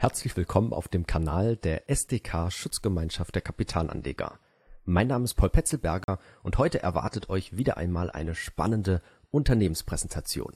Herzlich 0.00 0.34
willkommen 0.34 0.72
auf 0.72 0.88
dem 0.88 1.06
Kanal 1.06 1.58
der 1.58 1.90
SDK 1.90 2.50
Schutzgemeinschaft 2.50 3.34
der 3.34 3.42
Kapitalanleger. 3.42 4.38
Mein 4.86 5.08
Name 5.08 5.24
ist 5.26 5.34
Paul 5.34 5.50
Petzelberger 5.50 6.18
und 6.42 6.56
heute 6.56 6.82
erwartet 6.82 7.28
euch 7.28 7.58
wieder 7.58 7.76
einmal 7.76 8.10
eine 8.10 8.34
spannende 8.34 9.02
Unternehmenspräsentation. 9.30 10.54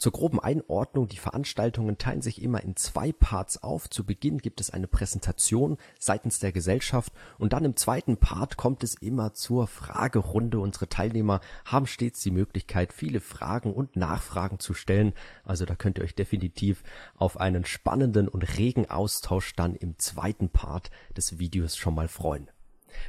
Zur 0.00 0.12
groben 0.12 0.40
Einordnung, 0.40 1.08
die 1.08 1.18
Veranstaltungen 1.18 1.98
teilen 1.98 2.22
sich 2.22 2.40
immer 2.40 2.62
in 2.62 2.74
zwei 2.74 3.12
Parts 3.12 3.62
auf. 3.62 3.90
Zu 3.90 4.06
Beginn 4.06 4.38
gibt 4.38 4.62
es 4.62 4.70
eine 4.70 4.86
Präsentation 4.86 5.76
seitens 5.98 6.38
der 6.38 6.52
Gesellschaft 6.52 7.12
und 7.36 7.52
dann 7.52 7.66
im 7.66 7.76
zweiten 7.76 8.16
Part 8.16 8.56
kommt 8.56 8.82
es 8.82 8.94
immer 8.94 9.34
zur 9.34 9.66
Fragerunde. 9.66 10.58
Unsere 10.58 10.88
Teilnehmer 10.88 11.42
haben 11.66 11.86
stets 11.86 12.22
die 12.22 12.30
Möglichkeit, 12.30 12.94
viele 12.94 13.20
Fragen 13.20 13.74
und 13.74 13.96
Nachfragen 13.96 14.58
zu 14.58 14.72
stellen. 14.72 15.12
Also 15.44 15.66
da 15.66 15.74
könnt 15.74 15.98
ihr 15.98 16.04
euch 16.04 16.14
definitiv 16.14 16.82
auf 17.14 17.38
einen 17.38 17.66
spannenden 17.66 18.26
und 18.26 18.56
regen 18.56 18.88
Austausch 18.88 19.54
dann 19.54 19.74
im 19.74 19.98
zweiten 19.98 20.48
Part 20.48 20.90
des 21.14 21.38
Videos 21.38 21.76
schon 21.76 21.94
mal 21.94 22.08
freuen. 22.08 22.48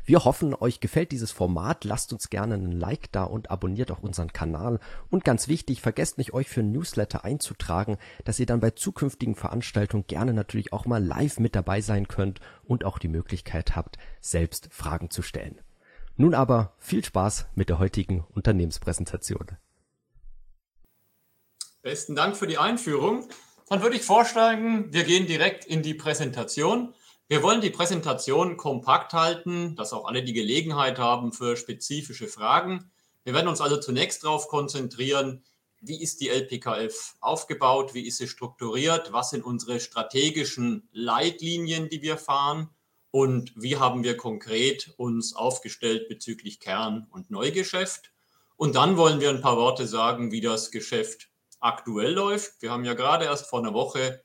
Wir 0.06 0.26
hoffen, 0.26 0.54
euch 0.54 0.80
gefällt 0.80 1.12
dieses 1.12 1.32
Format. 1.32 1.84
Lasst 1.84 2.14
uns 2.14 2.30
gerne 2.30 2.56
einen 2.56 2.72
Like 2.72 3.12
da 3.12 3.24
und 3.24 3.52
abonniert 3.52 3.92
auch 3.92 4.04
unseren 4.04 4.34
Kanal. 4.34 4.80
Und 5.10 5.24
ganz 5.24 5.48
wichtig, 5.48 5.82
vergesst 5.82 6.18
nicht, 6.18 6.34
euch 6.34 6.48
für 6.48 6.64
Newsletter 6.64 7.24
einzutragen, 7.24 7.98
dass 8.26 8.40
ihr 8.40 8.46
dann 8.46 8.60
bei 8.60 8.72
zukünftigen 8.72 9.36
Veranstaltungen 9.36 10.06
gerne 10.08 10.34
natürlich 10.34 10.74
auch 10.74 10.86
mal 10.86 11.04
live 11.04 11.40
mit 11.40 11.56
dabei 11.56 11.82
sein 11.82 12.08
könnt 12.08 12.40
und 12.64 12.86
auch 12.86 12.98
die 12.98 13.08
Möglichkeit 13.08 13.76
habt, 13.76 13.98
selbst 14.20 14.70
Fragen 14.72 15.10
zu 15.10 15.22
stellen. 15.22 15.60
Nun 16.18 16.34
aber 16.34 16.76
viel 16.78 17.04
Spaß 17.04 17.48
mit 17.56 17.70
der 17.70 17.80
heutigen 17.80 18.26
Unternehmenspräsentation. 18.36 19.58
Besten 21.82 22.16
Dank 22.16 22.38
für 22.38 22.48
die 22.48 22.58
Einführung. 22.58 23.28
Dann 23.70 23.82
würde 23.82 23.96
ich 23.96 24.04
vorschlagen, 24.04 24.94
wir 24.94 25.04
gehen 25.04 25.26
direkt 25.26 25.66
in 25.66 25.82
die 25.82 25.94
Präsentation. 25.94 26.94
Wir 27.32 27.44
wollen 27.44 27.62
die 27.62 27.70
Präsentation 27.70 28.58
kompakt 28.58 29.14
halten, 29.14 29.78
dass 29.78 29.94
auch 29.94 30.04
alle 30.04 30.22
die 30.22 30.34
Gelegenheit 30.34 31.00
haben 31.00 31.32
für 31.32 31.56
spezifische 31.56 32.28
Fragen. 32.28 32.92
Wir 33.24 33.34
werden 33.34 33.48
uns 33.48 33.62
also 33.62 33.78
zunächst 33.78 34.26
darauf 34.26 34.50
konzentrieren, 34.50 35.42
wie 35.80 36.04
ist 36.04 36.20
die 36.20 36.28
LPKF 36.28 37.16
aufgebaut, 37.22 37.94
wie 37.94 38.06
ist 38.06 38.18
sie 38.18 38.28
strukturiert, 38.28 39.14
was 39.14 39.30
sind 39.30 39.46
unsere 39.46 39.80
strategischen 39.80 40.90
Leitlinien, 40.92 41.88
die 41.88 42.02
wir 42.02 42.18
fahren 42.18 42.70
und 43.12 43.54
wie 43.56 43.78
haben 43.78 44.04
wir 44.04 44.18
konkret 44.18 44.94
uns 44.98 45.34
aufgestellt 45.34 46.10
bezüglich 46.10 46.60
Kern- 46.60 47.08
und 47.12 47.32
Neugeschäft. 47.32 48.12
Und 48.58 48.76
dann 48.76 48.98
wollen 48.98 49.22
wir 49.22 49.30
ein 49.30 49.40
paar 49.40 49.56
Worte 49.56 49.88
sagen, 49.88 50.34
wie 50.34 50.42
das 50.42 50.70
Geschäft 50.70 51.30
aktuell 51.62 52.12
läuft. 52.12 52.62
Wir 52.62 52.72
haben 52.72 52.84
ja 52.84 52.94
gerade 52.94 53.24
erst 53.24 53.48
vor 53.50 53.60
einer 53.60 53.74
Woche 53.74 54.22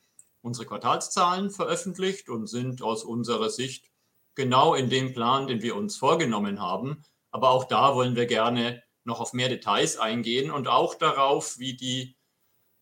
unsere 0.47 0.67
Quartalszahlen 0.67 1.51
veröffentlicht 1.51 2.29
und 2.29 2.47
sind 2.47 2.81
aus 2.81 3.05
unserer 3.05 3.51
Sicht 3.51 3.91
genau 4.37 4.75
in 4.75 4.89
dem 4.89 5.13
Plan, 5.13 5.49
den 5.49 5.61
wir 5.61 5.77
uns 5.77 5.97
vorgenommen 5.97 6.61
haben. 6.61 7.03
Aber 7.31 7.51
auch 7.51 7.65
da 7.65 7.95
wollen 7.95 8.15
wir 8.15 8.27
gerne 8.27 8.83
noch 9.05 9.21
auf 9.21 9.33
mehr 9.33 9.49
Details 9.49 9.99
eingehen 9.99 10.51
und 10.51 10.69
auch 10.69 10.95
darauf, 10.95 11.59
wie 11.59 11.75
die 11.75 12.17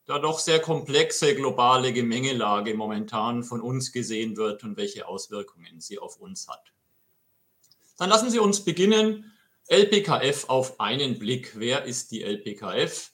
da 0.04 0.18
doch 0.18 0.38
sehr 0.38 0.60
komplexe 0.60 1.34
globale 1.34 1.94
Gemengelage 1.94 2.74
momentan 2.74 3.42
von 3.42 3.62
uns 3.62 3.90
gesehen 3.90 4.36
wird 4.36 4.62
und 4.62 4.76
welche 4.76 5.08
Auswirkungen 5.08 5.80
sie 5.80 5.98
auf 5.98 6.18
uns 6.18 6.46
hat. 6.46 6.72
Dann 7.96 8.10
lassen 8.10 8.28
Sie 8.28 8.38
uns 8.38 8.64
beginnen. 8.64 9.32
LPKF 9.68 10.50
auf 10.50 10.78
einen 10.78 11.18
Blick. 11.18 11.52
Wer 11.58 11.84
ist 11.84 12.10
die 12.10 12.22
LPKF? 12.22 13.12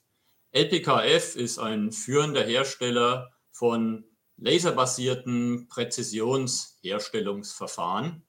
LPKF 0.50 1.36
ist 1.36 1.60
ein 1.60 1.92
führender 1.92 2.42
Hersteller 2.42 3.30
von 3.52 4.09
laserbasierten 4.40 5.68
Präzisionsherstellungsverfahren. 5.68 8.24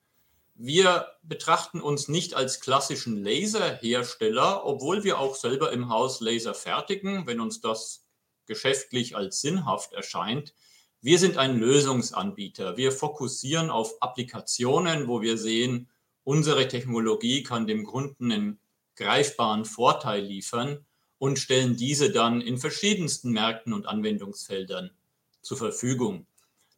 Wir 0.56 1.08
betrachten 1.24 1.80
uns 1.82 2.10
nicht 2.10 2.36
als 2.36 2.60
klassischen 2.60 3.24
Laserhersteller, 3.24 4.66
obwohl 4.66 5.04
wir 5.04 5.20
auch 5.20 5.36
selber 5.36 5.72
im 5.72 5.90
Haus 5.90 6.22
Laser 6.22 6.54
fertigen, 6.54 7.26
wenn 7.26 7.40
uns 7.40 7.62
das 7.62 8.06
geschäftlich 8.46 9.16
als 9.16 9.42
sinnhaft 9.42 9.94
erscheint. 9.94 10.54
Wir 11.00 11.18
sind 11.18 11.38
ein 11.38 11.58
Lösungsanbieter. 11.58 12.78
Wir 12.78 12.92
fokussieren 12.92 13.72
auf 13.72 14.00
Applikationen, 14.02 15.08
wo 15.08 15.22
wir 15.22 15.38
sehen, 15.38 15.90
unsere 16.24 16.68
Technologie 16.68 17.42
kann 17.42 17.66
dem 17.66 17.86
Kunden 17.86 18.32
einen 18.32 18.60
greifbaren 18.98 19.66
Vorteil 19.66 20.24
liefern 20.24 20.86
und 21.18 21.40
stellen 21.40 21.78
diese 21.78 22.12
dann 22.12 22.42
in 22.42 22.58
verschiedensten 22.58 23.32
Märkten 23.32 23.74
und 23.74 23.88
Anwendungsfeldern 23.88 24.92
zur 25.41 25.57
Verfügung. 25.57 26.25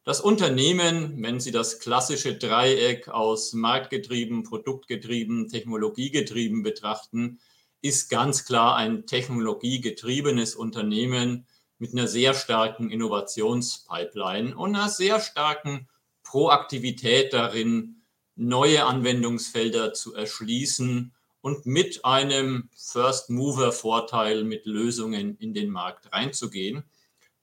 Das 0.04 0.20
Unternehmen, 0.20 1.22
wenn 1.22 1.40
Sie 1.40 1.50
das 1.50 1.78
klassische 1.78 2.36
Dreieck 2.36 3.08
aus 3.08 3.54
marktgetrieben, 3.54 4.42
produktgetrieben, 4.42 5.48
technologiegetrieben 5.48 6.62
betrachten, 6.62 7.40
ist 7.80 8.10
ganz 8.10 8.44
klar 8.44 8.76
ein 8.76 9.06
technologiegetriebenes 9.06 10.56
Unternehmen 10.56 11.46
mit 11.78 11.92
einer 11.92 12.06
sehr 12.06 12.34
starken 12.34 12.90
Innovationspipeline 12.90 14.54
und 14.54 14.76
einer 14.76 14.90
sehr 14.90 15.20
starken 15.20 15.88
Proaktivität 16.22 17.32
darin, 17.32 18.02
neue 18.36 18.84
Anwendungsfelder 18.84 19.94
zu 19.94 20.14
erschließen 20.14 21.14
und 21.40 21.66
mit 21.66 22.04
einem 22.04 22.68
First-Mover-Vorteil 22.76 24.44
mit 24.44 24.66
Lösungen 24.66 25.36
in 25.38 25.54
den 25.54 25.70
Markt 25.70 26.12
reinzugehen 26.12 26.84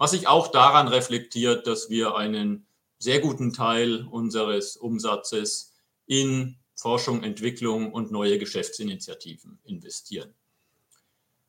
was 0.01 0.09
sich 0.09 0.27
auch 0.27 0.47
daran 0.47 0.87
reflektiert, 0.87 1.67
dass 1.67 1.91
wir 1.91 2.15
einen 2.15 2.65
sehr 2.97 3.19
guten 3.19 3.53
Teil 3.53 4.07
unseres 4.09 4.75
Umsatzes 4.75 5.75
in 6.07 6.57
Forschung, 6.73 7.21
Entwicklung 7.21 7.93
und 7.93 8.11
neue 8.11 8.39
Geschäftsinitiativen 8.39 9.59
investieren. 9.63 10.33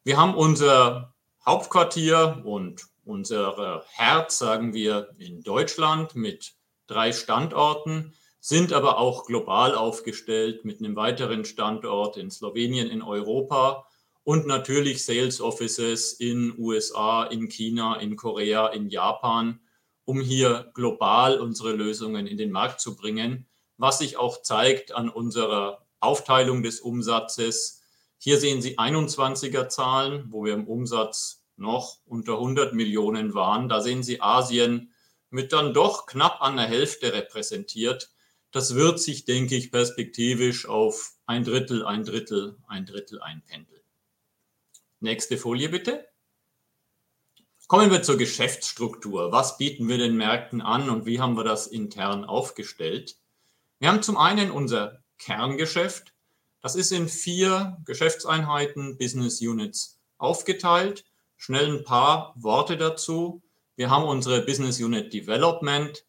Wir 0.04 0.18
haben 0.18 0.34
unser 0.34 1.14
Hauptquartier 1.46 2.42
und 2.44 2.88
unser 3.06 3.86
Herz, 3.88 4.36
sagen 4.36 4.74
wir, 4.74 5.14
in 5.16 5.42
Deutschland 5.42 6.14
mit 6.14 6.52
drei 6.86 7.12
Standorten, 7.12 8.12
sind 8.38 8.74
aber 8.74 8.98
auch 8.98 9.24
global 9.24 9.74
aufgestellt 9.74 10.66
mit 10.66 10.80
einem 10.80 10.94
weiteren 10.94 11.46
Standort 11.46 12.18
in 12.18 12.30
Slowenien 12.30 12.90
in 12.90 13.00
Europa 13.00 13.88
und 14.24 14.46
natürlich 14.46 15.04
Sales 15.04 15.40
Offices 15.40 16.12
in 16.12 16.54
USA, 16.58 17.24
in 17.24 17.48
China, 17.48 17.96
in 17.96 18.16
Korea, 18.16 18.68
in 18.68 18.88
Japan, 18.88 19.60
um 20.04 20.20
hier 20.20 20.70
global 20.74 21.40
unsere 21.40 21.72
Lösungen 21.72 22.26
in 22.26 22.36
den 22.36 22.52
Markt 22.52 22.80
zu 22.80 22.96
bringen, 22.96 23.46
was 23.76 23.98
sich 23.98 24.16
auch 24.16 24.42
zeigt 24.42 24.92
an 24.92 25.08
unserer 25.08 25.86
Aufteilung 26.00 26.62
des 26.62 26.80
Umsatzes. 26.80 27.82
Hier 28.18 28.38
sehen 28.38 28.62
Sie 28.62 28.78
21er 28.78 29.68
Zahlen, 29.68 30.26
wo 30.30 30.44
wir 30.44 30.54
im 30.54 30.66
Umsatz 30.66 31.44
noch 31.56 31.98
unter 32.04 32.34
100 32.34 32.74
Millionen 32.74 33.34
waren. 33.34 33.68
Da 33.68 33.80
sehen 33.80 34.02
Sie 34.02 34.20
Asien 34.20 34.92
mit 35.30 35.52
dann 35.52 35.74
doch 35.74 36.06
knapp 36.06 36.42
an 36.42 36.56
der 36.56 36.66
Hälfte 36.66 37.12
repräsentiert. 37.12 38.10
Das 38.50 38.74
wird 38.74 39.00
sich, 39.00 39.24
denke 39.24 39.56
ich, 39.56 39.72
perspektivisch 39.72 40.68
auf 40.68 41.12
ein 41.26 41.42
Drittel, 41.42 41.84
ein 41.84 42.04
Drittel, 42.04 42.56
ein 42.68 42.84
Drittel 42.84 43.20
einpendeln. 43.22 43.81
Nächste 45.02 45.36
Folie 45.36 45.68
bitte. 45.68 46.06
Kommen 47.66 47.90
wir 47.90 48.04
zur 48.04 48.18
Geschäftsstruktur. 48.18 49.32
Was 49.32 49.58
bieten 49.58 49.88
wir 49.88 49.98
den 49.98 50.16
Märkten 50.16 50.60
an 50.60 50.88
und 50.88 51.06
wie 51.06 51.18
haben 51.18 51.36
wir 51.36 51.42
das 51.42 51.66
intern 51.66 52.24
aufgestellt? 52.24 53.16
Wir 53.80 53.88
haben 53.88 54.02
zum 54.04 54.16
einen 54.16 54.52
unser 54.52 55.02
Kerngeschäft. 55.18 56.14
Das 56.60 56.76
ist 56.76 56.92
in 56.92 57.08
vier 57.08 57.78
Geschäftseinheiten, 57.84 58.96
Business 58.96 59.40
Units 59.40 59.98
aufgeteilt. 60.18 61.04
Schnell 61.36 61.78
ein 61.78 61.84
paar 61.84 62.32
Worte 62.36 62.76
dazu. 62.76 63.42
Wir 63.74 63.90
haben 63.90 64.04
unsere 64.04 64.42
Business 64.42 64.78
Unit 64.80 65.12
Development. 65.12 66.04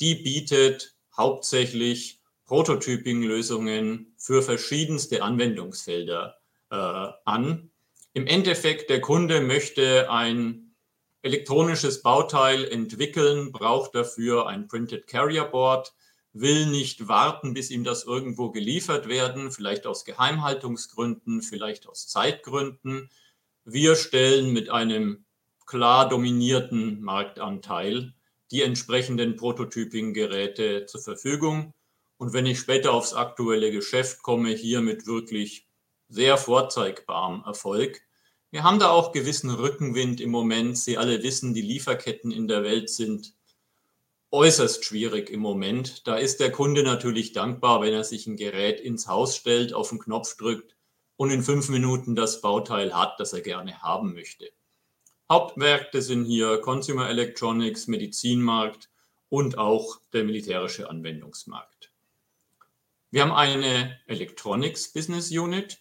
Die 0.00 0.16
bietet 0.16 0.96
hauptsächlich 1.16 2.20
Prototyping-Lösungen 2.46 4.16
für 4.18 4.42
verschiedenste 4.42 5.22
Anwendungsfelder 5.22 6.38
äh, 6.72 7.08
an. 7.24 7.71
Im 8.14 8.26
Endeffekt, 8.26 8.90
der 8.90 9.00
Kunde 9.00 9.40
möchte 9.40 10.10
ein 10.10 10.74
elektronisches 11.22 12.02
Bauteil 12.02 12.64
entwickeln, 12.64 13.52
braucht 13.52 13.94
dafür 13.94 14.48
ein 14.48 14.68
Printed 14.68 15.06
Carrier 15.06 15.44
Board, 15.44 15.94
will 16.34 16.66
nicht 16.66 17.08
warten, 17.08 17.54
bis 17.54 17.70
ihm 17.70 17.84
das 17.84 18.04
irgendwo 18.04 18.50
geliefert 18.50 19.08
werden, 19.08 19.50
vielleicht 19.50 19.86
aus 19.86 20.04
Geheimhaltungsgründen, 20.04 21.40
vielleicht 21.40 21.88
aus 21.88 22.06
Zeitgründen. 22.06 23.08
Wir 23.64 23.96
stellen 23.96 24.52
mit 24.52 24.68
einem 24.68 25.24
klar 25.64 26.06
dominierten 26.08 27.00
Marktanteil 27.00 28.12
die 28.50 28.60
entsprechenden 28.60 29.36
Prototyping-Geräte 29.36 30.84
zur 30.84 31.00
Verfügung. 31.00 31.72
Und 32.18 32.34
wenn 32.34 32.44
ich 32.44 32.58
später 32.58 32.92
aufs 32.92 33.14
aktuelle 33.14 33.70
Geschäft 33.70 34.22
komme, 34.22 34.50
hier 34.50 34.82
mit 34.82 35.06
wirklich 35.06 35.66
sehr 36.12 36.36
vorzeigbarem 36.36 37.42
Erfolg. 37.44 38.02
Wir 38.50 38.64
haben 38.64 38.78
da 38.78 38.90
auch 38.90 39.12
gewissen 39.12 39.48
Rückenwind 39.48 40.20
im 40.20 40.30
Moment. 40.30 40.76
Sie 40.76 40.98
alle 40.98 41.22
wissen, 41.22 41.54
die 41.54 41.62
Lieferketten 41.62 42.30
in 42.30 42.48
der 42.48 42.62
Welt 42.62 42.90
sind 42.90 43.32
äußerst 44.30 44.84
schwierig 44.84 45.30
im 45.30 45.40
Moment. 45.40 46.06
Da 46.06 46.16
ist 46.16 46.40
der 46.40 46.52
Kunde 46.52 46.82
natürlich 46.82 47.32
dankbar, 47.32 47.80
wenn 47.80 47.94
er 47.94 48.04
sich 48.04 48.26
ein 48.26 48.36
Gerät 48.36 48.80
ins 48.80 49.08
Haus 49.08 49.36
stellt, 49.36 49.72
auf 49.72 49.88
den 49.88 49.98
Knopf 49.98 50.36
drückt 50.36 50.76
und 51.16 51.30
in 51.30 51.42
fünf 51.42 51.70
Minuten 51.70 52.14
das 52.14 52.42
Bauteil 52.42 52.94
hat, 52.94 53.18
das 53.18 53.32
er 53.32 53.40
gerne 53.40 53.80
haben 53.80 54.12
möchte. 54.12 54.50
Hauptmärkte 55.30 56.02
sind 56.02 56.26
hier 56.26 56.58
Consumer 56.58 57.08
Electronics, 57.08 57.86
Medizinmarkt 57.86 58.90
und 59.30 59.56
auch 59.56 59.98
der 60.12 60.24
militärische 60.24 60.90
Anwendungsmarkt. 60.90 61.90
Wir 63.10 63.22
haben 63.22 63.32
eine 63.32 63.98
Electronics 64.06 64.92
Business 64.92 65.30
Unit, 65.30 65.78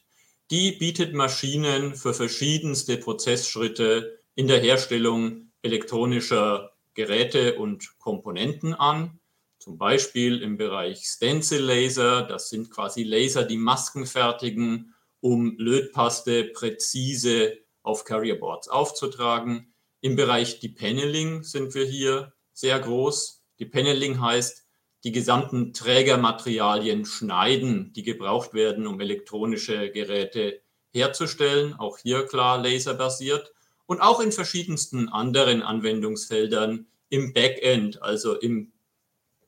die 0.52 0.74
bietet 0.74 1.14
Maschinen 1.14 1.96
für 1.96 2.14
verschiedenste 2.14 2.98
Prozessschritte 2.98 4.20
in 4.36 4.48
der 4.48 4.60
Herstellung 4.60 5.54
elektronischer 5.62 6.74
Geräte 6.94 7.58
und 7.58 7.98
Komponenten 8.00 8.74
an. 8.74 9.22
Zum 9.60 9.78
Beispiel 9.78 10.42
im 10.42 10.58
Bereich 10.58 11.06
Stencil 11.06 11.62
Laser, 11.62 12.24
das 12.24 12.50
sind 12.50 12.70
quasi 12.70 13.04
Laser, 13.04 13.46
die 13.46 13.58
Masken 13.58 14.06
fertigen, 14.06 14.94
um 15.22 15.58
Lötpaste 15.58 16.44
präzise 16.46 17.58
auf 17.82 18.04
Carrierboards 18.04 18.68
aufzutragen. 18.68 19.74
Im 20.02 20.18
Bereich 20.18 20.60
Depaneling 20.60 21.44
sind 21.44 21.74
wir 21.76 21.86
hier 21.86 22.34
sehr 22.52 22.78
groß. 22.78 23.42
Depaneling 23.60 24.20
heißt, 24.20 24.61
die 25.04 25.12
gesamten 25.12 25.74
Trägermaterialien 25.74 27.06
schneiden, 27.06 27.92
die 27.94 28.04
gebraucht 28.04 28.54
werden, 28.54 28.86
um 28.86 29.00
elektronische 29.00 29.90
Geräte 29.90 30.62
herzustellen. 30.92 31.74
Auch 31.74 31.98
hier 31.98 32.26
klar 32.26 32.62
laserbasiert 32.62 33.54
und 33.88 34.02
auch 34.02 34.20
in 34.20 34.32
verschiedensten 34.32 35.10
anderen 35.10 35.64
Anwendungsfeldern 35.64 36.86
im 37.10 37.34
Backend, 37.34 38.02
also 38.02 38.36
im 38.36 38.72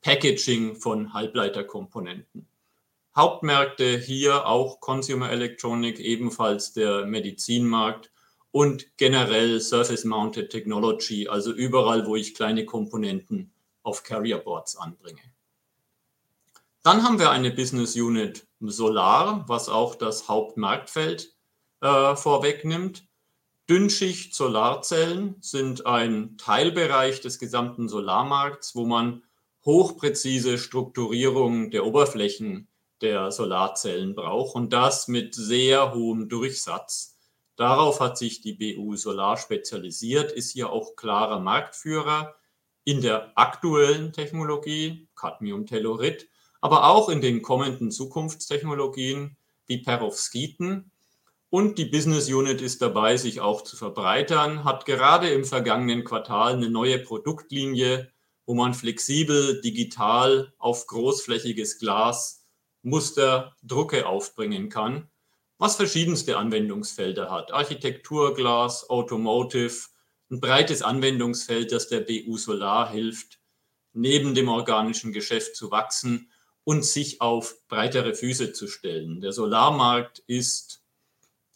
Packaging 0.01 0.75
von 0.75 1.13
Halbleiterkomponenten. 1.13 2.47
Hauptmärkte 3.15 3.97
hier 3.97 4.47
auch 4.47 4.79
Consumer 4.79 5.29
Electronic, 5.31 5.99
ebenfalls 5.99 6.73
der 6.73 7.05
Medizinmarkt 7.05 8.11
und 8.51 8.97
generell 8.97 9.59
Surface 9.61 10.03
Mounted 10.03 10.49
Technology, 10.49 11.27
also 11.27 11.53
überall, 11.53 12.07
wo 12.07 12.15
ich 12.15 12.33
kleine 12.33 12.65
Komponenten 12.65 13.51
auf 13.83 14.03
Carrier 14.03 14.39
Boards 14.39 14.75
anbringe. 14.75 15.21
Dann 16.83 17.03
haben 17.03 17.17
wir 17.17 17.31
eine 17.31 17.49
Business 17.49 17.95
Unit 17.95 18.45
Solar, 18.59 19.45
was 19.47 19.69
auch 19.69 19.95
das 19.95 20.27
Hauptmarktfeld 20.27 21.33
äh, 21.79 22.15
vorwegnimmt. 22.17 23.07
Dünnschicht 23.69 24.35
Solarzellen 24.35 25.37
sind 25.39 25.85
ein 25.85 26.37
Teilbereich 26.37 27.21
des 27.21 27.39
gesamten 27.39 27.87
Solarmarkts, 27.87 28.75
wo 28.75 28.85
man 28.85 29.23
hochpräzise 29.63 30.57
Strukturierung 30.57 31.71
der 31.71 31.85
Oberflächen 31.85 32.67
der 32.99 33.31
Solarzellen 33.31 34.13
braucht 34.13 34.53
und 34.55 34.73
das 34.73 35.07
mit 35.07 35.35
sehr 35.35 35.93
hohem 35.93 36.27
Durchsatz. 36.27 37.17
Darauf 37.55 38.01
hat 38.01 38.17
sich 38.17 38.41
die 38.41 38.55
BU 38.55 38.97
Solar 38.97 39.37
spezialisiert, 39.37 40.33
ist 40.33 40.51
hier 40.51 40.69
auch 40.69 40.97
klarer 40.97 41.39
Marktführer 41.39 42.35
in 42.83 43.01
der 43.01 43.31
aktuellen 43.37 44.11
Technologie, 44.11 45.07
Cadmium-Tellurid, 45.15 46.27
aber 46.63 46.85
auch 46.85 47.09
in 47.09 47.19
den 47.19 47.41
kommenden 47.41 47.91
Zukunftstechnologien 47.91 49.35
wie 49.65 49.79
Perovskiten. 49.79 50.91
Und 51.49 51.77
die 51.77 51.83
Business 51.83 52.29
Unit 52.29 52.61
ist 52.61 52.81
dabei, 52.81 53.17
sich 53.17 53.41
auch 53.41 53.63
zu 53.63 53.75
verbreitern, 53.75 54.63
hat 54.63 54.85
gerade 54.85 55.27
im 55.27 55.43
vergangenen 55.43 56.05
Quartal 56.05 56.53
eine 56.53 56.69
neue 56.69 56.99
Produktlinie, 56.99 58.13
wo 58.45 58.53
man 58.53 58.73
flexibel 58.73 59.59
digital 59.59 60.53
auf 60.57 60.87
großflächiges 60.87 61.79
Glas 61.79 62.45
Muster 62.81 63.57
Drucke 63.61 64.05
aufbringen 64.05 64.69
kann, 64.69 65.09
was 65.57 65.75
verschiedenste 65.75 66.37
Anwendungsfelder 66.37 67.29
hat. 67.29 67.51
Architekturglas, 67.51 68.89
Automotive, 68.89 69.89
ein 70.31 70.39
breites 70.39 70.81
Anwendungsfeld, 70.81 71.73
das 71.73 71.89
der 71.89 71.99
BU 71.99 72.37
Solar 72.37 72.89
hilft, 72.89 73.41
neben 73.91 74.33
dem 74.33 74.47
organischen 74.47 75.11
Geschäft 75.11 75.57
zu 75.57 75.69
wachsen 75.69 76.29
und 76.63 76.85
sich 76.85 77.21
auf 77.21 77.55
breitere 77.67 78.13
Füße 78.13 78.53
zu 78.53 78.67
stellen. 78.67 79.21
Der 79.21 79.33
Solarmarkt 79.33 80.23
ist 80.27 80.81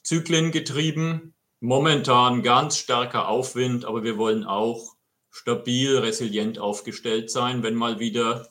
zyklengetrieben, 0.03 1.33
momentan 1.59 2.43
ganz 2.43 2.77
starker 2.77 3.27
Aufwind, 3.27 3.85
aber 3.85 4.03
wir 4.03 4.17
wollen 4.17 4.43
auch 4.43 4.95
stabil, 5.29 5.97
resilient 5.97 6.59
aufgestellt 6.59 7.29
sein, 7.29 7.63
wenn 7.63 7.75
mal 7.75 7.99
wieder 7.99 8.49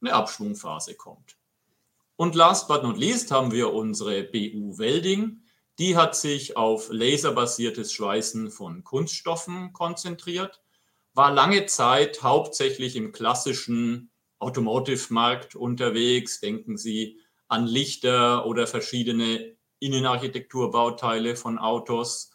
eine 0.00 0.12
Abschwungphase 0.12 0.94
kommt. 0.94 1.36
Und 2.16 2.34
last 2.34 2.68
but 2.68 2.82
not 2.82 2.98
least 2.98 3.30
haben 3.30 3.52
wir 3.52 3.72
unsere 3.72 4.22
BU 4.22 4.78
Welding. 4.78 5.42
Die 5.78 5.96
hat 5.96 6.14
sich 6.14 6.56
auf 6.56 6.88
laserbasiertes 6.90 7.92
Schweißen 7.92 8.50
von 8.50 8.84
Kunststoffen 8.84 9.72
konzentriert, 9.72 10.62
war 11.14 11.32
lange 11.32 11.66
Zeit 11.66 12.22
hauptsächlich 12.22 12.94
im 12.96 13.12
klassischen 13.12 14.10
Automotive-Markt 14.38 15.54
unterwegs. 15.54 16.40
Denken 16.40 16.76
Sie 16.76 17.20
an 17.48 17.66
Lichter 17.66 18.46
oder 18.46 18.66
verschiedene 18.66 19.56
Innenarchitekturbauteile 19.78 21.36
von 21.36 21.58
Autos, 21.58 22.32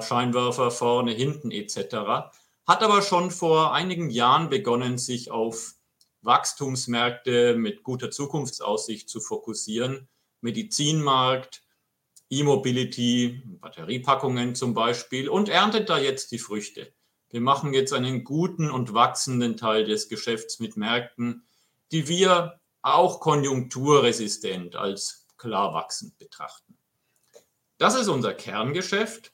Scheinwerfer 0.00 0.70
vorne, 0.70 1.12
hinten 1.12 1.50
etc. 1.50 2.30
Hat 2.66 2.82
aber 2.82 3.02
schon 3.02 3.30
vor 3.30 3.74
einigen 3.74 4.08
Jahren 4.08 4.48
begonnen, 4.48 4.96
sich 4.96 5.30
auf 5.30 5.74
Wachstumsmärkte 6.22 7.54
mit 7.56 7.82
guter 7.82 8.10
Zukunftsaussicht 8.10 9.10
zu 9.10 9.20
fokussieren. 9.20 10.08
Medizinmarkt, 10.40 11.62
E-Mobility, 12.30 13.42
Batteriepackungen 13.60 14.54
zum 14.54 14.72
Beispiel 14.72 15.28
und 15.28 15.48
erntet 15.50 15.90
da 15.90 15.98
jetzt 15.98 16.32
die 16.32 16.38
Früchte. 16.38 16.93
Wir 17.34 17.40
machen 17.40 17.74
jetzt 17.74 17.92
einen 17.92 18.22
guten 18.22 18.70
und 18.70 18.94
wachsenden 18.94 19.56
Teil 19.56 19.84
des 19.86 20.08
Geschäfts 20.08 20.60
mit 20.60 20.76
Märkten, 20.76 21.42
die 21.90 22.06
wir 22.06 22.60
auch 22.80 23.18
konjunkturresistent 23.18 24.76
als 24.76 25.26
klar 25.36 25.74
wachsend 25.74 26.16
betrachten. 26.16 26.78
Das 27.76 27.96
ist 27.96 28.06
unser 28.06 28.34
Kerngeschäft. 28.34 29.32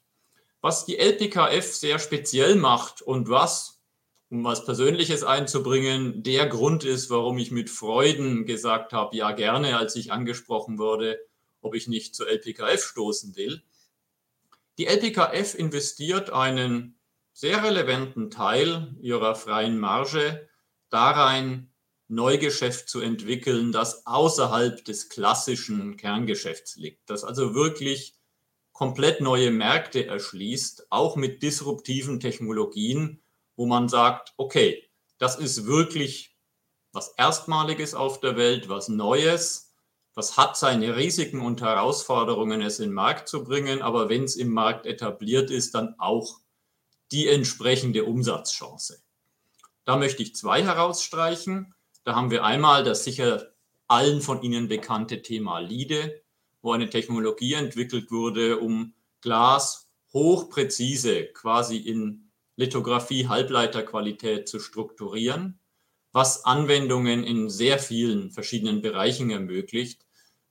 Was 0.62 0.86
die 0.86 0.96
LPKF 0.96 1.74
sehr 1.74 1.98
speziell 1.98 2.54
macht 2.54 3.02
und 3.02 3.28
was, 3.28 3.82
um 4.30 4.44
was 4.44 4.64
Persönliches 4.64 5.22
einzubringen, 5.22 6.22
der 6.22 6.46
Grund 6.46 6.84
ist, 6.84 7.10
warum 7.10 7.36
ich 7.36 7.50
mit 7.50 7.68
Freuden 7.68 8.46
gesagt 8.46 8.94
habe, 8.94 9.14
ja 9.14 9.32
gerne, 9.32 9.76
als 9.76 9.94
ich 9.94 10.10
angesprochen 10.10 10.78
wurde, 10.78 11.20
ob 11.60 11.74
ich 11.74 11.86
nicht 11.86 12.14
zur 12.14 12.30
LPKF 12.30 12.82
stoßen 12.82 13.36
will. 13.36 13.62
Die 14.78 14.86
LPKF 14.86 15.54
investiert 15.54 16.30
einen 16.30 16.96
sehr 17.32 17.62
relevanten 17.62 18.30
Teil 18.30 18.94
ihrer 19.00 19.34
freien 19.34 19.78
Marge 19.78 20.48
darein, 20.90 21.72
Neugeschäft 22.08 22.88
zu 22.88 23.00
entwickeln, 23.00 23.70
das 23.70 24.04
außerhalb 24.06 24.84
des 24.84 25.08
klassischen 25.08 25.96
Kerngeschäfts 25.96 26.76
liegt, 26.76 27.08
das 27.08 27.22
also 27.22 27.54
wirklich 27.54 28.16
komplett 28.72 29.20
neue 29.20 29.52
Märkte 29.52 30.06
erschließt, 30.06 30.86
auch 30.90 31.14
mit 31.14 31.42
disruptiven 31.42 32.18
Technologien, 32.18 33.22
wo 33.54 33.66
man 33.66 33.88
sagt, 33.88 34.34
okay, 34.38 34.90
das 35.18 35.36
ist 35.36 35.66
wirklich 35.66 36.36
was 36.92 37.14
Erstmaliges 37.16 37.94
auf 37.94 38.20
der 38.20 38.36
Welt, 38.36 38.68
was 38.68 38.88
Neues, 38.88 39.72
was 40.14 40.36
hat 40.36 40.56
seine 40.56 40.96
Risiken 40.96 41.40
und 41.40 41.60
Herausforderungen, 41.60 42.62
es 42.62 42.80
in 42.80 42.86
den 42.86 42.94
Markt 42.94 43.28
zu 43.28 43.44
bringen, 43.44 43.82
aber 43.82 44.08
wenn 44.08 44.24
es 44.24 44.34
im 44.34 44.50
Markt 44.50 44.86
etabliert 44.86 45.50
ist, 45.50 45.74
dann 45.74 45.94
auch 45.98 46.40
die 47.12 47.28
entsprechende 47.28 48.04
Umsatzchance. 48.04 49.02
Da 49.84 49.96
möchte 49.96 50.22
ich 50.22 50.36
zwei 50.36 50.62
herausstreichen. 50.62 51.74
Da 52.04 52.14
haben 52.14 52.30
wir 52.30 52.44
einmal 52.44 52.84
das 52.84 53.04
sicher 53.04 53.52
allen 53.88 54.20
von 54.20 54.42
Ihnen 54.42 54.68
bekannte 54.68 55.22
Thema 55.22 55.58
LIDE, 55.58 56.22
wo 56.62 56.72
eine 56.72 56.88
Technologie 56.88 57.54
entwickelt 57.54 58.10
wurde, 58.10 58.58
um 58.58 58.94
Glas 59.20 59.88
hochpräzise 60.12 61.26
quasi 61.26 61.76
in 61.76 62.30
Lithografie 62.56 63.26
Halbleiterqualität 63.26 64.48
zu 64.48 64.60
strukturieren, 64.60 65.58
was 66.12 66.44
Anwendungen 66.44 67.24
in 67.24 67.48
sehr 67.48 67.78
vielen 67.78 68.30
verschiedenen 68.30 68.82
Bereichen 68.82 69.30
ermöglicht. 69.30 70.06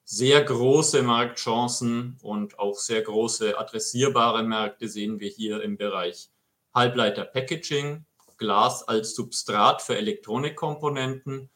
Sehr 0.05 0.43
große 0.43 1.03
Marktchancen 1.03 2.17
und 2.21 2.57
auch 2.57 2.79
sehr 2.79 3.03
große 3.03 3.57
adressierbare 3.57 4.43
Märkte 4.43 4.89
sehen 4.89 5.19
wir 5.19 5.29
hier 5.29 5.61
im 5.61 5.77
Bereich 5.77 6.29
Halbleiter-Packaging, 6.73 8.05
Glas 8.38 8.88
als 8.88 9.15
Substrat 9.15 9.81
für 9.81 9.97
Elektronikkomponenten 9.97 11.49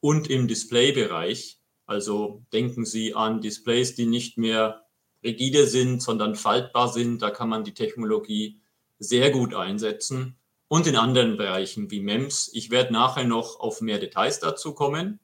und 0.00 0.30
im 0.30 0.48
Displaybereich. 0.48 1.58
Also 1.86 2.44
denken 2.52 2.84
Sie 2.84 3.14
an 3.14 3.40
Displays, 3.40 3.94
die 3.94 4.06
nicht 4.06 4.38
mehr 4.38 4.84
rigide 5.24 5.66
sind, 5.66 6.02
sondern 6.02 6.36
faltbar 6.36 6.92
sind. 6.92 7.22
Da 7.22 7.30
kann 7.30 7.48
man 7.48 7.64
die 7.64 7.74
Technologie 7.74 8.60
sehr 8.98 9.30
gut 9.30 9.54
einsetzen. 9.54 10.36
Und 10.68 10.86
in 10.86 10.96
anderen 10.96 11.38
Bereichen 11.38 11.90
wie 11.90 12.00
MEMS. 12.00 12.50
Ich 12.52 12.70
werde 12.70 12.92
nachher 12.92 13.24
noch 13.24 13.58
auf 13.58 13.80
mehr 13.80 13.98
Details 13.98 14.38
dazu 14.38 14.74
kommen. 14.74 15.18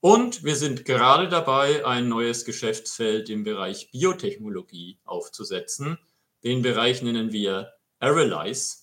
Und 0.00 0.44
wir 0.44 0.56
sind 0.56 0.84
gerade 0.84 1.28
dabei, 1.28 1.84
ein 1.84 2.08
neues 2.08 2.44
Geschäftsfeld 2.44 3.28
im 3.28 3.44
Bereich 3.44 3.90
Biotechnologie 3.90 4.98
aufzusetzen. 5.04 5.98
Den 6.44 6.62
Bereich 6.62 7.02
nennen 7.02 7.32
wir 7.32 7.72
Aerolize. 8.02 8.78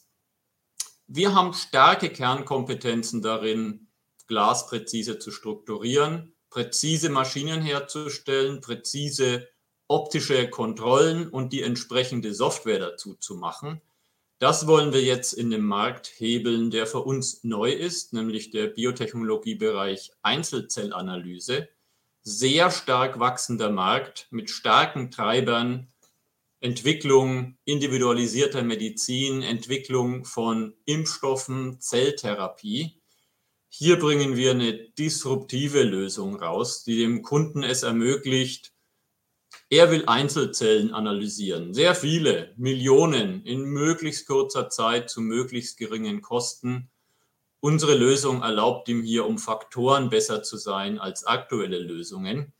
Wir 1.07 1.35
haben 1.35 1.53
starke 1.53 2.09
Kernkompetenzen 2.09 3.21
darin, 3.21 3.89
Glas 4.27 4.67
präzise 4.67 5.19
zu 5.19 5.31
strukturieren, 5.31 6.33
präzise 6.49 7.09
Maschinen 7.09 7.61
herzustellen, 7.61 8.61
präzise 8.61 9.49
optische 9.89 10.49
Kontrollen 10.49 11.27
und 11.27 11.51
die 11.51 11.63
entsprechende 11.63 12.33
Software 12.33 12.79
dazu 12.79 13.15
zu 13.15 13.35
machen. 13.35 13.81
Das 14.38 14.67
wollen 14.67 14.93
wir 14.93 15.01
jetzt 15.03 15.33
in 15.33 15.49
dem 15.49 15.65
Markt 15.65 16.13
hebeln, 16.15 16.71
der 16.71 16.88
für 16.88 17.01
uns 17.01 17.43
neu 17.43 17.71
ist, 17.73 18.13
nämlich 18.13 18.51
der 18.51 18.67
Biotechnologiebereich 18.67 20.13
Einzelzellanalyse. 20.21 21.67
Sehr 22.21 22.71
stark 22.71 23.19
wachsender 23.19 23.69
Markt 23.69 24.27
mit 24.31 24.49
starken 24.49 25.11
Treibern 25.11 25.91
Entwicklung 26.60 27.58
individualisierter 27.66 28.63
Medizin, 28.63 29.42
Entwicklung 29.42 30.25
von 30.25 30.74
Impfstoffen, 30.86 31.80
Zelltherapie. 31.80 33.01
Hier 33.70 34.00
bringen 34.00 34.36
wir 34.36 34.51
eine 34.51 34.74
disruptive 34.74 35.84
Lösung 35.84 36.36
raus, 36.36 36.84
die 36.84 36.98
dem 36.98 37.22
Kunden 37.22 37.63
es 37.63 37.84
ermöglicht, 37.84 38.74
er 39.72 39.92
will 39.92 40.06
Einzelzellen 40.08 40.94
analysieren, 40.94 41.75
sehr 41.75 41.94
viele, 41.94 42.54
Millionen 42.58 43.44
in 43.46 43.66
möglichst 43.66 44.28
kurzer 44.28 44.70
Zeit 44.70 45.12
zu 45.12 45.22
möglichst 45.22 45.78
geringen 45.78 46.22
Kosten. 46.24 46.89
Unsere 47.60 47.96
Lösung 47.96 48.42
erlaubt 48.42 48.89
ihm 48.89 49.04
hier 49.04 49.28
um 49.28 49.38
Faktoren 49.38 50.10
besser 50.10 50.42
zu 50.42 50.58
sein 50.58 50.98
als 50.98 51.24
aktuelle 51.24 51.78
Lösungen. 51.78 52.51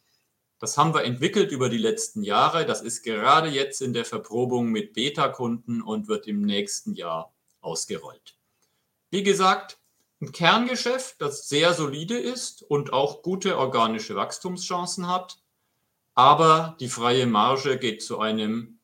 Das 0.59 0.77
haben 0.77 0.93
wir 0.93 1.05
entwickelt 1.05 1.51
über 1.51 1.69
die 1.69 1.77
letzten 1.77 2.21
Jahre. 2.21 2.65
Das 2.65 2.81
ist 2.81 3.03
gerade 3.03 3.47
jetzt 3.49 3.81
in 3.81 3.93
der 3.93 4.05
Verprobung 4.05 4.67
mit 4.67 4.93
Beta-Kunden 4.93 5.81
und 5.81 6.07
wird 6.07 6.27
im 6.27 6.41
nächsten 6.41 6.93
Jahr 6.93 7.33
ausgerollt. 7.61 8.37
Wie 9.09 9.23
gesagt, 9.23 9.79
ein 10.21 10.33
Kerngeschäft, 10.33 11.21
das 11.21 11.47
sehr 11.47 11.73
solide 11.73 12.17
ist 12.17 12.61
und 12.61 12.91
auch 12.91 13.23
gute 13.23 13.57
organische 13.57 14.15
Wachstumschancen 14.15 15.07
hat. 15.07 15.39
Aber 16.13 16.75
die 16.81 16.89
freie 16.89 17.25
Marge 17.25 17.77
geht 17.77 18.03
zu 18.03 18.19
einem 18.19 18.79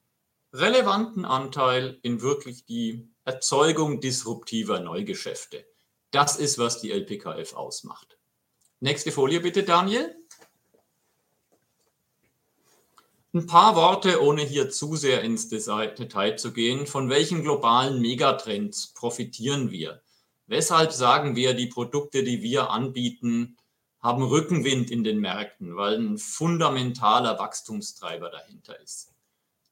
relevanten 0.54 1.26
Anteil 1.26 2.00
in 2.02 2.22
wirklich 2.22 2.66
die 2.66 3.10
Erzeugung 3.26 4.00
disruptiver 4.00 4.80
Neugeschäfte. 4.80 5.66
Das 6.12 6.38
ist, 6.38 6.58
was 6.58 6.80
die 6.80 6.92
LPKF 6.92 7.54
ausmacht. 7.54 8.18
Nächste 8.80 9.12
Folie 9.12 9.42
bitte, 9.42 9.64
Daniel. 9.64 10.16
Ein 13.36 13.48
paar 13.48 13.76
Worte, 13.76 14.24
ohne 14.24 14.44
hier 14.44 14.70
zu 14.70 14.96
sehr 14.96 15.22
ins 15.22 15.50
Detail 15.50 16.38
zu 16.38 16.54
gehen. 16.54 16.88
Von 16.88 17.10
welchen 17.10 17.42
globalen 17.42 18.00
Megatrends 18.00 18.94
profitieren 18.94 19.72
wir? 19.72 20.02
Weshalb 20.48 20.94
sagen 20.94 21.36
wir, 21.36 21.54
die 21.54 21.68
Produkte, 21.68 22.24
die 22.24 22.42
wir 22.42 22.70
anbieten, 22.70 23.58
haben 24.00 24.24
Rückenwind 24.24 24.90
in 24.90 25.04
den 25.04 25.20
Märkten, 25.20 25.76
weil 25.76 26.00
ein 26.00 26.18
fundamentaler 26.18 27.38
Wachstumstreiber 27.38 28.30
dahinter 28.30 28.80
ist. 28.80 29.12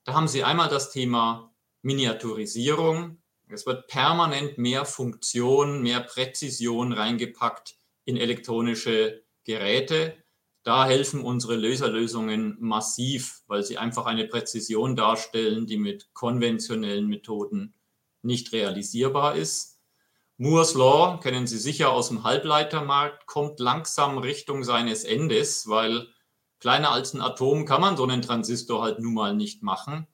Da 0.03 0.13
haben 0.13 0.27
Sie 0.27 0.43
einmal 0.43 0.67
das 0.67 0.91
Thema 0.91 1.53
Miniaturisierung. 1.83 3.21
Es 3.47 3.65
wird 3.65 3.87
permanent 3.87 4.57
mehr 4.57 4.83
Funktion, 4.83 5.81
mehr 5.81 6.01
Präzision 6.01 6.91
reingepackt 6.91 7.77
in 8.03 8.17
elektronische 8.17 9.23
Geräte. 9.45 10.21
Da 10.63 10.85
helfen 10.85 11.21
unsere 11.21 11.57
Laserlösungen 11.57 12.55
massiv, 12.59 13.43
weil 13.47 13.63
sie 13.63 13.77
einfach 13.77 14.05
eine 14.05 14.25
Präzision 14.25 14.95
darstellen, 14.95 15.65
die 15.67 15.77
mit 15.77 16.13
konventionellen 16.13 17.07
Methoden 17.07 17.73
nicht 18.21 18.53
realisierbar 18.53 19.35
ist. 19.35 19.79
Moore's 20.37 20.73
Law 20.73 21.19
kennen 21.21 21.47
Sie 21.47 21.59
sicher 21.59 21.91
aus 21.91 22.07
dem 22.07 22.23
Halbleitermarkt, 22.23 23.27
kommt 23.27 23.59
langsam 23.59 24.17
Richtung 24.17 24.63
seines 24.63 25.03
Endes, 25.03 25.67
weil 25.67 26.07
kleiner 26.59 26.91
als 26.91 27.13
ein 27.13 27.21
Atom 27.21 27.65
kann 27.65 27.81
man 27.81 27.97
so 27.97 28.03
einen 28.03 28.21
Transistor 28.21 28.81
halt 28.81 28.99
nun 28.99 29.13
mal 29.13 29.35
nicht 29.35 29.63
machen. 29.63 30.07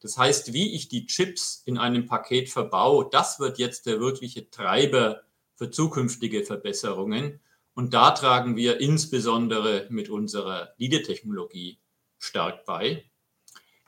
Das 0.00 0.16
heißt, 0.16 0.52
wie 0.52 0.74
ich 0.74 0.88
die 0.88 1.06
Chips 1.06 1.62
in 1.66 1.78
einem 1.78 2.06
Paket 2.06 2.48
verbaue, 2.48 3.08
das 3.10 3.40
wird 3.40 3.58
jetzt 3.58 3.86
der 3.86 3.98
wirkliche 3.98 4.50
Treiber 4.50 5.22
für 5.56 5.70
zukünftige 5.70 6.44
Verbesserungen. 6.44 7.40
Und 7.76 7.92
da 7.92 8.12
tragen 8.12 8.56
wir 8.56 8.80
insbesondere 8.80 9.86
mit 9.90 10.08
unserer 10.08 10.72
LIDE-Technologie 10.78 11.78
stark 12.18 12.64
bei. 12.64 13.04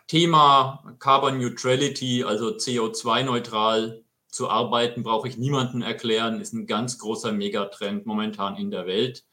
Thema 0.07 0.95
Carbon 0.99 1.38
Neutrality, 1.38 2.23
also 2.23 2.49
CO2-neutral 2.50 4.04
zu 4.28 4.50
arbeiten, 4.50 5.04
brauche 5.04 5.26
ich 5.26 5.38
niemanden 5.38 5.80
erklären, 5.80 6.38
ist 6.38 6.52
ein 6.52 6.66
ganz 6.66 6.99
großer 6.99 7.33
Megatrend 7.33 8.04
momentan 8.04 8.57
in 8.57 8.71
der 8.71 8.87
Welt. 8.87 9.25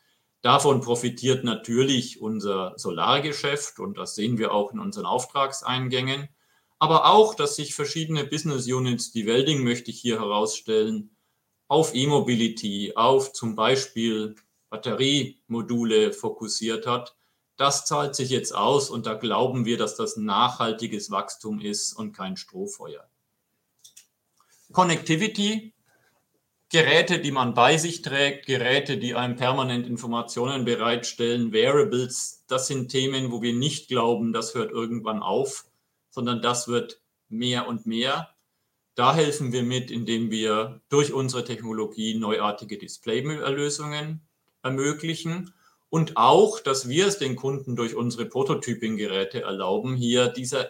Davon 0.42 0.80
profitiert 0.80 1.44
natürlich 1.44 2.22
unser 2.22 2.76
Solargeschäft 2.78 3.80
und 3.80 3.98
das 3.98 4.16
sehen 4.16 4.38
wir 4.38 4.54
auch 4.54 4.72
in 4.72 4.80
unseren 4.80 5.06
Auftragseingängen. 5.06 6.30
Aber 6.80 7.08
auch, 7.08 7.36
dass 7.36 7.58
sich 7.58 7.76
verschiedene 7.76 8.24
Business 8.24 8.68
Units, 8.68 9.12
die 9.12 9.26
Welding 9.26 9.66
möchte 9.66 9.92
ich 9.92 10.00
hier 10.00 10.22
herausstellen, 10.22 11.15
auf 11.68 11.94
E-Mobility, 11.94 12.94
auf 12.96 13.34
zum 13.34 13.56
Beispiel 13.56 14.36
Batteriemodule 14.70 16.14
fokussiert 16.14 16.86
hat. 16.86 17.16
Das 17.58 17.86
zahlt 17.86 18.16
sich 18.16 18.30
jetzt 18.30 18.54
aus 18.54 18.90
und 18.90 19.06
da 19.06 19.14
glauben 19.14 19.66
wir, 19.66 19.78
dass 19.78 19.96
das 19.96 20.18
nachhaltiges 20.18 21.10
Wachstum 21.10 21.60
ist 21.60 21.94
und 21.94 22.12
kein 22.12 22.36
Strohfeuer. 22.36 23.08
Connectivity, 24.72 25.74
Geräte, 26.70 27.20
die 27.20 27.32
man 27.32 27.54
bei 27.54 27.78
sich 27.78 28.02
trägt, 28.02 28.48
Geräte, 28.48 28.98
die 28.98 29.16
einem 29.16 29.38
permanent 29.38 29.88
Informationen 29.88 30.66
bereitstellen, 30.66 31.54
Wearables, 31.54 32.44
das 32.48 32.68
sind 32.68 32.90
Themen, 32.90 33.32
wo 33.32 33.42
wir 33.42 33.54
nicht 33.54 33.88
glauben, 33.88 34.34
das 34.34 34.56
hört 34.56 34.72
irgendwann 34.72 35.22
auf, 35.22 35.66
sondern 36.10 36.42
das 36.42 36.68
wird 36.68 37.00
mehr 37.30 37.68
und 37.68 37.86
mehr. 37.86 38.35
Da 38.96 39.14
helfen 39.14 39.52
wir 39.52 39.64
mit, 39.64 39.92
indem 39.92 40.32
wir 40.32 40.82
durch 40.88 41.12
unsere 41.12 41.44
Technologie 41.44 42.18
neuartige 42.18 42.78
Display-Lösungen 42.78 44.22
ermöglichen 44.64 45.54
und 45.90 46.16
auch, 46.16 46.62
dass 46.62 46.88
wir 46.88 47.08
es 47.08 47.18
den 47.18 47.36
Kunden 47.36 47.75
durch 47.75 47.96
unsere 47.96 48.25
Prototyping-Geräte 48.25 49.42
erlauben, 49.42 49.96
hier 49.96 50.30
dieser 50.30 50.70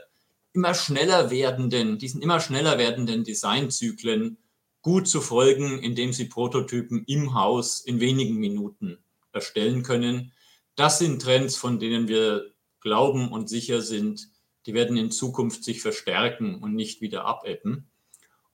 immer 0.53 0.74
schneller 0.74 1.29
werdenden, 1.29 2.00
diesen 2.00 2.22
immer 2.22 2.39
schneller 2.39 2.77
werdenden 2.77 3.24
Designzyklen 3.24 4.38
gut 4.82 5.08
zu 5.08 5.22
folgen, 5.22 5.79
indem 5.84 6.13
sie 6.13 6.25
Prototypen 6.25 7.03
im 7.05 7.34
Haus 7.34 7.82
in 7.82 8.00
wenigen 8.00 8.38
Minuten 8.38 9.00
erstellen 9.34 9.84
können. 9.84 10.32
Das 10.75 10.98
sind 10.98 11.22
Trends, 11.22 11.58
von 11.58 11.79
denen 11.79 12.08
wir 12.08 12.53
glauben 12.79 13.32
und 13.32 13.50
sicher 13.50 13.82
sind, 13.82 14.29
die 14.65 14.74
werden 14.74 14.98
in 14.98 15.12
Zukunft 15.12 15.63
sich 15.63 15.82
verstärken 15.82 16.55
und 16.62 16.74
nicht 16.74 17.01
wieder 17.01 17.25
abebben. 17.25 17.89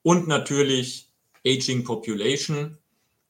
Und 0.04 0.28
natürlich 0.28 1.12
Aging 1.46 1.84
Population, 1.84 2.78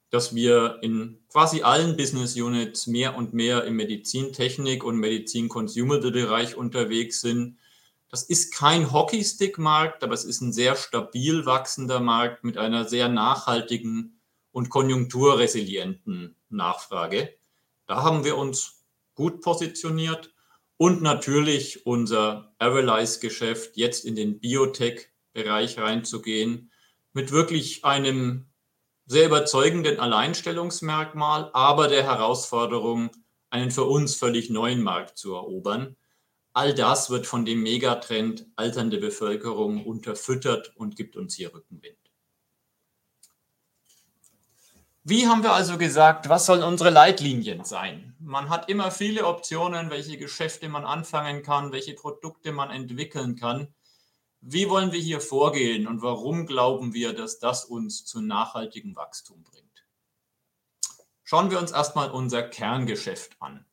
dass 0.09 0.35
wir 0.35 0.79
in 0.81 1.19
quasi 1.29 1.61
allen 1.63 1.95
Business 1.95 2.35
Units 2.35 2.85
mehr 2.85 3.15
und 3.15 3.33
mehr 3.33 3.63
im 3.63 3.77
Medizintechnik 3.77 4.83
und 4.83 4.97
Medizin-Consumable-Bereich 4.97 6.55
unterwegs 6.55 7.21
sind. 7.21 7.57
Das 8.09 8.23
ist 8.23 8.53
kein 8.53 8.91
Hockeystick-Markt, 8.91 10.03
aber 10.03 10.13
es 10.13 10.25
ist 10.25 10.41
ein 10.41 10.51
sehr 10.51 10.75
stabil 10.75 11.45
wachsender 11.45 12.01
Markt 12.01 12.43
mit 12.43 12.57
einer 12.57 12.87
sehr 12.87 13.07
nachhaltigen 13.07 14.19
und 14.51 14.69
konjunkturresilienten 14.69 16.35
Nachfrage. 16.49 17.33
Da 17.87 18.03
haben 18.03 18.25
wir 18.25 18.37
uns 18.37 18.83
gut 19.15 19.39
positioniert 19.41 20.33
und 20.75 21.01
natürlich 21.01 21.85
unser 21.85 22.53
Aerolize-Geschäft 22.59 23.77
jetzt 23.77 24.03
in 24.03 24.15
den 24.15 24.39
Biotech-Bereich 25.33 25.77
reinzugehen 25.77 26.71
mit 27.13 27.31
wirklich 27.31 27.83
einem 27.83 28.47
sehr 29.05 29.25
überzeugenden 29.25 29.99
Alleinstellungsmerkmal, 29.99 31.49
aber 31.53 31.87
der 31.87 32.03
Herausforderung, 32.03 33.11
einen 33.49 33.71
für 33.71 33.83
uns 33.83 34.15
völlig 34.15 34.49
neuen 34.49 34.81
Markt 34.81 35.17
zu 35.17 35.33
erobern. 35.33 35.97
All 36.53 36.73
das 36.73 37.09
wird 37.09 37.27
von 37.27 37.43
dem 37.43 37.61
Megatrend 37.63 38.47
alternde 38.55 38.97
Bevölkerung 38.97 39.85
unterfüttert 39.85 40.73
und 40.75 40.95
gibt 40.95 41.17
uns 41.17 41.35
hier 41.35 41.53
Rückenwind. 41.53 41.97
Wie 45.03 45.27
haben 45.27 45.43
wir 45.43 45.51
also 45.51 45.77
gesagt, 45.77 46.29
was 46.29 46.45
sollen 46.45 46.63
unsere 46.63 46.91
Leitlinien 46.91 47.65
sein? 47.65 48.15
Man 48.19 48.49
hat 48.49 48.69
immer 48.69 48.91
viele 48.91 49.25
Optionen, 49.25 49.89
welche 49.89 50.17
Geschäfte 50.17 50.69
man 50.69 50.85
anfangen 50.85 51.41
kann, 51.41 51.71
welche 51.71 51.95
Produkte 51.95 52.51
man 52.51 52.69
entwickeln 52.69 53.35
kann. 53.35 53.73
Wie 54.43 54.69
wollen 54.69 54.91
wir 54.91 54.99
hier 54.99 55.21
vorgehen 55.21 55.85
und 55.87 56.01
warum 56.01 56.47
glauben 56.47 56.95
wir, 56.95 57.13
dass 57.13 57.37
das 57.37 57.63
uns 57.63 58.05
zu 58.05 58.21
nachhaltigem 58.21 58.95
Wachstum 58.95 59.43
bringt? 59.43 59.85
Schauen 61.23 61.51
wir 61.51 61.59
uns 61.59 61.71
erstmal 61.71 62.09
unser 62.09 62.41
Kerngeschäft 62.41 63.39
an. 63.39 63.65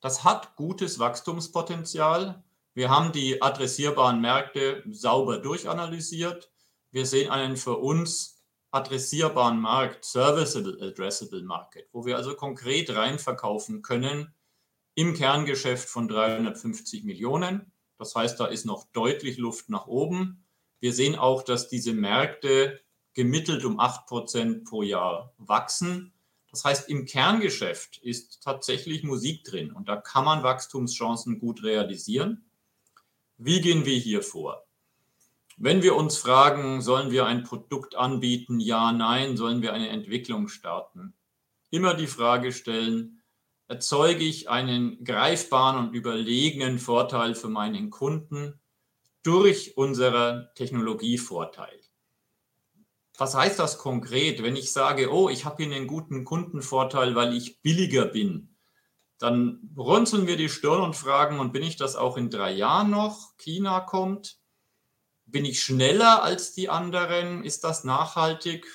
Das 0.00 0.24
hat 0.24 0.56
gutes 0.56 0.98
Wachstumspotenzial. 0.98 2.42
Wir 2.74 2.90
haben 2.90 3.12
die 3.12 3.40
adressierbaren 3.40 4.20
Märkte 4.20 4.82
sauber 4.90 5.38
durchanalysiert. 5.38 6.50
Wir 6.90 7.06
sehen 7.06 7.30
einen 7.30 7.56
für 7.56 7.78
uns 7.78 8.42
adressierbaren 8.72 9.60
Markt, 9.60 10.04
Serviceable 10.04 10.78
Addressable 10.82 11.44
Market, 11.44 11.88
wo 11.92 12.04
wir 12.04 12.16
also 12.16 12.34
konkret 12.34 12.94
reinverkaufen 12.94 13.82
können 13.82 14.34
im 14.94 15.14
Kerngeschäft 15.14 15.88
von 15.88 16.08
350 16.08 17.04
Millionen. 17.04 17.72
Das 17.98 18.14
heißt, 18.14 18.38
da 18.38 18.46
ist 18.46 18.64
noch 18.64 18.86
deutlich 18.92 19.38
Luft 19.38 19.68
nach 19.68 19.86
oben. 19.86 20.44
Wir 20.80 20.92
sehen 20.92 21.16
auch, 21.16 21.42
dass 21.42 21.68
diese 21.68 21.92
Märkte 21.92 22.80
gemittelt 23.14 23.64
um 23.64 23.80
8% 23.80 24.64
pro 24.64 24.82
Jahr 24.82 25.34
wachsen. 25.38 26.12
Das 26.50 26.64
heißt, 26.64 26.88
im 26.88 27.04
Kerngeschäft 27.04 27.98
ist 27.98 28.42
tatsächlich 28.42 29.02
Musik 29.02 29.44
drin 29.44 29.72
und 29.72 29.88
da 29.88 29.96
kann 29.96 30.24
man 30.24 30.42
Wachstumschancen 30.42 31.40
gut 31.40 31.62
realisieren. 31.62 32.48
Wie 33.36 33.60
gehen 33.60 33.84
wir 33.84 33.96
hier 33.98 34.22
vor? 34.22 34.64
Wenn 35.56 35.82
wir 35.82 35.96
uns 35.96 36.16
fragen, 36.16 36.80
sollen 36.80 37.10
wir 37.10 37.26
ein 37.26 37.42
Produkt 37.42 37.96
anbieten? 37.96 38.60
Ja, 38.60 38.92
nein, 38.92 39.36
sollen 39.36 39.60
wir 39.60 39.72
eine 39.72 39.88
Entwicklung 39.88 40.46
starten? 40.46 41.14
Immer 41.70 41.94
die 41.94 42.06
Frage 42.06 42.52
stellen, 42.52 43.17
erzeuge 43.68 44.24
ich 44.24 44.48
einen 44.48 45.04
greifbaren 45.04 45.76
und 45.76 45.94
überlegenen 45.94 46.78
Vorteil 46.78 47.34
für 47.34 47.48
meinen 47.48 47.90
Kunden 47.90 48.58
durch 49.22 49.76
unseren 49.76 50.48
Technologievorteil? 50.54 51.78
Was 53.18 53.34
heißt 53.34 53.58
das 53.58 53.78
konkret, 53.78 54.42
wenn 54.42 54.56
ich 54.56 54.72
sage, 54.72 55.12
oh, 55.12 55.28
ich 55.28 55.44
habe 55.44 55.62
hier 55.62 55.74
einen 55.74 55.86
guten 55.86 56.24
Kundenvorteil, 56.24 57.14
weil 57.14 57.36
ich 57.36 57.60
billiger 57.60 58.06
bin? 58.06 58.56
Dann 59.18 59.74
runzeln 59.76 60.28
wir 60.28 60.36
die 60.36 60.48
Stirn 60.48 60.80
und 60.80 60.94
fragen, 60.94 61.40
und 61.40 61.52
bin 61.52 61.64
ich 61.64 61.76
das 61.76 61.96
auch 61.96 62.16
in 62.16 62.30
drei 62.30 62.52
Jahren 62.52 62.90
noch? 62.90 63.36
China 63.36 63.80
kommt, 63.80 64.38
bin 65.26 65.44
ich 65.44 65.62
schneller 65.62 66.22
als 66.22 66.54
die 66.54 66.68
anderen? 66.68 67.44
Ist 67.44 67.64
das 67.64 67.84
nachhaltig? 67.84 68.66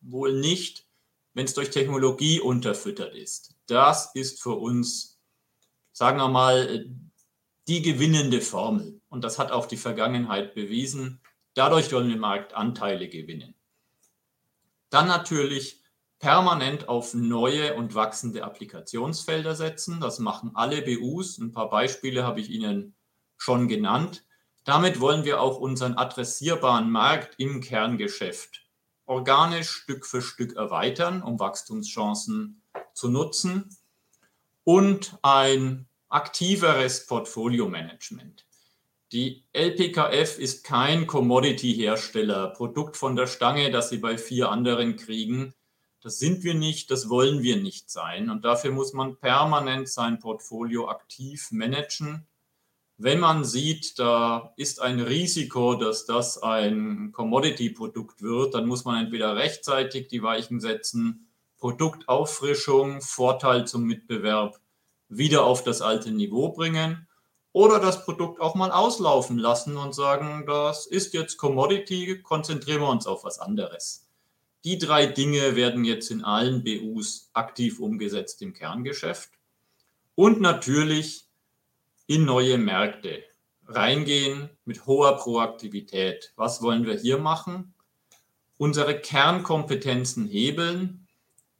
Wohl 0.00 0.38
nicht, 0.38 0.88
wenn 1.34 1.46
es 1.46 1.54
durch 1.54 1.70
Technologie 1.70 2.40
unterfüttert 2.40 3.14
ist. 3.14 3.54
Das 3.66 4.14
ist 4.14 4.42
für 4.42 4.54
uns, 4.54 5.20
sagen 5.92 6.18
wir 6.18 6.28
mal, 6.28 6.86
die 7.68 7.82
gewinnende 7.82 8.40
Formel. 8.40 9.00
Und 9.08 9.24
das 9.24 9.38
hat 9.38 9.52
auch 9.52 9.66
die 9.66 9.76
Vergangenheit 9.76 10.54
bewiesen. 10.54 11.20
Dadurch 11.54 11.92
wollen 11.92 12.08
wir 12.08 12.16
Marktanteile 12.16 13.08
gewinnen. 13.08 13.54
Dann 14.90 15.06
natürlich 15.06 15.82
permanent 16.18 16.88
auf 16.88 17.14
neue 17.14 17.74
und 17.74 17.94
wachsende 17.94 18.44
Applikationsfelder 18.44 19.54
setzen. 19.54 20.00
Das 20.00 20.18
machen 20.18 20.52
alle 20.54 20.82
BUs. 20.82 21.38
Ein 21.38 21.52
paar 21.52 21.70
Beispiele 21.70 22.24
habe 22.24 22.40
ich 22.40 22.50
Ihnen 22.50 22.94
schon 23.36 23.68
genannt. 23.68 24.24
Damit 24.64 25.00
wollen 25.00 25.24
wir 25.24 25.40
auch 25.40 25.58
unseren 25.58 25.94
adressierbaren 25.94 26.90
Markt 26.90 27.34
im 27.38 27.60
Kerngeschäft 27.60 28.62
organisch 29.06 29.70
Stück 29.70 30.06
für 30.06 30.22
Stück 30.22 30.56
erweitern, 30.56 31.22
um 31.22 31.38
Wachstumschancen 31.38 32.62
zu 32.94 33.08
nutzen 33.08 33.76
und 34.64 35.18
ein 35.22 35.86
aktiveres 36.08 37.06
Portfolio-Management. 37.06 38.46
Die 39.12 39.44
LPKF 39.52 40.38
ist 40.38 40.64
kein 40.64 41.06
Commodity-Hersteller, 41.06 42.48
Produkt 42.48 42.96
von 42.96 43.14
der 43.16 43.26
Stange, 43.26 43.70
das 43.70 43.90
Sie 43.90 43.98
bei 43.98 44.16
vier 44.16 44.50
anderen 44.50 44.96
kriegen. 44.96 45.54
Das 46.00 46.18
sind 46.18 46.44
wir 46.44 46.54
nicht, 46.54 46.90
das 46.90 47.08
wollen 47.08 47.42
wir 47.42 47.56
nicht 47.56 47.90
sein. 47.90 48.30
Und 48.30 48.44
dafür 48.44 48.70
muss 48.70 48.92
man 48.92 49.16
permanent 49.16 49.88
sein 49.88 50.18
Portfolio 50.18 50.88
aktiv 50.88 51.48
managen 51.50 52.26
wenn 52.98 53.18
man 53.18 53.44
sieht, 53.44 53.98
da 53.98 54.52
ist 54.56 54.80
ein 54.80 55.00
Risiko, 55.00 55.74
dass 55.74 56.06
das 56.06 56.42
ein 56.42 57.10
Commodity-Produkt 57.12 58.22
wird, 58.22 58.54
dann 58.54 58.66
muss 58.66 58.84
man 58.84 59.04
entweder 59.04 59.36
rechtzeitig 59.36 60.08
die 60.08 60.22
Weichen 60.22 60.60
setzen, 60.60 61.28
Produktauffrischung, 61.58 63.00
Vorteil 63.00 63.66
zum 63.66 63.84
Mitbewerb 63.84 64.60
wieder 65.08 65.44
auf 65.44 65.62
das 65.64 65.82
alte 65.82 66.10
Niveau 66.10 66.50
bringen 66.50 67.06
oder 67.52 67.78
das 67.78 68.04
Produkt 68.04 68.40
auch 68.40 68.54
mal 68.54 68.70
auslaufen 68.70 69.38
lassen 69.38 69.76
und 69.76 69.94
sagen, 69.94 70.44
das 70.46 70.86
ist 70.86 71.12
jetzt 71.12 71.36
Commodity, 71.36 72.20
konzentrieren 72.22 72.80
wir 72.80 72.88
uns 72.88 73.06
auf 73.06 73.24
was 73.24 73.38
anderes. 73.38 74.08
Die 74.64 74.78
drei 74.78 75.06
Dinge 75.06 75.56
werden 75.56 75.84
jetzt 75.84 76.10
in 76.10 76.24
allen 76.24 76.64
BUs 76.64 77.30
aktiv 77.32 77.80
umgesetzt 77.80 78.40
im 78.42 78.54
Kerngeschäft. 78.54 79.30
Und 80.14 80.40
natürlich 80.40 81.26
in 82.12 82.26
neue 82.26 82.58
Märkte 82.58 83.24
reingehen 83.66 84.50
mit 84.66 84.84
hoher 84.84 85.16
Proaktivität. 85.16 86.34
Was 86.36 86.60
wollen 86.60 86.84
wir 86.84 86.94
hier 86.94 87.16
machen? 87.16 87.72
Unsere 88.58 89.00
Kernkompetenzen 89.00 90.26
hebeln, 90.26 91.08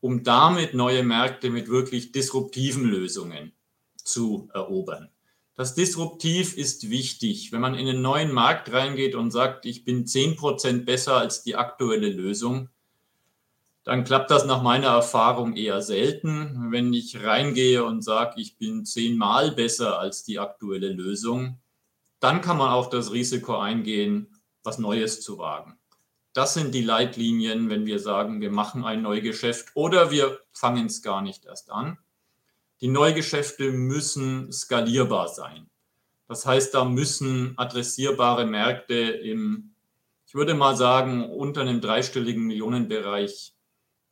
um 0.00 0.24
damit 0.24 0.74
neue 0.74 1.04
Märkte 1.04 1.48
mit 1.48 1.68
wirklich 1.68 2.12
disruptiven 2.12 2.84
Lösungen 2.84 3.52
zu 3.96 4.50
erobern. 4.52 5.08
Das 5.54 5.74
Disruptiv 5.74 6.54
ist 6.54 6.90
wichtig. 6.90 7.50
Wenn 7.50 7.62
man 7.62 7.74
in 7.74 7.88
einen 7.88 8.02
neuen 8.02 8.30
Markt 8.30 8.70
reingeht 8.72 9.14
und 9.14 9.30
sagt, 9.30 9.64
ich 9.64 9.86
bin 9.86 10.04
10% 10.04 10.84
besser 10.84 11.16
als 11.16 11.42
die 11.42 11.56
aktuelle 11.56 12.10
Lösung, 12.10 12.68
dann 13.84 14.04
klappt 14.04 14.30
das 14.30 14.44
nach 14.44 14.62
meiner 14.62 14.88
Erfahrung 14.88 15.56
eher 15.56 15.82
selten. 15.82 16.70
Wenn 16.70 16.92
ich 16.92 17.22
reingehe 17.22 17.84
und 17.84 18.02
sage, 18.02 18.40
ich 18.40 18.56
bin 18.56 18.84
zehnmal 18.84 19.50
besser 19.50 19.98
als 19.98 20.22
die 20.22 20.38
aktuelle 20.38 20.90
Lösung, 20.92 21.58
dann 22.20 22.40
kann 22.40 22.58
man 22.58 22.70
auch 22.70 22.88
das 22.88 23.12
Risiko 23.12 23.58
eingehen, 23.58 24.28
was 24.62 24.78
Neues 24.78 25.20
zu 25.20 25.38
wagen. 25.38 25.76
Das 26.32 26.54
sind 26.54 26.74
die 26.74 26.82
Leitlinien, 26.84 27.68
wenn 27.68 27.84
wir 27.84 27.98
sagen, 27.98 28.40
wir 28.40 28.50
machen 28.50 28.84
ein 28.84 29.02
Neugeschäft 29.02 29.72
oder 29.74 30.10
wir 30.10 30.38
fangen 30.52 30.86
es 30.86 31.02
gar 31.02 31.20
nicht 31.20 31.44
erst 31.44 31.70
an. 31.70 31.98
Die 32.80 32.88
Neugeschäfte 32.88 33.70
müssen 33.72 34.50
skalierbar 34.52 35.28
sein. 35.28 35.68
Das 36.28 36.46
heißt, 36.46 36.72
da 36.74 36.84
müssen 36.84 37.52
adressierbare 37.58 38.46
Märkte 38.46 38.94
im, 38.94 39.74
ich 40.26 40.34
würde 40.34 40.54
mal 40.54 40.76
sagen, 40.76 41.28
unter 41.28 41.60
einem 41.60 41.80
dreistelligen 41.80 42.44
Millionenbereich 42.44 43.54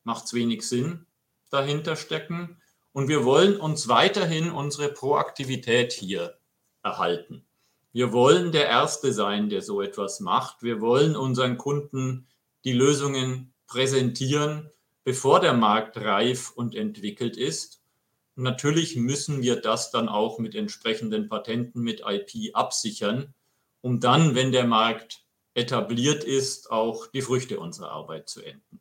macht 0.04 0.26
es 0.26 0.34
wenig 0.34 0.66
Sinn 0.68 1.06
dahinter 1.50 1.96
stecken. 1.96 2.56
Und 2.92 3.08
wir 3.08 3.24
wollen 3.24 3.56
uns 3.56 3.88
weiterhin 3.88 4.50
unsere 4.50 4.88
Proaktivität 4.88 5.92
hier 5.92 6.38
erhalten. 6.82 7.44
Wir 7.92 8.12
wollen 8.12 8.52
der 8.52 8.66
Erste 8.66 9.12
sein, 9.12 9.48
der 9.48 9.62
so 9.62 9.82
etwas 9.82 10.20
macht. 10.20 10.62
Wir 10.62 10.80
wollen 10.80 11.16
unseren 11.16 11.58
Kunden 11.58 12.26
die 12.64 12.72
Lösungen 12.72 13.52
präsentieren, 13.66 14.70
bevor 15.04 15.40
der 15.40 15.54
Markt 15.54 15.96
reif 15.96 16.50
und 16.50 16.74
entwickelt 16.74 17.36
ist. 17.36 17.82
Und 18.36 18.44
natürlich 18.44 18.96
müssen 18.96 19.42
wir 19.42 19.56
das 19.56 19.90
dann 19.90 20.08
auch 20.08 20.38
mit 20.38 20.54
entsprechenden 20.54 21.28
Patenten, 21.28 21.82
mit 21.82 22.02
IP 22.06 22.54
absichern, 22.54 23.34
um 23.80 24.00
dann, 24.00 24.34
wenn 24.34 24.52
der 24.52 24.66
Markt 24.66 25.24
etabliert 25.54 26.22
ist, 26.22 26.70
auch 26.70 27.06
die 27.08 27.22
Früchte 27.22 27.58
unserer 27.58 27.90
Arbeit 27.90 28.28
zu 28.28 28.42
enden. 28.42 28.80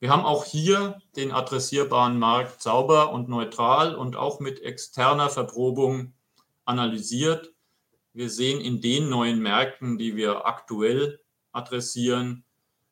Wir 0.00 0.08
haben 0.08 0.24
auch 0.24 0.46
hier 0.46 0.98
den 1.14 1.30
adressierbaren 1.30 2.18
Markt 2.18 2.62
sauber 2.62 3.12
und 3.12 3.28
neutral 3.28 3.94
und 3.94 4.16
auch 4.16 4.40
mit 4.40 4.62
externer 4.62 5.28
Verprobung 5.28 6.14
analysiert. 6.64 7.52
Wir 8.14 8.30
sehen 8.30 8.62
in 8.62 8.80
den 8.80 9.10
neuen 9.10 9.42
Märkten, 9.42 9.98
die 9.98 10.16
wir 10.16 10.46
aktuell 10.46 11.20
adressieren, 11.52 12.44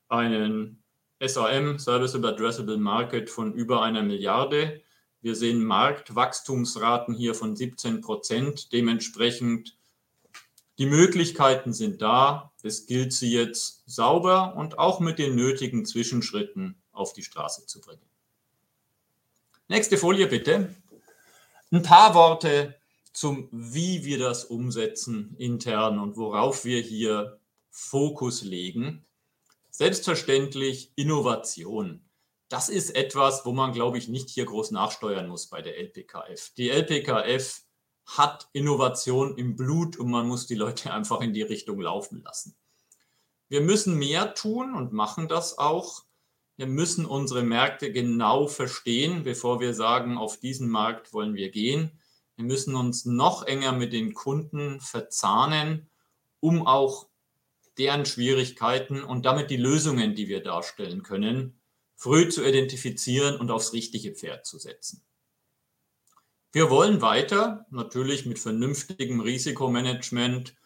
einen 0.08 0.82
SAM, 1.18 1.78
Serviceable 1.78 2.34
Addressable 2.34 2.76
Market, 2.76 3.30
von 3.30 3.54
über 3.54 3.80
einer 3.80 4.02
Milliarde. 4.02 4.82
Wir 5.22 5.34
sehen 5.34 5.64
Marktwachstumsraten 5.64 7.14
hier 7.14 7.34
von 7.34 7.56
17 7.56 8.02
Prozent. 8.02 8.70
Dementsprechend, 8.74 9.78
die 10.76 10.86
Möglichkeiten 10.86 11.72
sind 11.72 12.02
da. 12.02 12.52
Es 12.62 12.84
gilt 12.84 13.14
sie 13.14 13.32
jetzt 13.32 13.82
sauber 13.86 14.54
und 14.56 14.78
auch 14.78 15.00
mit 15.00 15.18
den 15.18 15.34
nötigen 15.34 15.86
Zwischenschritten 15.86 16.76
auf 16.98 17.12
die 17.12 17.22
Straße 17.22 17.66
zu 17.66 17.80
bringen. 17.80 18.08
Nächste 19.68 19.98
Folie 19.98 20.26
bitte. 20.26 20.74
Ein 21.70 21.82
paar 21.82 22.14
Worte 22.14 22.74
zum, 23.12 23.48
wie 23.52 24.04
wir 24.04 24.18
das 24.18 24.44
umsetzen 24.44 25.34
intern 25.38 25.98
und 25.98 26.16
worauf 26.16 26.64
wir 26.64 26.80
hier 26.80 27.38
Fokus 27.70 28.42
legen. 28.42 29.04
Selbstverständlich 29.70 30.92
Innovation. 30.96 32.02
das 32.48 32.70
ist 32.70 32.96
etwas, 32.96 33.44
wo 33.44 33.52
man, 33.52 33.72
glaube 33.72 33.98
ich, 33.98 34.08
nicht 34.08 34.30
hier 34.30 34.46
groß 34.46 34.70
nachsteuern 34.70 35.28
muss 35.28 35.48
bei 35.48 35.60
der 35.60 35.76
LPKF. 35.76 36.54
Die 36.56 36.70
LPKF 36.70 37.62
hat 38.06 38.48
Innovation 38.52 39.36
im 39.36 39.54
Blut 39.54 39.98
und 39.98 40.10
man 40.10 40.26
muss 40.26 40.46
die 40.46 40.54
Leute 40.54 40.92
einfach 40.92 41.20
in 41.20 41.34
die 41.34 41.42
Richtung 41.42 41.78
laufen 41.80 42.22
lassen. 42.22 42.56
Wir 43.48 43.60
müssen 43.60 43.98
mehr 43.98 44.34
tun 44.34 44.74
und 44.74 44.92
machen 44.92 45.28
das 45.28 45.58
auch. 45.58 46.04
Wir 46.58 46.66
müssen 46.66 47.06
unsere 47.06 47.44
Märkte 47.44 47.92
genau 47.92 48.48
verstehen, 48.48 49.22
bevor 49.22 49.60
wir 49.60 49.74
sagen, 49.74 50.18
auf 50.18 50.40
diesen 50.40 50.68
Markt 50.68 51.12
wollen 51.12 51.36
wir 51.36 51.50
gehen. 51.50 52.00
Wir 52.34 52.44
müssen 52.44 52.74
uns 52.74 53.04
noch 53.04 53.44
enger 53.44 53.70
mit 53.70 53.92
den 53.92 54.12
Kunden 54.12 54.80
verzahnen, 54.80 55.88
um 56.40 56.66
auch 56.66 57.08
deren 57.78 58.04
Schwierigkeiten 58.04 59.04
und 59.04 59.24
damit 59.24 59.50
die 59.50 59.56
Lösungen, 59.56 60.16
die 60.16 60.26
wir 60.26 60.42
darstellen 60.42 61.04
können, 61.04 61.60
früh 61.94 62.28
zu 62.28 62.44
identifizieren 62.44 63.36
und 63.36 63.52
aufs 63.52 63.72
richtige 63.72 64.12
Pferd 64.12 64.44
zu 64.44 64.58
setzen. 64.58 65.04
Wir 66.50 66.70
wollen 66.70 67.00
weiter, 67.00 67.66
natürlich 67.70 68.26
mit 68.26 68.40
vernünftigem 68.40 69.20
Risikomanagement, 69.20 70.56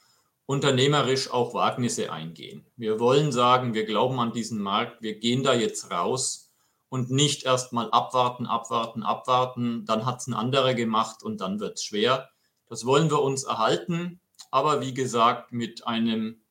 unternehmerisch 0.46 1.30
auch 1.30 1.54
Wagnisse 1.54 2.12
eingehen. 2.12 2.66
Wir 2.76 3.00
wollen 3.00 3.32
sagen, 3.32 3.74
wir 3.74 3.84
glauben 3.84 4.18
an 4.18 4.32
diesen 4.32 4.60
Markt, 4.60 5.02
wir 5.02 5.18
gehen 5.18 5.42
da 5.42 5.54
jetzt 5.54 5.90
raus 5.90 6.52
und 6.88 7.10
nicht 7.10 7.44
erst 7.44 7.72
mal 7.72 7.90
abwarten, 7.90 8.46
abwarten, 8.46 9.02
abwarten, 9.02 9.84
dann 9.86 10.04
hat 10.04 10.20
es 10.20 10.26
ein 10.26 10.34
anderer 10.34 10.74
gemacht 10.74 11.22
und 11.22 11.40
dann 11.40 11.60
wird 11.60 11.78
es 11.78 11.84
schwer. 11.84 12.30
Das 12.68 12.84
wollen 12.84 13.10
wir 13.10 13.22
uns 13.22 13.44
erhalten, 13.44 14.20
aber 14.50 14.80
wie 14.80 14.94
gesagt, 14.94 15.52
mit 15.52 15.86
einem 15.86 16.42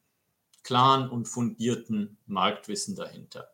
klaren 0.63 1.10
und 1.10 1.27
fundierten 1.27 2.17
Marktwissen 2.25 2.95
dahinter. 2.95 3.49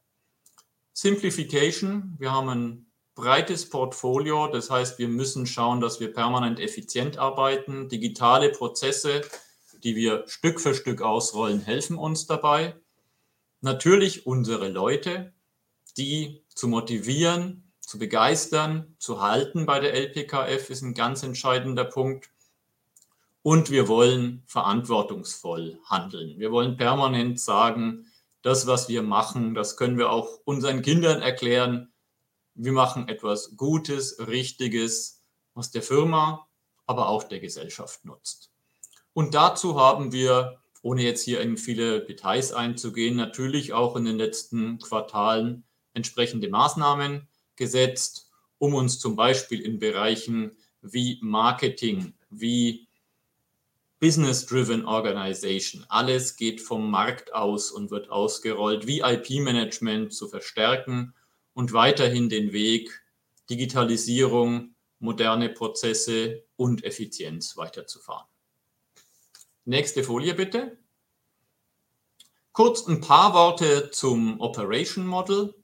Simplification. 0.93 2.15
Wir 2.17 2.32
haben 2.32 2.50
ein 2.50 2.88
breites 3.15 3.69
Portfolio. 3.69 4.47
Das 4.47 4.69
heißt, 4.69 4.97
wir 5.00 5.08
müssen 5.08 5.45
schauen, 5.45 5.82
dass 5.82 6.00
wir 6.00 6.13
permanent 6.13 6.60
effizient 6.60 7.17
arbeiten. 7.17 7.89
Digitale 7.89 8.50
Prozesse, 8.50 9.21
die 9.84 9.96
wir 9.96 10.24
Stück 10.28 10.60
für 10.60 10.74
Stück 10.74 11.02
ausrollen, 11.02 11.62
helfen 11.62 11.98
uns 11.98 12.28
dabei. 12.28 12.76
Natürlich 13.62 14.26
unsere 14.26 14.70
Leute, 14.70 15.34
die 15.98 16.44
zu 16.54 16.68
motivieren, 16.68 17.72
zu 17.80 17.98
begeistern, 17.98 18.96
zu 19.00 19.22
halten 19.22 19.66
bei 19.66 19.80
der 19.80 19.94
LPKF 19.94 20.70
ist 20.70 20.82
ein 20.82 20.94
ganz 20.94 21.24
entscheidender 21.24 21.86
Punkt. 21.86 22.30
Und 23.44 23.72
wir 23.72 23.88
wollen 23.88 24.44
verantwortungsvoll 24.46 25.80
handeln. 25.86 26.38
Wir 26.38 26.52
wollen 26.52 26.76
permanent 26.76 27.40
sagen, 27.40 28.12
das, 28.42 28.68
was 28.68 28.90
wir 28.90 29.04
machen, 29.04 29.54
das 29.54 29.78
können 29.78 29.98
wir 29.98 30.10
auch 30.10 30.40
unseren 30.44 30.82
Kindern 30.82 31.22
erklären. 31.22 31.94
Wir 32.56 32.74
machen 32.74 33.08
etwas 33.08 33.56
Gutes, 33.56 34.20
Richtiges, 34.28 35.24
was 35.54 35.72
der 35.72 35.82
Firma, 35.82 36.48
aber 36.86 37.08
auch 37.08 37.24
der 37.24 37.40
Gesellschaft 37.40 38.04
nutzt. 38.06 38.47
Und 39.17 39.34
dazu 39.34 39.80
haben 39.80 40.12
wir, 40.12 40.60
ohne 40.84 41.01
jetzt 41.01 41.23
hier 41.23 41.41
in 41.41 41.58
viele 41.58 42.06
Details 42.06 42.53
einzugehen, 42.53 43.15
natürlich 43.15 43.73
auch 43.73 43.95
in 43.95 44.06
den 44.06 44.15
letzten 44.15 44.77
Quartalen 44.77 45.63
entsprechende 45.95 46.49
Maßnahmen 46.49 47.27
gesetzt, 47.56 48.30
um 48.60 48.75
uns 48.75 48.99
zum 48.99 49.15
Beispiel 49.15 49.62
in 49.62 49.80
Bereichen 49.80 50.56
wie 50.84 51.17
Marketing, 51.23 52.13
wie 52.30 52.88
Business-Driven 53.99 54.86
Organization. 54.86 55.84
Alles 55.89 56.36
geht 56.36 56.62
vom 56.62 56.91
Markt 56.91 57.34
aus 57.34 57.71
und 57.71 57.89
wird 57.89 58.12
ausgerollt, 58.12 58.86
VIP-Management 58.86 60.13
zu 60.13 60.27
verstärken 60.27 61.15
und 61.56 61.73
weiterhin 61.73 62.30
den 62.30 62.53
Weg 62.53 63.01
Digitalisierung, 63.49 64.75
moderne 64.99 65.49
Prozesse 65.49 66.43
und 66.56 66.84
Effizienz 66.84 67.58
weiterzufahren. 67.58 68.27
Nächste 69.69 70.01
Folie 70.01 70.34
bitte. 70.34 70.77
Kurz 72.53 72.88
ein 72.88 73.01
paar 73.01 73.34
Worte 73.34 73.91
zum 73.91 74.39
Operation 74.39 75.06
Model. 75.06 75.56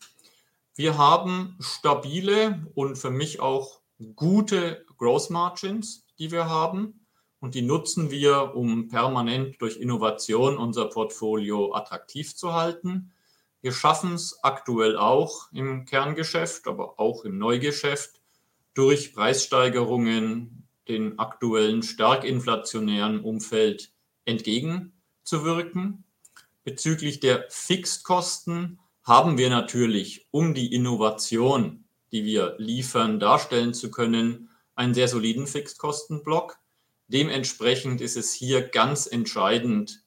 Wir 0.75 0.97
haben 0.97 1.55
stabile 1.61 2.67
und 2.75 2.97
für 2.97 3.11
mich 3.11 3.39
auch 3.39 3.79
gute 4.17 4.85
Gross 4.97 5.29
Margins, 5.29 6.05
die 6.19 6.31
wir 6.31 6.49
haben 6.49 7.05
und 7.39 7.55
die 7.55 7.61
nutzen 7.61 8.11
wir, 8.11 8.57
um 8.57 8.89
permanent 8.89 9.61
durch 9.61 9.77
Innovation 9.77 10.57
unser 10.57 10.87
Portfolio 10.89 11.73
attraktiv 11.73 12.35
zu 12.35 12.51
halten. 12.51 13.13
Wir 13.61 13.71
schaffen 13.71 14.15
es 14.15 14.43
aktuell 14.43 14.97
auch 14.97 15.49
im 15.53 15.85
Kerngeschäft, 15.85 16.67
aber 16.67 16.99
auch 16.99 17.23
im 17.23 17.37
Neugeschäft 17.37 18.19
durch 18.73 19.13
Preissteigerungen 19.13 20.67
den 20.89 21.19
aktuellen 21.19 21.83
stark 21.83 22.25
inflationären 22.25 23.21
Umfeld 23.21 23.92
entgegenzuwirken. 24.25 26.03
Bezüglich 26.63 27.19
der 27.19 27.45
Fixkosten 27.49 28.79
haben 29.03 29.37
wir 29.37 29.49
natürlich, 29.49 30.27
um 30.31 30.53
die 30.53 30.73
Innovation, 30.73 31.83
die 32.11 32.23
wir 32.23 32.55
liefern, 32.57 33.19
darstellen 33.19 33.73
zu 33.73 33.91
können, 33.91 34.49
einen 34.75 34.93
sehr 34.93 35.07
soliden 35.07 35.47
Fixkostenblock. 35.47 36.57
Dementsprechend 37.07 38.01
ist 38.01 38.15
es 38.15 38.33
hier 38.33 38.61
ganz 38.61 39.07
entscheidend, 39.07 40.03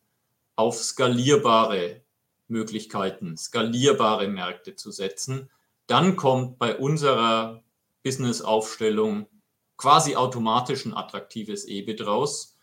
auf 0.57 0.83
skalierbare 0.83 2.03
Möglichkeiten, 2.49 3.37
skalierbare 3.37 4.29
Märkte 4.29 4.75
zu 4.75 4.91
setzen. 4.91 5.51
Dann 5.87 6.17
kommt 6.17 6.59
bei 6.59 6.77
unserer 6.77 7.63
Business-Aufstellung 8.03 9.27
quasi 9.77 10.17
automatisch 10.17 10.87
ein 10.87 10.95
attraktives 10.95 11.67
EBIT 11.67 12.07
raus. 12.07 12.56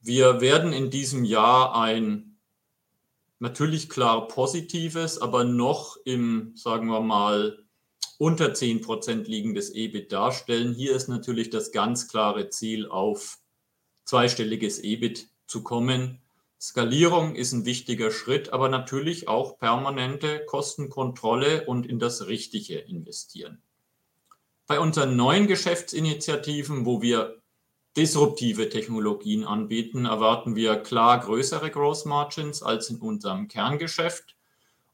Wir 0.00 0.40
werden 0.40 0.72
in 0.72 0.90
diesem 0.90 1.24
Jahr 1.24 1.74
ein 1.74 2.38
natürlich 3.38 3.88
klar 3.88 4.28
positives, 4.28 5.18
aber 5.18 5.44
noch 5.44 5.96
im, 6.04 6.52
sagen 6.56 6.88
wir 6.88 7.00
mal, 7.00 7.64
unter 8.18 8.52
10% 8.52 9.24
liegendes 9.24 9.70
EBIT 9.74 10.12
darstellen. 10.12 10.74
Hier 10.74 10.94
ist 10.94 11.08
natürlich 11.08 11.50
das 11.50 11.72
ganz 11.72 12.08
klare 12.08 12.50
Ziel 12.50 12.86
auf 12.86 13.38
zweistelliges 14.04 14.78
EBIT 14.78 15.28
zu 15.46 15.62
kommen. 15.62 16.20
Skalierung 16.60 17.34
ist 17.34 17.52
ein 17.52 17.64
wichtiger 17.64 18.10
Schritt, 18.10 18.52
aber 18.52 18.68
natürlich 18.68 19.28
auch 19.28 19.58
permanente 19.58 20.44
Kostenkontrolle 20.44 21.64
und 21.66 21.86
in 21.86 21.98
das 21.98 22.26
Richtige 22.26 22.78
investieren. 22.78 23.62
Bei 24.66 24.78
unseren 24.78 25.16
neuen 25.16 25.46
Geschäftsinitiativen, 25.46 26.84
wo 26.84 27.00
wir 27.00 27.39
disruptive 27.96 28.68
Technologien 28.68 29.44
anbieten, 29.44 30.04
erwarten 30.06 30.54
wir 30.54 30.76
klar 30.76 31.18
größere 31.20 31.70
Gross 31.70 32.04
Margins 32.04 32.62
als 32.62 32.90
in 32.90 33.00
unserem 33.00 33.48
Kerngeschäft. 33.48 34.36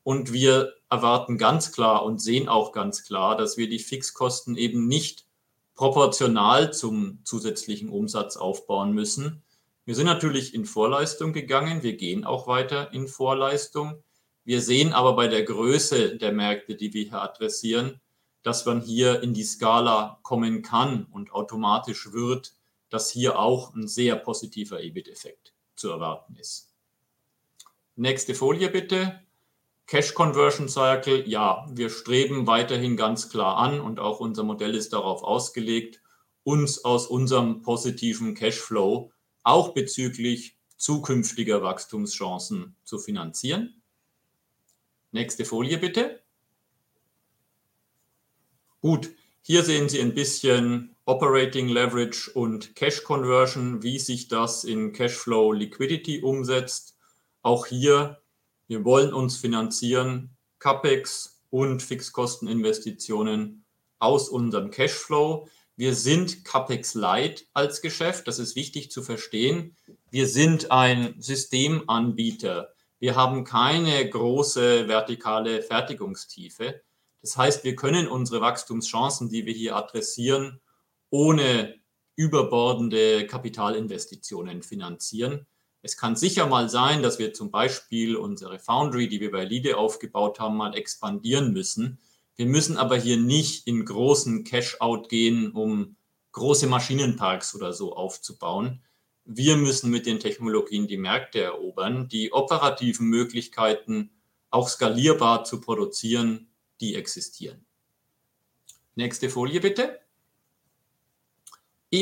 Und 0.03 0.33
wir 0.33 0.75
erwarten 0.89 1.37
ganz 1.37 1.73
klar 1.73 2.05
und 2.05 2.21
sehen 2.21 2.49
auch 2.49 2.73
ganz 2.73 3.05
klar, 3.05 3.37
dass 3.37 3.57
wir 3.57 3.69
die 3.69 3.81
Fixkosten 3.81 4.57
eben 4.57 4.87
nicht 4.87 5.27
proportional 5.75 6.73
zum 6.73 7.19
zusätzlichen 7.25 7.89
Umsatz 7.89 8.37
aufbauen 8.37 8.93
müssen. 8.93 9.43
Wir 9.85 9.95
sind 9.95 10.07
natürlich 10.07 10.55
in 10.55 10.65
Vorleistung 10.65 11.33
gegangen, 11.33 11.83
wir 11.83 11.97
gehen 11.97 12.25
auch 12.25 12.47
weiter 12.47 12.93
in 12.93 13.09
Vorleistung. 13.09 14.03
Wir 14.45 14.63
sehen 14.63 14.93
aber 14.93 15.15
bei 15.15 15.29
der 15.29 15.43
Größe 15.43 16.17
der 16.17 16.33
Märkte, 16.33 16.77
die 16.77 16.95
wir 16.95 17.05
hier 17.05 17.21
adressieren, 17.21 18.01
dass 18.43 18.65
man 18.65 18.81
hier 18.81 19.23
in 19.23 19.35
die 19.35 19.45
Skala 19.45 20.19
kommen 20.23 20.63
kann 20.63 21.07
und 21.11 21.33
automatisch 21.33 22.13
wird, 22.13 22.56
dass 22.89 23.11
hier 23.11 23.39
auch 23.39 23.75
ein 23.75 23.89
sehr 23.89 24.17
positiver 24.17 24.83
EBIT-Effekt 24.83 25.55
zu 25.75 25.91
erwarten 25.91 26.37
ist. 26.37 26.73
Nächste 27.97 28.35
Folie 28.35 28.71
bitte. 28.71 29.21
Cash 29.87 30.15
Conversion 30.15 30.69
Cycle, 30.69 31.29
ja, 31.29 31.67
wir 31.71 31.91
streben 31.91 32.47
weiterhin 32.47 32.97
ganz 32.97 33.31
klar 33.31 33.57
an 33.59 33.81
und 33.81 34.01
auch 34.01 34.19
unser 34.19 34.43
Modell 34.43 34.75
ist 34.75 34.93
darauf 34.93 35.23
ausgelegt, 35.23 36.03
uns 36.43 36.85
aus 36.85 37.07
unserem 37.07 37.63
positiven 37.63 38.35
Cashflow 38.35 39.13
auch 39.45 39.75
bezüglich 39.75 40.57
zukünftiger 40.77 41.63
Wachstumschancen 41.63 42.75
zu 42.83 42.99
finanzieren. 42.99 43.81
Nächste 45.13 45.45
Folie 45.45 45.79
bitte. 45.79 46.21
Gut, 48.81 49.11
hier 49.43 49.63
sehen 49.63 49.89
Sie 49.89 50.01
ein 50.01 50.15
bisschen 50.15 50.96
Operating 51.07 51.69
Leverage 51.69 52.31
und 52.33 52.77
Cash 52.77 53.03
Conversion, 53.03 53.83
wie 53.83 53.99
sich 53.99 54.29
das 54.29 54.65
in 54.65 54.93
Cashflow 54.93 55.53
Liquidity 55.53 56.21
umsetzt. 56.21 56.97
Auch 57.43 57.67
hier 57.67 58.19
wir 58.69 58.85
wollen 58.85 59.13
uns 59.13 59.37
finanzieren, 59.37 60.37
CAPEX 60.59 61.41
und 61.51 61.83
Fixkosteninvestitionen 61.83 63.65
aus 64.01 64.29
unserem 64.29 64.71
Cashflow. 64.71 65.49
Wir 65.77 65.95
sind 65.95 66.45
CAPEX 66.45 66.95
Light 66.95 67.47
als 67.53 67.81
Geschäft, 67.81 68.27
das 68.27 68.41
ist 68.41 68.57
wichtig 68.57 68.91
zu 68.91 69.03
verstehen. 69.03 69.77
Wir 70.11 70.27
sind 70.27 70.73
ein 70.73 71.15
Systemanbieter. 71.21 72.73
Wir 72.99 73.15
haben 73.15 73.45
keine 73.45 74.09
große 74.09 74.89
vertikale 74.89 75.63
Fertigungstiefe. 75.63 76.81
Das 77.21 77.37
heißt, 77.37 77.63
wir 77.63 77.77
können 77.77 78.09
unsere 78.09 78.41
Wachstumschancen, 78.41 79.29
die 79.29 79.47
wir 79.47 79.53
hier 79.53 79.77
adressieren, 79.77 80.61
ohne 81.11 81.75
überbordende 82.17 83.27
Kapitalinvestitionen 83.27 84.63
finanzieren. 84.63 85.47
Es 85.83 85.97
kann 85.97 86.17
sicher 86.17 86.47
mal 86.47 86.69
sein, 86.69 87.03
dass 87.03 87.19
wir 87.19 87.33
zum 87.33 87.51
Beispiel 87.51 88.17
unsere 88.17 88.59
Foundry, 88.59 89.09
die 89.09 89.21
wir 89.21 89.31
bei 89.31 89.45
Lide 89.45 89.77
aufgebaut 89.77 90.41
haben, 90.41 90.57
mal 90.57 90.75
expandieren 90.75 91.53
müssen. 91.53 91.99
Wir 92.35 92.47
müssen 92.47 92.77
aber 92.77 92.97
hier 92.97 93.17
nicht 93.17 93.67
in 93.67 93.85
großen 93.85 94.45
Cash-out 94.45 95.09
gehen, 95.09 95.53
um 95.53 95.97
große 96.33 96.67
Maschinenparks 96.67 97.55
oder 97.55 97.73
so 97.73 97.95
aufzubauen. 97.95 98.83
Wir 99.25 99.57
müssen 99.57 99.91
mit 99.91 100.07
den 100.07 100.21
Technologien 100.21 100.87
die 100.87 100.99
Märkte 100.99 101.41
erobern. 101.41 102.09
Die 102.09 102.33
operativen 102.33 103.07
Möglichkeiten, 103.09 104.11
auch 104.51 104.69
skalierbar 104.69 105.45
zu 105.45 105.61
produzieren, 105.61 106.49
die 106.81 106.95
existieren. 106.95 107.65
Nächste 108.95 109.31
Folie 109.31 109.61
bitte. 109.61 110.01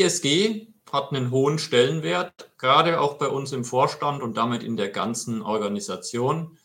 ESG 0.01 0.69
hat 0.93 1.13
einen 1.13 1.31
hohen 1.31 1.59
Stellenwert, 1.59 2.51
gerade 2.57 3.01
auch 3.01 3.15
bei 3.15 3.29
uns 3.29 3.53
im 3.53 3.65
Vorstand 3.65 4.23
und 4.23 4.37
damit 4.37 4.63
in 4.63 4.77
der 4.77 4.91
ganzen 4.91 5.43
Organisation. 5.43 6.57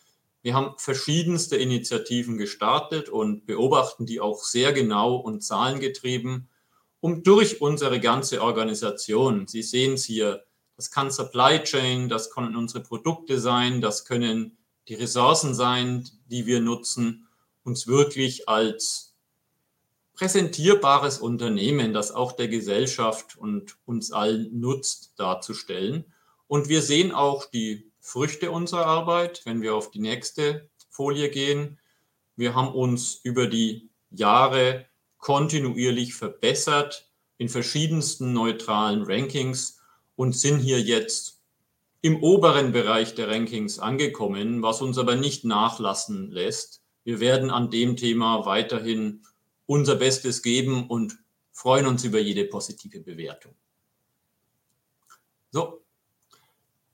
Wir 0.42 0.54
haben 0.54 0.74
verschiedenste 0.78 1.56
Initiativen 1.56 2.38
gestartet 2.38 3.08
und 3.08 3.44
beobachten 3.46 4.06
die 4.06 4.20
auch 4.20 4.42
sehr 4.44 4.72
genau 4.72 5.16
und 5.16 5.42
zahlengetrieben, 5.42 6.48
um 7.00 7.22
durch 7.22 7.60
unsere 7.60 7.98
ganze 7.98 8.42
Organisation, 8.42 9.46
Sie 9.46 9.62
sehen 9.62 9.94
es 9.94 10.04
hier, 10.04 10.44
das 10.76 10.90
kann 10.90 11.10
Supply 11.10 11.62
Chain, 11.62 12.08
das 12.08 12.30
können 12.30 12.56
unsere 12.56 12.82
Produkte 12.82 13.38
sein, 13.38 13.80
das 13.80 14.04
können 14.04 14.56
die 14.88 14.94
Ressourcen 14.94 15.54
sein, 15.54 16.08
die 16.26 16.46
wir 16.46 16.60
nutzen, 16.60 17.26
uns 17.64 17.86
wirklich 17.86 18.48
als 18.48 19.09
präsentierbares 20.20 21.18
Unternehmen, 21.18 21.94
das 21.94 22.12
auch 22.12 22.32
der 22.32 22.48
Gesellschaft 22.48 23.38
und 23.38 23.78
uns 23.86 24.12
allen 24.12 24.60
nutzt, 24.60 25.14
darzustellen. 25.16 26.04
Und 26.46 26.68
wir 26.68 26.82
sehen 26.82 27.10
auch 27.10 27.46
die 27.46 27.90
Früchte 28.00 28.50
unserer 28.50 28.84
Arbeit, 28.84 29.40
wenn 29.46 29.62
wir 29.62 29.74
auf 29.74 29.90
die 29.90 29.98
nächste 29.98 30.68
Folie 30.90 31.30
gehen. 31.30 31.78
Wir 32.36 32.54
haben 32.54 32.74
uns 32.74 33.18
über 33.22 33.46
die 33.46 33.88
Jahre 34.10 34.84
kontinuierlich 35.16 36.14
verbessert 36.14 37.08
in 37.38 37.48
verschiedensten 37.48 38.34
neutralen 38.34 39.04
Rankings 39.04 39.80
und 40.16 40.36
sind 40.36 40.58
hier 40.58 40.82
jetzt 40.82 41.40
im 42.02 42.22
oberen 42.22 42.72
Bereich 42.72 43.14
der 43.14 43.28
Rankings 43.28 43.78
angekommen, 43.78 44.62
was 44.62 44.82
uns 44.82 44.98
aber 44.98 45.16
nicht 45.16 45.46
nachlassen 45.46 46.30
lässt. 46.30 46.82
Wir 47.04 47.20
werden 47.20 47.48
an 47.48 47.70
dem 47.70 47.96
Thema 47.96 48.44
weiterhin 48.44 49.22
unser 49.70 49.94
Bestes 49.94 50.42
geben 50.42 50.88
und 50.88 51.16
freuen 51.52 51.86
uns 51.86 52.02
über 52.02 52.18
jede 52.18 52.44
positive 52.44 52.98
Bewertung. 52.98 53.54
So, 55.52 55.84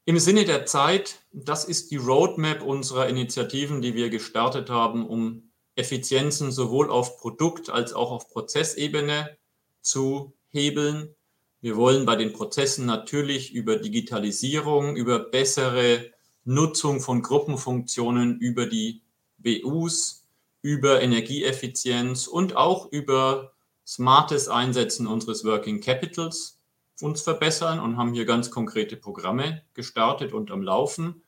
im 0.05 0.19
Sinne 0.19 0.45
der 0.45 0.67
Zeit, 0.67 1.23
das 1.33 1.65
ist 1.65 1.91
die 1.91 1.97
Roadmap 1.97 2.61
unserer 2.61 3.09
Initiativen, 3.09 3.81
die 3.81 3.95
wir 3.95 4.11
gestartet 4.11 4.69
haben, 4.69 5.09
um 5.09 5.51
Effizienzen 5.75 6.53
sowohl 6.53 6.91
auf 6.91 7.17
Produkt- 7.17 7.71
als 7.71 7.95
auch 7.95 8.11
auf 8.11 8.29
Prozessebene 8.29 9.39
zu 9.81 10.35
hebeln. 10.49 11.15
Wir 11.63 11.77
wollen 11.77 12.05
bei 12.05 12.17
den 12.17 12.35
Prozessen 12.35 12.85
natürlich 12.85 13.55
über 13.55 13.79
Digitalisierung, 13.79 14.97
über 14.97 15.19
bessere 15.19 16.11
Nutzung 16.45 17.01
von 17.01 17.23
Gruppenfunktionen, 17.23 18.39
über 18.39 18.67
die 18.67 19.01
BUs, 19.39 20.26
über 20.67 21.01
Energieeffizienz 21.01 22.27
und 22.27 22.57
auch 22.57 22.91
über 22.91 23.53
smartes 23.87 24.49
Einsetzen 24.49 25.07
unseres 25.07 25.45
Working 25.45 25.81
Capitals 25.81 26.59
uns 27.01 27.23
verbessern 27.23 27.79
und 27.79 27.97
haben 27.97 28.15
hier 28.15 28.25
ganz 28.25 28.51
konkrete 28.51 28.97
Programme 28.97 29.63
gestartet 29.75 30.33
und 30.33 30.51
am 30.51 30.63
Laufen. 30.63 31.23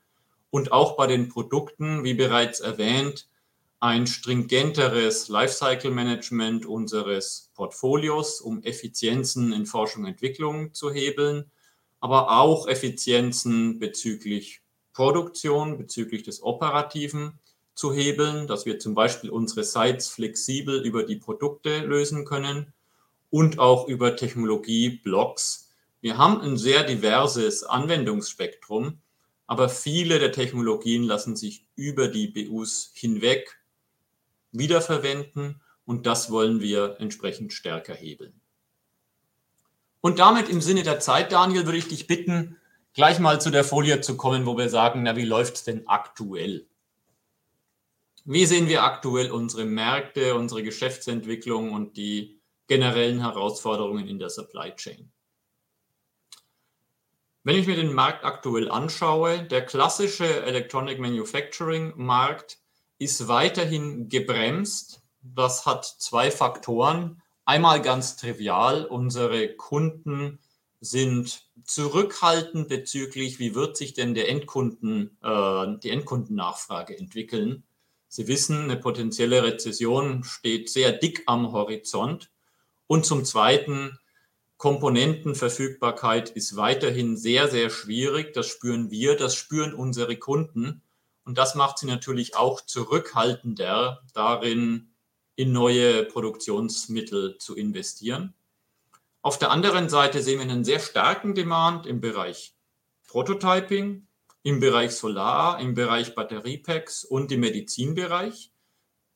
Und 0.51 0.73
auch 0.73 0.97
bei 0.97 1.07
den 1.07 1.29
Produkten, 1.29 2.03
wie 2.03 2.15
bereits 2.15 2.59
erwähnt, 2.59 3.29
ein 3.79 4.09
stringenteres 4.09 5.29
Lifecycle 5.29 5.93
Management 5.93 6.67
unseres 6.67 7.53
Portfolios, 7.55 8.41
um 8.41 8.61
Effizienzen 8.65 9.53
in 9.53 9.67
Forschung 9.67 10.03
und 10.03 10.09
Entwicklung 10.11 10.75
zu 10.75 10.91
hebeln, 10.91 11.49
aber 12.01 12.41
auch 12.41 12.67
Effizienzen 12.67 13.79
bezüglich 13.79 14.63
Produktion, 14.95 15.79
bezüglich 15.79 16.25
des 16.25 16.43
Operativen 16.43 17.39
zu 17.79 17.93
hebeln, 17.93 18.49
dass 18.49 18.67
wir 18.67 18.81
zum 18.81 18.97
Beispiel 18.97 19.31
unsere 19.31 19.63
Sites 19.63 20.09
flexibel 20.09 20.85
über 20.85 21.05
die 21.05 21.15
Produkte 21.15 21.79
lösen 21.79 22.25
können 22.25 22.73
und 23.31 23.61
auch 23.61 23.87
über 23.87 24.17
Technologie-Blocks. 24.17 25.71
Wir 26.01 26.19
haben 26.19 26.41
ein 26.41 26.57
sehr 26.57 26.83
diverses 26.83 27.63
Anwendungsspektrum, 27.63 28.99
aber 29.47 29.69
viele 29.69 30.19
der 30.19 30.33
Technologien 30.33 31.05
lassen 31.05 31.37
sich 31.37 31.69
über 31.77 32.09
die 32.09 32.27
BUs 32.27 32.91
hinweg 32.95 33.61
wiederverwenden 34.51 35.61
und 35.85 36.05
das 36.05 36.33
wollen 36.33 36.61
wir 36.61 36.97
entsprechend 36.99 37.53
stärker 37.53 37.95
hebeln. 37.95 38.41
Und 40.01 40.19
damit 40.19 40.49
im 40.49 40.61
Sinne 40.61 40.83
der 40.83 40.99
Zeit, 40.99 41.31
Daniel, 41.31 41.65
würde 41.65 41.79
ich 41.79 41.87
dich 41.87 42.09
bitten, 42.09 42.57
gleich 42.95 43.21
mal 43.21 43.41
zu 43.41 43.51
der 43.51 43.63
Folie 43.63 44.01
zu 44.01 44.17
kommen, 44.17 44.47
wo 44.47 44.59
wir 44.59 44.69
sagen, 44.69 45.05
na, 45.05 45.15
wie 45.15 45.25
läuft 45.25 45.55
es 45.55 45.65
denn 45.65 45.87
aktuell? 45.87 46.68
Wie 48.31 48.45
sehen 48.45 48.69
wir 48.69 48.83
aktuell 48.83 49.31
unsere 49.31 49.65
Märkte, 49.65 50.35
unsere 50.35 50.63
Geschäftsentwicklung 50.63 51.73
und 51.73 51.97
die 51.97 52.43
generellen 52.67 53.21
Herausforderungen 53.21 54.07
in 54.07 54.19
der 54.19 54.29
Supply 54.29 54.77
Chain? 54.77 55.11
Wenn 57.43 57.57
ich 57.57 57.67
mir 57.67 57.77
den 57.77 57.95
Markt 57.95 58.27
aktuell 58.27 58.71
anschaue, 58.71 59.45
der 59.45 59.65
klassische 59.65 60.43
Electronic 60.43 60.99
Manufacturing 60.99 61.95
Markt 61.97 62.59
ist 62.99 63.29
weiterhin 63.29 64.11
gebremst. 64.11 65.01
Das 65.23 65.65
hat 65.65 65.87
zwei 65.87 66.31
Faktoren. 66.31 67.23
Einmal 67.47 67.81
ganz 67.81 68.19
trivial, 68.19 68.85
unsere 68.85 69.57
Kunden 69.57 70.39
sind 70.81 71.49
zurückhaltend 71.65 72.69
bezüglich, 72.69 73.39
wie 73.39 73.55
wird 73.55 73.79
sich 73.79 73.95
denn 73.95 74.13
der 74.13 74.29
Endkunden, 74.29 75.17
äh, 75.23 75.79
die 75.83 75.89
Endkundennachfrage 75.89 76.95
entwickeln. 76.95 77.65
Sie 78.09 78.27
wissen, 78.27 78.63
eine 78.63 78.77
potenzielle 78.77 79.43
Rezession 79.43 80.25
steht 80.25 80.71
sehr 80.71 80.93
dick 80.93 81.23
am 81.27 81.53
Horizont. 81.53 82.31
Und 82.87 83.05
zum 83.05 83.25
Zweiten, 83.25 83.99
Komponentenverfügbarkeit 84.57 86.31
ist 86.31 86.57
weiterhin 86.57 87.17
sehr, 87.17 87.49
sehr 87.49 87.71
schwierig. 87.71 88.33
Das 88.33 88.49
spüren 88.49 88.91
wir, 88.91 89.17
das 89.17 89.37
spüren 89.37 89.73
unsere 89.73 90.17
Kunden. 90.17 90.83
Und 91.25 91.39
das 91.39 91.55
macht 91.55 91.79
sie 91.79 91.87
natürlich 91.87 92.35
auch 92.35 92.63
zurückhaltender 92.63 94.03
darin, 94.15 94.91
in 95.37 95.53
neue 95.53 96.05
Produktionsmittel 96.05 97.39
zu 97.39 97.55
investieren. 97.55 98.35
Auf 99.23 99.39
der 99.39 99.53
anderen 99.53 99.89
Seite 99.89 100.21
sehen 100.21 100.41
wir 100.41 100.51
einen 100.51 100.65
sehr 100.65 100.81
starken 100.81 101.37
Demand 101.37 101.87
im 101.87 102.01
Bereich 102.01 102.57
Prototyping, 103.07 104.08
im 104.43 104.61
Bereich 104.61 104.93
Solar, 104.93 105.61
im 105.61 105.75
Bereich 105.75 106.15
Batteriepacks 106.15 107.05
und 107.05 107.33
im 107.33 107.41
Medizinbereich. 107.41 108.53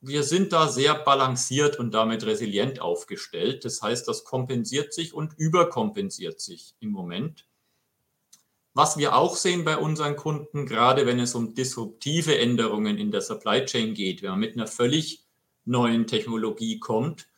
Wir 0.01 0.25
sind 0.25 0.53
da 0.53 0.69
sehr 0.69 0.95
balanciert 0.95 1.79
und 1.79 1.93
damit 1.93 2.27
resilient 2.27 2.81
aufgestellt. 2.81 3.65
Das 3.65 3.83
heißt, 3.83 4.09
das 4.09 4.25
kompensiert 4.25 4.93
sich 4.93 5.15
und 5.15 5.35
überkompensiert 5.37 6.41
sich 6.41 6.75
im 6.81 6.91
Moment. 6.91 7.47
Was 8.75 8.97
wir 8.97 9.15
auch 9.15 9.37
sehen 9.37 9.65
bei 9.65 9.77
unseren 9.77 10.17
Kunden, 10.17 10.67
gerade 10.67 11.07
wenn 11.07 11.21
es 11.21 11.35
um 11.35 11.55
disruptive 11.55 12.39
Änderungen 12.39 12.97
in 12.97 13.11
der 13.11 13.21
Supply 13.21 13.65
Chain 13.65 13.95
geht, 13.95 14.23
wenn 14.23 14.31
man 14.31 14.41
mit 14.41 14.55
einer 14.55 14.67
völlig 14.67 15.25
neuen 15.65 16.07
Technologie 16.07 16.81
kommt, 16.81 17.29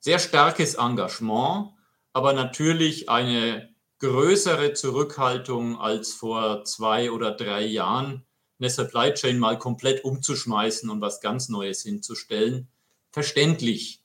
sehr 0.00 0.18
starkes 0.18 0.74
Engagement, 0.74 1.74
aber 2.12 2.32
natürlich 2.32 3.08
eine 3.08 3.69
größere 4.00 4.72
Zurückhaltung 4.72 5.78
als 5.78 6.12
vor 6.12 6.64
zwei 6.64 7.10
oder 7.10 7.30
drei 7.30 7.64
Jahren, 7.64 8.24
eine 8.58 8.70
Supply 8.70 9.14
Chain 9.14 9.38
mal 9.38 9.58
komplett 9.58 10.04
umzuschmeißen 10.04 10.90
und 10.90 11.00
was 11.00 11.20
ganz 11.20 11.48
Neues 11.48 11.82
hinzustellen. 11.82 12.68
Verständlich. 13.12 14.02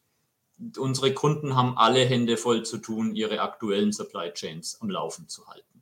Unsere 0.78 1.14
Kunden 1.14 1.56
haben 1.56 1.78
alle 1.78 2.06
Hände 2.06 2.38
voll 2.38 2.64
zu 2.64 2.78
tun, 2.78 3.16
ihre 3.16 3.42
aktuellen 3.42 3.92
Supply 3.92 4.32
Chains 4.32 4.80
am 4.82 4.90
Laufen 4.90 5.28
zu 5.28 5.46
halten. 5.48 5.82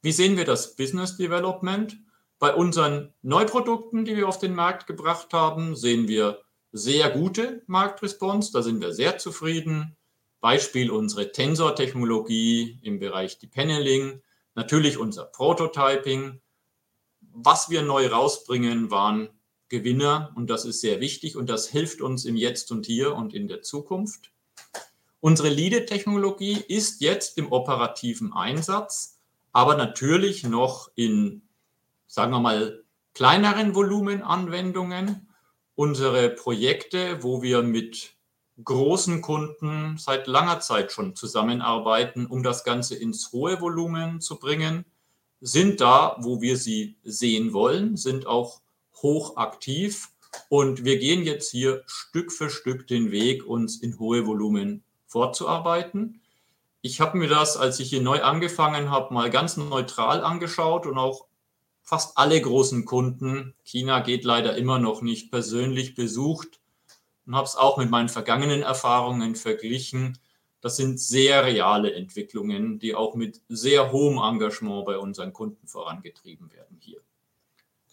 Wie 0.00 0.12
sehen 0.12 0.36
wir 0.36 0.44
das 0.44 0.76
Business 0.76 1.16
Development? 1.16 1.98
Bei 2.38 2.54
unseren 2.54 3.12
Neuprodukten, 3.22 4.04
die 4.04 4.16
wir 4.16 4.28
auf 4.28 4.38
den 4.38 4.54
Markt 4.54 4.86
gebracht 4.86 5.32
haben, 5.32 5.76
sehen 5.76 6.08
wir 6.08 6.40
sehr 6.72 7.10
gute 7.10 7.62
Marktresponse. 7.66 8.52
Da 8.52 8.62
sind 8.62 8.80
wir 8.80 8.92
sehr 8.92 9.18
zufrieden. 9.18 9.96
Beispiel 10.44 10.90
unsere 10.90 11.32
Tensor-Technologie 11.32 12.78
im 12.82 12.98
Bereich 12.98 13.38
Depaneling, 13.38 14.20
natürlich 14.54 14.98
unser 14.98 15.24
Prototyping. 15.24 16.38
Was 17.32 17.70
wir 17.70 17.80
neu 17.80 18.08
rausbringen, 18.08 18.90
waren 18.90 19.30
Gewinner 19.70 20.34
und 20.36 20.50
das 20.50 20.66
ist 20.66 20.82
sehr 20.82 21.00
wichtig 21.00 21.38
und 21.38 21.48
das 21.48 21.66
hilft 21.68 22.02
uns 22.02 22.26
im 22.26 22.36
Jetzt 22.36 22.70
und 22.72 22.84
Hier 22.84 23.14
und 23.14 23.32
in 23.32 23.48
der 23.48 23.62
Zukunft. 23.62 24.32
Unsere 25.20 25.48
LIDE-Technologie 25.48 26.62
ist 26.68 27.00
jetzt 27.00 27.38
im 27.38 27.50
operativen 27.50 28.34
Einsatz, 28.34 29.18
aber 29.50 29.78
natürlich 29.78 30.44
noch 30.44 30.90
in, 30.94 31.40
sagen 32.06 32.32
wir 32.32 32.40
mal, 32.40 32.84
kleineren 33.14 33.74
Volumenanwendungen. 33.74 35.26
Unsere 35.74 36.28
Projekte, 36.28 37.22
wo 37.22 37.40
wir 37.40 37.62
mit 37.62 38.13
großen 38.62 39.20
Kunden 39.20 39.96
seit 39.98 40.26
langer 40.26 40.60
Zeit 40.60 40.92
schon 40.92 41.16
zusammenarbeiten, 41.16 42.26
um 42.26 42.42
das 42.42 42.64
Ganze 42.64 42.94
ins 42.94 43.32
hohe 43.32 43.60
Volumen 43.60 44.20
zu 44.20 44.38
bringen, 44.38 44.84
sind 45.40 45.80
da, 45.80 46.16
wo 46.20 46.40
wir 46.40 46.56
sie 46.56 46.96
sehen 47.02 47.52
wollen, 47.52 47.96
sind 47.96 48.26
auch 48.26 48.60
hochaktiv 49.02 50.10
und 50.48 50.84
wir 50.84 50.98
gehen 50.98 51.24
jetzt 51.24 51.50
hier 51.50 51.82
Stück 51.86 52.32
für 52.32 52.48
Stück 52.48 52.86
den 52.86 53.10
Weg, 53.10 53.44
uns 53.44 53.76
in 53.80 53.98
hohe 53.98 54.26
Volumen 54.26 54.84
vorzuarbeiten. 55.06 56.20
Ich 56.80 57.00
habe 57.00 57.18
mir 57.18 57.28
das, 57.28 57.56
als 57.56 57.80
ich 57.80 57.90
hier 57.90 58.02
neu 58.02 58.22
angefangen 58.22 58.90
habe, 58.90 59.12
mal 59.12 59.30
ganz 59.30 59.56
neutral 59.56 60.22
angeschaut 60.22 60.86
und 60.86 60.98
auch 60.98 61.26
fast 61.82 62.16
alle 62.16 62.40
großen 62.40 62.84
Kunden, 62.84 63.54
China 63.64 64.00
geht 64.00 64.24
leider 64.24 64.56
immer 64.56 64.78
noch 64.78 65.02
nicht, 65.02 65.30
persönlich 65.30 65.94
besucht 65.94 66.60
und 67.26 67.36
habe 67.36 67.46
es 67.46 67.56
auch 67.56 67.76
mit 67.78 67.90
meinen 67.90 68.08
vergangenen 68.08 68.62
Erfahrungen 68.62 69.34
verglichen. 69.34 70.18
Das 70.60 70.76
sind 70.76 70.98
sehr 70.98 71.44
reale 71.44 71.92
Entwicklungen, 71.92 72.78
die 72.78 72.94
auch 72.94 73.14
mit 73.14 73.42
sehr 73.48 73.92
hohem 73.92 74.18
Engagement 74.18 74.86
bei 74.86 74.98
unseren 74.98 75.32
Kunden 75.32 75.66
vorangetrieben 75.66 76.52
werden 76.52 76.78
hier. 76.80 77.00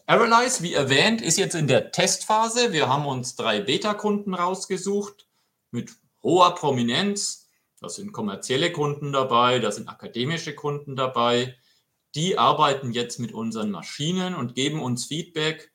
Aralyze, 0.06 0.64
wie 0.64 0.74
erwähnt, 0.74 1.22
ist 1.22 1.38
jetzt 1.38 1.56
in 1.56 1.68
der 1.68 1.92
Testphase. 1.92 2.74
Wir 2.74 2.90
haben 2.90 3.06
uns 3.06 3.36
drei 3.36 3.62
Beta-Kunden 3.62 4.34
rausgesucht 4.34 5.28
mit 5.72 5.92
hoher 6.24 6.56
Prominenz. 6.56 7.50
Da 7.80 7.90
sind 7.90 8.12
kommerzielle 8.12 8.72
Kunden 8.72 9.12
dabei, 9.12 9.60
da 9.60 9.72
sind 9.72 9.88
akademische 9.88 10.54
Kunden 10.54 10.96
dabei. 10.96 11.56
Die 12.14 12.38
arbeiten 12.38 12.92
jetzt 12.92 13.20
mit 13.20 13.32
unseren 13.32 13.72
Maschinen 13.72 14.36
und 14.36 14.54
geben 14.54 14.82
uns 14.82 15.06
Feedback, 15.06 15.71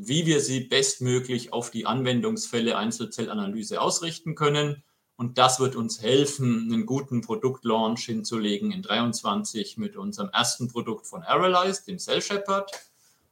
wie 0.00 0.26
wir 0.26 0.40
sie 0.40 0.60
bestmöglich 0.60 1.52
auf 1.52 1.72
die 1.72 1.84
Anwendungsfälle 1.84 2.78
Einzelzellanalyse 2.78 3.80
ausrichten 3.80 4.36
können. 4.36 4.84
Und 5.16 5.38
das 5.38 5.58
wird 5.58 5.74
uns 5.74 6.00
helfen, 6.00 6.70
einen 6.72 6.86
guten 6.86 7.20
Produktlaunch 7.20 8.04
hinzulegen 8.04 8.70
in 8.70 8.82
23 8.82 9.76
mit 9.76 9.96
unserem 9.96 10.30
ersten 10.30 10.68
Produkt 10.68 11.08
von 11.08 11.24
Aralyze, 11.24 11.84
dem 11.84 11.98
Cell 11.98 12.22
Shepherd. 12.22 12.70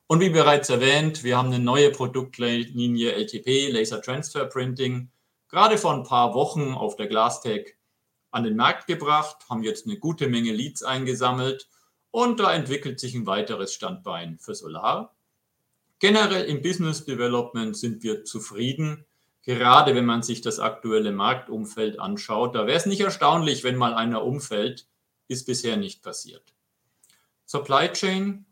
Und 0.08 0.18
wie 0.18 0.30
bereits 0.30 0.68
erwähnt, 0.68 1.22
wir 1.22 1.38
haben 1.38 1.52
eine 1.52 1.60
neue 1.60 1.92
Produktlinie 1.92 3.12
LTP, 3.12 3.70
Laser 3.70 4.02
Transfer 4.02 4.46
Printing, 4.46 5.12
gerade 5.48 5.78
vor 5.78 5.94
ein 5.94 6.02
paar 6.02 6.34
Wochen 6.34 6.74
auf 6.74 6.96
der 6.96 7.06
Glastech 7.06 7.76
an 8.32 8.42
den 8.42 8.56
Markt 8.56 8.88
gebracht, 8.88 9.36
haben 9.48 9.62
jetzt 9.62 9.86
eine 9.86 9.98
gute 9.98 10.26
Menge 10.26 10.50
Leads 10.50 10.82
eingesammelt 10.82 11.68
und 12.10 12.40
da 12.40 12.52
entwickelt 12.52 12.98
sich 12.98 13.14
ein 13.14 13.26
weiteres 13.26 13.72
Standbein 13.72 14.38
für 14.40 14.56
Solar. 14.56 15.15
Generell 15.98 16.44
im 16.44 16.60
Business 16.60 17.04
Development 17.04 17.76
sind 17.76 18.02
wir 18.02 18.24
zufrieden, 18.24 19.06
gerade 19.42 19.94
wenn 19.94 20.04
man 20.04 20.22
sich 20.22 20.42
das 20.42 20.58
aktuelle 20.58 21.12
Marktumfeld 21.12 21.98
anschaut. 21.98 22.54
Da 22.54 22.66
wäre 22.66 22.76
es 22.76 22.86
nicht 22.86 23.00
erstaunlich, 23.00 23.64
wenn 23.64 23.76
mal 23.76 23.94
einer 23.94 24.24
umfällt, 24.24 24.86
ist 25.28 25.46
bisher 25.46 25.76
nicht 25.76 26.02
passiert. 26.02 26.54
Supply 27.46 27.90
Chain. 27.92 28.44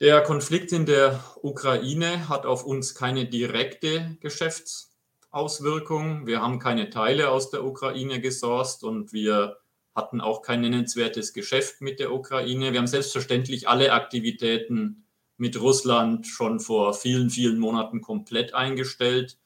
Der 0.00 0.20
Konflikt 0.22 0.72
in 0.72 0.84
der 0.84 1.22
Ukraine 1.42 2.28
hat 2.28 2.44
auf 2.44 2.64
uns 2.64 2.96
keine 2.96 3.26
direkte 3.26 4.16
Geschäftsauswirkung. 4.20 6.26
Wir 6.26 6.42
haben 6.42 6.58
keine 6.58 6.90
Teile 6.90 7.30
aus 7.30 7.50
der 7.50 7.64
Ukraine 7.64 8.20
gesourced 8.20 8.82
und 8.82 9.12
wir 9.12 9.58
hatten 9.94 10.20
auch 10.20 10.42
kein 10.42 10.62
nennenswertes 10.62 11.34
Geschäft 11.34 11.82
mit 11.82 12.00
der 12.00 12.12
Ukraine. 12.12 12.72
Wir 12.72 12.80
haben 12.80 12.88
selbstverständlich 12.88 13.68
alle 13.68 13.92
Aktivitäten 13.92 15.01
mit 15.42 15.60
Russland 15.60 16.28
schon 16.28 16.60
vor 16.60 16.94
vielen, 16.94 17.28
vielen 17.28 17.58
Monaten 17.58 18.00
komplett 18.00 18.54
eingestellt. 18.54 19.38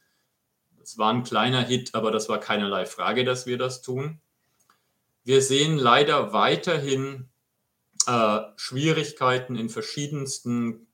Es 0.82 0.98
war 0.98 1.10
ein 1.10 1.22
kleiner 1.22 1.62
Hit, 1.62 1.94
aber 1.94 2.10
das 2.10 2.28
war 2.28 2.38
keinerlei 2.38 2.84
Frage, 2.84 3.24
dass 3.24 3.46
wir 3.46 3.56
das 3.56 3.80
tun. 3.80 4.20
Wir 5.24 5.40
sehen 5.40 5.78
leider 5.78 6.34
weiterhin 6.34 7.30
äh, 8.06 8.40
Schwierigkeiten 8.56 9.56
in 9.56 9.70
verschiedensten 9.70 10.86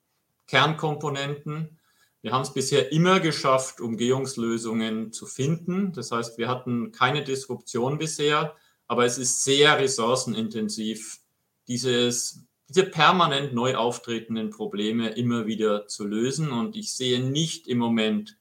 Kernkomponenten. 0.47 1.81
Wir 2.21 2.31
haben 2.31 2.43
es 2.43 2.55
bisher 2.55 2.93
immer 2.93 3.19
geschafft, 3.19 3.81
Umgehungslösungen 3.81 5.13
zu 5.13 5.27
finden. 5.27 5.93
Das 5.93 6.13
heißt, 6.13 6.39
wir 6.39 6.47
hatten 6.47 6.93
keine 6.93 7.25
Disruption 7.25 7.99
bisher, 7.99 8.55
aber 8.87 9.05
es 9.05 9.19
ist 9.19 9.43
sehr 9.43 9.81
ressourcenintensiv, 9.81 11.19
dieses 11.67 12.47
diese 12.75 12.87
permanent 12.87 13.53
neu 13.53 13.77
auftretenden 13.77 14.51
Probleme 14.51 15.11
immer 15.11 15.47
wieder 15.47 15.87
zu 15.89 16.07
lösen. 16.07 16.51
Und 16.51 16.75
ich 16.77 16.95
sehe 16.95 17.21
nicht 17.21 17.69
im 17.69 17.79
Moment, 17.79 18.39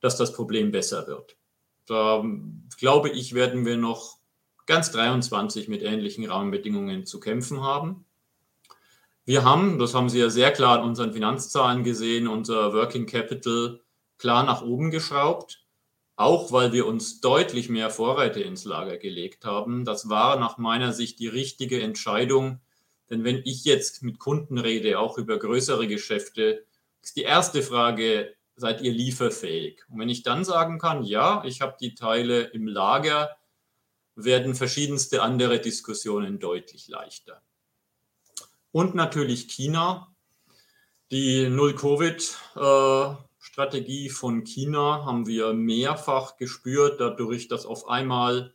dass 0.00 0.16
das 0.16 0.32
Problem 0.32 0.70
besser 0.70 1.06
wird. 1.06 1.36
Da 1.86 2.24
glaube 2.78 3.10
ich, 3.10 3.34
werden 3.34 3.66
wir 3.66 3.76
noch 3.76 4.18
ganz 4.66 4.90
23 4.92 5.68
mit 5.68 5.82
ähnlichen 5.82 6.24
Rahmenbedingungen 6.24 7.04
zu 7.04 7.20
kämpfen 7.20 7.62
haben. 7.62 8.04
Wir 9.26 9.42
haben, 9.44 9.78
das 9.78 9.94
haben 9.94 10.08
Sie 10.08 10.18
ja 10.18 10.30
sehr 10.30 10.52
klar 10.52 10.78
in 10.78 10.84
unseren 10.84 11.12
Finanzzahlen 11.12 11.82
gesehen, 11.82 12.28
unser 12.28 12.72
Working 12.74 13.06
Capital 13.06 13.80
klar 14.18 14.44
nach 14.44 14.62
oben 14.62 14.90
geschraubt, 14.90 15.64
auch 16.16 16.52
weil 16.52 16.72
wir 16.72 16.86
uns 16.86 17.20
deutlich 17.20 17.68
mehr 17.68 17.90
Vorräte 17.90 18.40
ins 18.40 18.64
Lager 18.64 18.98
gelegt 18.98 19.44
haben. 19.44 19.84
Das 19.84 20.08
war 20.08 20.38
nach 20.38 20.58
meiner 20.58 20.92
Sicht 20.92 21.18
die 21.18 21.26
richtige 21.26 21.80
Entscheidung, 21.82 22.60
denn 23.10 23.24
wenn 23.24 23.42
ich 23.44 23.64
jetzt 23.64 24.02
mit 24.02 24.18
Kunden 24.18 24.58
rede, 24.58 24.98
auch 24.98 25.18
über 25.18 25.38
größere 25.38 25.86
Geschäfte, 25.86 26.64
ist 27.02 27.16
die 27.16 27.22
erste 27.22 27.62
Frage, 27.62 28.34
seid 28.56 28.80
ihr 28.80 28.92
lieferfähig? 28.92 29.82
Und 29.88 29.98
wenn 29.98 30.08
ich 30.08 30.22
dann 30.22 30.44
sagen 30.44 30.78
kann, 30.78 31.04
ja, 31.04 31.44
ich 31.44 31.60
habe 31.60 31.76
die 31.80 31.94
Teile 31.94 32.42
im 32.42 32.66
Lager, 32.66 33.36
werden 34.16 34.54
verschiedenste 34.54 35.22
andere 35.22 35.60
Diskussionen 35.60 36.38
deutlich 36.38 36.86
leichter. 36.88 37.42
Und 38.70 38.94
natürlich 38.94 39.48
China. 39.48 40.14
Die 41.10 41.48
Null-Covid-Strategie 41.48 44.08
von 44.08 44.44
China 44.44 45.04
haben 45.04 45.26
wir 45.26 45.52
mehrfach 45.52 46.36
gespürt, 46.36 47.00
dadurch, 47.00 47.48
dass 47.48 47.66
auf 47.66 47.88
einmal 47.88 48.53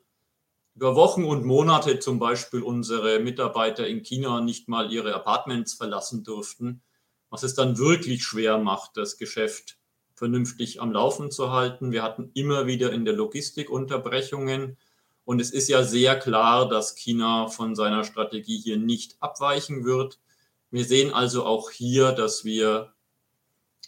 über 0.76 0.96
Wochen 0.96 1.26
und 1.26 1.46
Monate 1.46 2.00
zum 2.00 2.20
Beispiel 2.20 2.62
unsere 2.62 3.20
Mitarbeiter 3.20 3.88
in 3.88 4.04
China 4.04 4.42
nicht 4.42 4.68
mal 4.68 4.92
ihre 4.92 5.14
Apartments 5.14 5.74
verlassen 5.74 6.24
durften, 6.24 6.82
was 7.30 7.44
es 7.44 7.54
dann 7.54 7.78
wirklich 7.78 8.24
schwer 8.24 8.58
macht, 8.58 8.98
das 8.98 9.18
Geschäft 9.18 9.78
vernünftig 10.16 10.82
am 10.82 10.92
Laufen 10.92 11.32
zu 11.32 11.52
halten. 11.52 11.92
Wir 11.92 12.04
hatten 12.04 12.32
immer 12.34 12.68
wieder 12.68 12.92
in 12.92 13.06
der 13.06 13.14
Logistik 13.14 13.70
Unterbrechungen 13.70 14.78
und 15.26 15.40
es 15.40 15.52
ist 15.52 15.70
ja 15.70 15.84
sehr 15.84 16.18
klar, 16.18 16.68
dass 16.68 16.96
China 16.96 17.48
von 17.50 17.76
seiner 17.76 18.04
Strategie 18.04 18.58
hier 18.58 18.78
nicht 18.78 19.16
abweichen 19.20 19.86
wird. 19.86 20.20
Wir 20.72 20.86
sehen 20.86 21.14
also 21.14 21.46
auch 21.46 21.70
hier, 21.70 22.12
dass 22.14 22.44
wir 22.44 22.94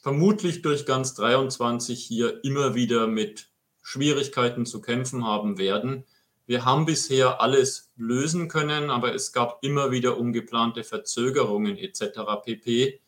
vermutlich 0.01 0.61
durch 0.61 0.85
ganz 0.85 1.13
23 1.15 1.99
hier 2.03 2.43
immer 2.43 2.75
wieder 2.75 3.07
mit 3.07 3.49
Schwierigkeiten 3.81 4.65
zu 4.65 4.81
kämpfen 4.81 5.25
haben 5.25 5.57
werden. 5.57 6.05
Wir 6.47 6.65
haben 6.65 6.85
bisher 6.85 7.39
alles 7.41 7.91
lösen 7.95 8.47
können, 8.47 8.89
aber 8.89 9.13
es 9.13 9.31
gab 9.31 9.63
immer 9.63 9.91
wieder 9.91 10.17
ungeplante 10.17 10.83
Verzögerungen 10.83 11.77
etc. 11.77 12.19
pp. 12.43 12.99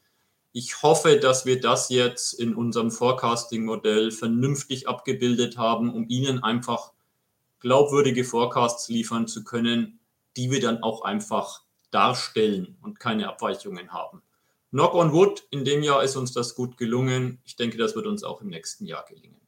Ich 0.51 0.83
hoffe, 0.83 1.17
dass 1.17 1.45
wir 1.45 1.59
das 1.59 1.89
jetzt 1.89 2.33
in 2.33 2.55
unserem 2.55 2.91
Forecasting-Modell 2.91 4.11
vernünftig 4.11 4.87
abgebildet 4.87 5.57
haben, 5.57 5.93
um 5.93 6.07
Ihnen 6.07 6.43
einfach 6.43 6.93
glaubwürdige 7.59 8.23
Forecasts 8.23 8.87
liefern 8.89 9.27
zu 9.27 9.43
können, 9.43 9.99
die 10.37 10.51
wir 10.51 10.61
dann 10.61 10.83
auch 10.83 11.01
einfach 11.01 11.63
darstellen 11.91 12.77
und 12.81 12.99
keine 12.99 13.29
Abweichungen 13.29 13.93
haben. 13.93 14.21
Knock 14.69 14.93
on 14.95 15.11
wood, 15.13 15.43
in 15.51 15.65
dem 15.65 15.83
Jahr 15.83 16.03
ist 16.03 16.15
uns 16.15 16.33
das 16.33 16.55
gut 16.55 16.77
gelungen. 16.77 17.39
Ich 17.45 17.55
denke, 17.55 17.77
das 17.77 17.95
wird 17.95 18.07
uns 18.07 18.23
auch 18.23 18.41
im 18.41 18.47
nächsten 18.47 18.85
Jahr 18.85 19.05
gelingen. 19.05 19.39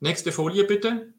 Nächste 0.00 0.32
Folie 0.32 0.64
bitte 0.64 1.14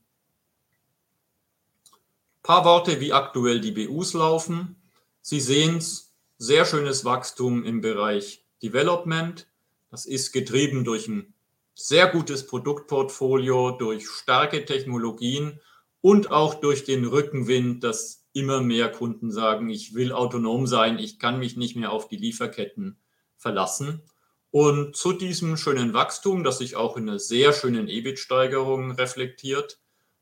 paar 2.46 2.64
Worte, 2.64 3.02
wie 3.02 3.12
aktuell 3.12 3.60
die 3.60 3.72
BUs 3.72 4.14
laufen. 4.14 4.76
Sie 5.22 5.40
sehen 5.40 5.78
es, 5.78 6.16
sehr 6.38 6.66
schönes 6.66 7.04
Wachstum 7.04 7.64
im 7.64 7.82
Bereich 7.82 8.46
Development. 8.62 9.48
Das 9.90 10.06
ist 10.06 10.32
getrieben 10.32 10.84
durch 10.84 11.08
ein 11.08 11.34
sehr 11.74 12.06
gutes 12.06 12.46
Produktportfolio, 12.46 13.72
durch 13.72 14.08
starke 14.08 14.64
Technologien 14.64 15.60
und 16.02 16.30
auch 16.30 16.54
durch 16.54 16.84
den 16.84 17.06
Rückenwind, 17.06 17.84
dass 17.84 18.28
immer 18.32 18.62
mehr 18.62 18.92
Kunden 18.92 19.32
sagen, 19.32 19.72
ich 19.72 19.96
will 19.96 20.12
autonom 20.12 20.68
sein, 20.68 21.00
ich 21.00 21.18
kann 21.18 21.40
mich 21.40 21.58
nicht 21.58 21.76
mehr 21.76 21.92
auf 21.92 22.08
die 22.10 22.18
Lieferketten 22.18 23.00
verlassen. 23.38 24.04
Und 24.52 24.96
zu 24.96 25.14
diesem 25.14 25.58
schönen 25.58 25.96
Wachstum, 25.96 26.44
das 26.44 26.60
sich 26.60 26.76
auch 26.76 26.96
in 26.96 27.10
einer 27.10 27.18
sehr 27.18 27.54
schönen 27.54 27.88
EBIT-Steigerung 27.88 28.92
reflektiert, 28.92 29.80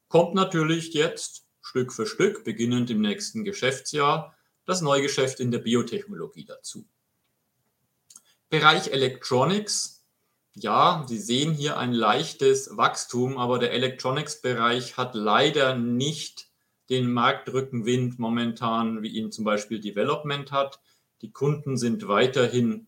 kommt 0.08 0.36
natürlich 0.36 0.94
jetzt 0.94 1.44
Stück 1.74 1.92
für 1.92 2.06
Stück, 2.06 2.44
beginnend 2.44 2.92
im 2.92 3.02
nächsten 3.02 3.44
Geschäftsjahr, 3.44 4.38
das 4.64 4.82
Neugeschäft 4.82 5.40
in 5.40 5.50
der 5.50 5.58
Biotechnologie 5.58 6.46
dazu. 6.46 6.86
Bereich 8.52 8.92
Electronics. 8.92 10.06
Ja, 10.54 11.04
Sie 11.08 11.18
sehen 11.18 11.52
hier 11.52 11.80
ein 11.80 11.92
leichtes 11.92 12.78
Wachstum, 12.78 13.40
aber 13.40 13.58
der 13.58 13.74
Electronics-Bereich 13.74 14.98
hat 14.98 15.16
leider 15.16 15.76
nicht 15.76 16.46
den 16.92 17.12
Marktrückenwind 17.12 18.20
momentan, 18.20 19.02
wie 19.02 19.10
ihn 19.10 19.32
zum 19.32 19.44
Beispiel 19.44 19.80
Development 19.80 20.52
hat. 20.52 20.80
Die 21.24 21.32
Kunden 21.32 21.76
sind 21.76 22.08
weiterhin 22.08 22.86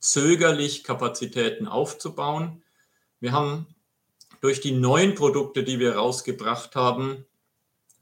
zögerlich, 0.00 0.84
Kapazitäten 0.84 1.68
aufzubauen. 1.68 2.62
Wir 3.20 3.32
haben 3.32 3.66
durch 4.40 4.62
die 4.62 4.72
neuen 4.72 5.14
Produkte, 5.14 5.64
die 5.64 5.78
wir 5.78 5.96
rausgebracht 5.96 6.76
haben, 6.76 7.26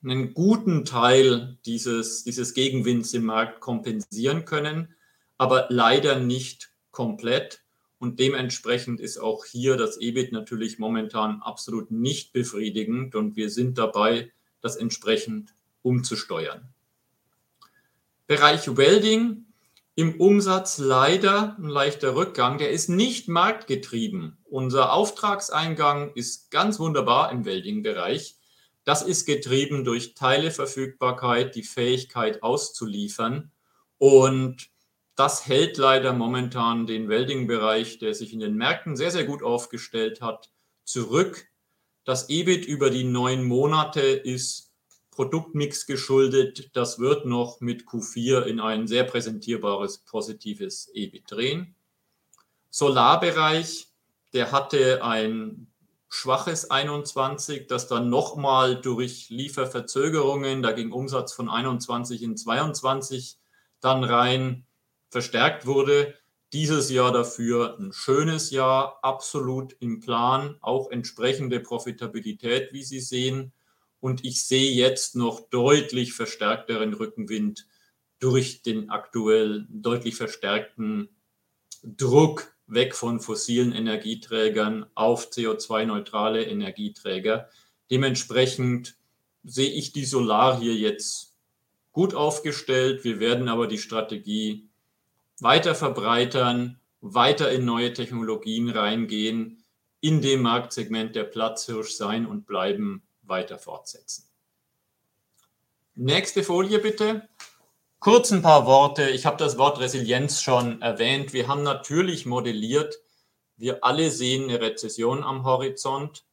einen 0.03 0.35
guten 0.35 0.85
Teil 0.85 1.59
dieses, 1.65 2.25
dieses 2.25 2.55
Gegenwinds 2.55 3.15
im 3.15 3.25
Markt 3.25 3.61
kompensieren 3.61 4.45
können, 4.45 4.95
aber 5.39 5.67
leider 5.69 6.19
nicht 6.19 6.73
komplett. 6.91 7.63
Und 7.99 8.19
dementsprechend 8.19 9.01
ist 9.01 9.19
auch 9.19 9.45
hier 9.45 9.77
das 9.77 10.01
EBIT 10.01 10.33
natürlich 10.33 10.79
momentan 10.79 11.41
absolut 11.41 11.91
nicht 11.93 12.33
befriedigend 12.33 13.15
und 13.15 13.37
wir 13.37 13.49
sind 13.49 13.79
dabei, 13.79 14.33
das 14.61 14.77
entsprechend 14.77 15.55
umzusteuern. 15.83 16.69
Bereich 18.27 18.77
Welding 18.77 19.45
im 19.95 20.21
Umsatz 20.21 20.79
leider 20.79 21.57
ein 21.59 21.69
leichter 21.69 22.15
Rückgang. 22.15 22.59
Der 22.59 22.71
ist 22.71 22.89
nicht 22.89 23.29
marktgetrieben. 23.29 24.39
Unser 24.45 24.93
Auftragseingang 24.93 26.13
ist 26.15 26.51
ganz 26.51 26.79
wunderbar 26.79 27.31
im 27.31 27.45
Welding-Bereich. 27.45 28.37
Das 28.85 29.03
ist 29.03 29.27
getrieben 29.27 29.85
durch 29.85 30.15
Teileverfügbarkeit, 30.15 31.55
die 31.55 31.63
Fähigkeit 31.63 32.43
auszuliefern. 32.43 33.53
Und 33.99 34.71
das 35.15 35.47
hält 35.47 35.77
leider 35.77 36.13
momentan 36.13 36.87
den 36.87 37.09
Welding-Bereich, 37.09 37.99
der 37.99 38.15
sich 38.15 38.33
in 38.33 38.41
den 38.41 38.55
Märkten 38.55 38.97
sehr, 38.97 39.11
sehr 39.11 39.25
gut 39.25 39.43
aufgestellt 39.43 40.21
hat, 40.21 40.51
zurück. 40.85 41.47
Das 42.05 42.29
EBIT 42.29 42.67
über 42.67 42.91
die 42.91 43.05
neun 43.05 43.45
Monate 43.45 44.01
ist 44.01 44.73
Produktmix 45.13 45.87
geschuldet. 45.87 46.71
Das 46.73 46.99
wird 46.99 47.27
noch 47.27 47.61
mit 47.61 47.85
Q4 47.85 48.43
in 48.43 48.59
ein 48.59 48.89
sehr 48.89 49.05
präsentierbares 49.05 49.99
positives 49.99 50.91
EBIT 50.95 51.31
drehen. 51.31 51.77
Solarbereich, 52.71 53.89
der 54.33 54.51
hatte 54.51 55.05
ein 55.05 55.72
schwaches 56.15 56.71
21, 56.71 57.69
das 57.69 57.89
dann 57.89 58.11
nochmal 58.11 58.79
durch 58.79 59.31
Lieferverzögerungen, 59.31 60.63
da 60.63 60.73
ging 60.73 60.93
Umsatz 60.93 61.33
von 61.33 61.49
21 61.49 62.23
in 62.23 62.37
22 62.37 63.39
dann 63.81 64.05
rein, 64.05 64.67
verstärkt 65.09 65.65
wurde. 65.65 66.15
Dieses 66.53 66.91
Jahr 66.91 67.13
dafür 67.13 67.79
ein 67.81 67.95
schönes 67.95 68.51
Jahr, 68.51 68.99
absolut 69.03 69.75
im 69.81 70.01
Plan, 70.01 70.59
auch 70.61 70.91
entsprechende 70.91 71.61
Profitabilität, 71.61 72.75
wie 72.75 72.85
Sie 72.85 73.01
sehen. 73.01 73.55
Und 73.99 74.23
ich 74.23 74.45
sehe 74.45 74.71
jetzt 74.71 75.17
noch 75.17 75.49
deutlich 75.49 76.13
verstärkteren 76.13 76.93
Rückenwind 76.93 77.67
durch 78.19 78.61
den 78.61 78.91
aktuell 78.91 79.67
deutlich 79.71 80.17
verstärkten 80.17 81.09
Druck 81.83 82.52
weg 82.67 82.95
von 82.95 83.21
fossilen 83.21 83.73
Energieträgern 83.73 84.87
auf 84.95 85.29
CO2-neutrale 85.31 86.45
Energieträger. 86.45 87.49
Dementsprechend 87.91 88.97
sehe 89.45 89.71
ich 89.71 89.93
die 89.93 90.05
Solar 90.05 90.59
hier 90.61 90.75
jetzt 90.75 91.37
gut 91.93 92.15
aufgestellt. 92.15 93.05
Wir 93.05 93.21
werden 93.21 93.49
aber 93.49 93.67
die 93.67 93.79
Strategie 93.79 94.69
weiter 95.41 95.75
verbreitern, 95.75 96.81
weiter 97.01 97.51
in 97.51 97.65
neue 97.65 97.93
Technologien 97.93 98.71
reingehen, 98.71 99.63
in 100.01 100.21
dem 100.21 100.43
Marktsegment 100.43 101.15
der 101.15 101.25
Platzhirsch 101.25 101.93
sein 101.93 102.27
und 102.27 102.47
bleiben 102.47 103.03
weiter 103.23 103.59
fortsetzen. 103.59 104.25
Nächste 105.95 106.43
Folie 106.43 106.79
bitte. 106.79 107.29
Kurz 108.03 108.33
ein 108.33 108.43
paar 108.43 108.67
Worte. 108.67 109.11
Ich 109.11 109.27
habe 109.27 109.37
das 109.37 109.59
Wort 109.59 109.79
Resilienz 109.79 110.43
schon 110.43 110.83
erwähnt. 110.83 111.33
Wir 111.33 111.47
haben 111.47 111.63
natürlich 111.63 112.27
modelliert. 112.27 112.97
Wir 113.57 113.85
alle 113.85 114.11
sehen 114.11 114.51
eine 114.51 114.61
Rezession 114.61 115.23
am 115.23 115.45
Horizont. 115.45 116.27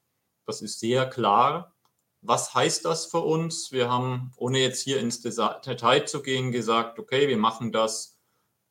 Das 0.48 0.64
ist 0.64 0.80
sehr 0.80 1.08
klar. 1.08 1.76
Was 2.22 2.56
heißt 2.56 2.86
das 2.86 3.06
für 3.06 3.20
uns? 3.20 3.72
Wir 3.72 3.88
haben, 3.88 4.32
ohne 4.36 4.58
jetzt 4.58 4.82
hier 4.82 5.00
ins 5.00 5.22
Detail 5.22 6.08
zu 6.08 6.24
gehen, 6.24 6.52
gesagt, 6.52 6.98
okay, 6.98 7.28
wir 7.28 7.38
machen 7.38 7.72
das 7.72 8.18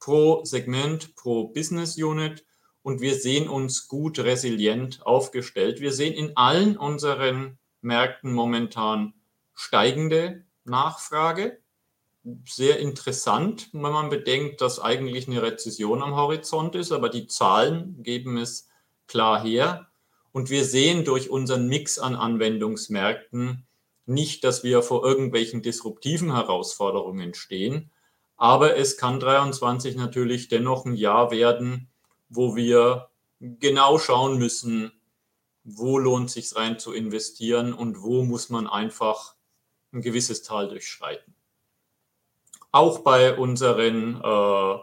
pro 0.00 0.44
Segment, 0.44 1.14
pro 1.14 1.46
Business 1.46 1.96
Unit 1.98 2.44
und 2.82 3.00
wir 3.00 3.14
sehen 3.14 3.48
uns 3.48 3.86
gut 3.86 4.18
resilient 4.18 5.06
aufgestellt. 5.06 5.80
Wir 5.80 5.92
sehen 5.92 6.14
in 6.14 6.36
allen 6.36 6.76
unseren 6.76 7.60
Märkten 7.80 8.32
momentan 8.32 9.14
steigende 9.54 10.46
Nachfrage. 10.64 11.62
Sehr 12.46 12.78
interessant, 12.78 13.70
wenn 13.72 13.80
man 13.80 14.10
bedenkt, 14.10 14.60
dass 14.60 14.80
eigentlich 14.80 15.28
eine 15.28 15.42
Rezession 15.42 16.02
am 16.02 16.16
Horizont 16.16 16.74
ist, 16.74 16.92
aber 16.92 17.08
die 17.08 17.26
Zahlen 17.26 18.02
geben 18.02 18.36
es 18.36 18.68
klar 19.06 19.42
her. 19.42 19.88
Und 20.32 20.50
wir 20.50 20.64
sehen 20.64 21.04
durch 21.04 21.30
unseren 21.30 21.68
Mix 21.68 21.98
an 21.98 22.16
Anwendungsmärkten 22.16 23.66
nicht, 24.06 24.42
dass 24.44 24.64
wir 24.64 24.82
vor 24.82 25.04
irgendwelchen 25.04 25.62
disruptiven 25.62 26.34
Herausforderungen 26.34 27.34
stehen. 27.34 27.90
Aber 28.36 28.76
es 28.76 28.96
kann 28.96 29.20
23 29.20 29.96
natürlich 29.96 30.48
dennoch 30.48 30.84
ein 30.86 30.94
Jahr 30.94 31.30
werden, 31.30 31.88
wo 32.28 32.56
wir 32.56 33.08
genau 33.40 33.98
schauen 33.98 34.38
müssen, 34.38 34.92
wo 35.64 35.98
lohnt 35.98 36.30
sich 36.30 36.54
rein 36.56 36.78
zu 36.78 36.92
investieren 36.92 37.72
und 37.74 38.02
wo 38.02 38.24
muss 38.24 38.48
man 38.48 38.66
einfach 38.66 39.34
ein 39.92 40.02
gewisses 40.02 40.42
Tal 40.42 40.68
durchschreiten. 40.68 41.34
Auch 42.70 43.00
bei 43.00 43.36
unseren 43.36 44.20
äh, 44.22 44.78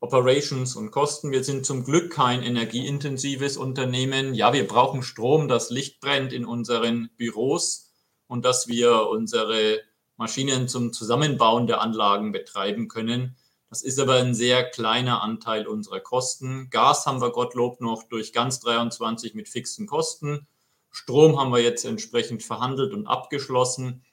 Operations 0.00 0.76
und 0.76 0.90
Kosten. 0.90 1.30
Wir 1.30 1.44
sind 1.44 1.64
zum 1.64 1.84
Glück 1.84 2.12
kein 2.12 2.42
energieintensives 2.42 3.56
Unternehmen. 3.56 4.34
Ja, 4.34 4.52
wir 4.52 4.66
brauchen 4.66 5.02
Strom, 5.02 5.46
das 5.48 5.70
Licht 5.70 6.00
brennt 6.00 6.32
in 6.32 6.44
unseren 6.44 7.10
Büros 7.16 7.92
und 8.26 8.44
dass 8.44 8.66
wir 8.66 9.08
unsere 9.08 9.80
Maschinen 10.16 10.68
zum 10.68 10.92
Zusammenbauen 10.92 11.66
der 11.66 11.80
Anlagen 11.80 12.32
betreiben 12.32 12.88
können. 12.88 13.36
Das 13.68 13.82
ist 13.82 13.98
aber 13.98 14.16
ein 14.16 14.34
sehr 14.34 14.68
kleiner 14.68 15.22
Anteil 15.22 15.66
unserer 15.66 16.00
Kosten. 16.00 16.68
Gas 16.70 17.06
haben 17.06 17.20
wir 17.20 17.30
Gottlob 17.30 17.80
noch 17.80 18.02
durch 18.02 18.32
ganz 18.32 18.60
23 18.60 19.34
mit 19.34 19.48
fixen 19.48 19.86
Kosten. 19.86 20.46
Strom 20.90 21.40
haben 21.40 21.52
wir 21.52 21.62
jetzt 21.62 21.84
entsprechend 21.84 22.42
verhandelt 22.42 22.92
und 22.92 23.06
abgeschlossen. 23.06 24.04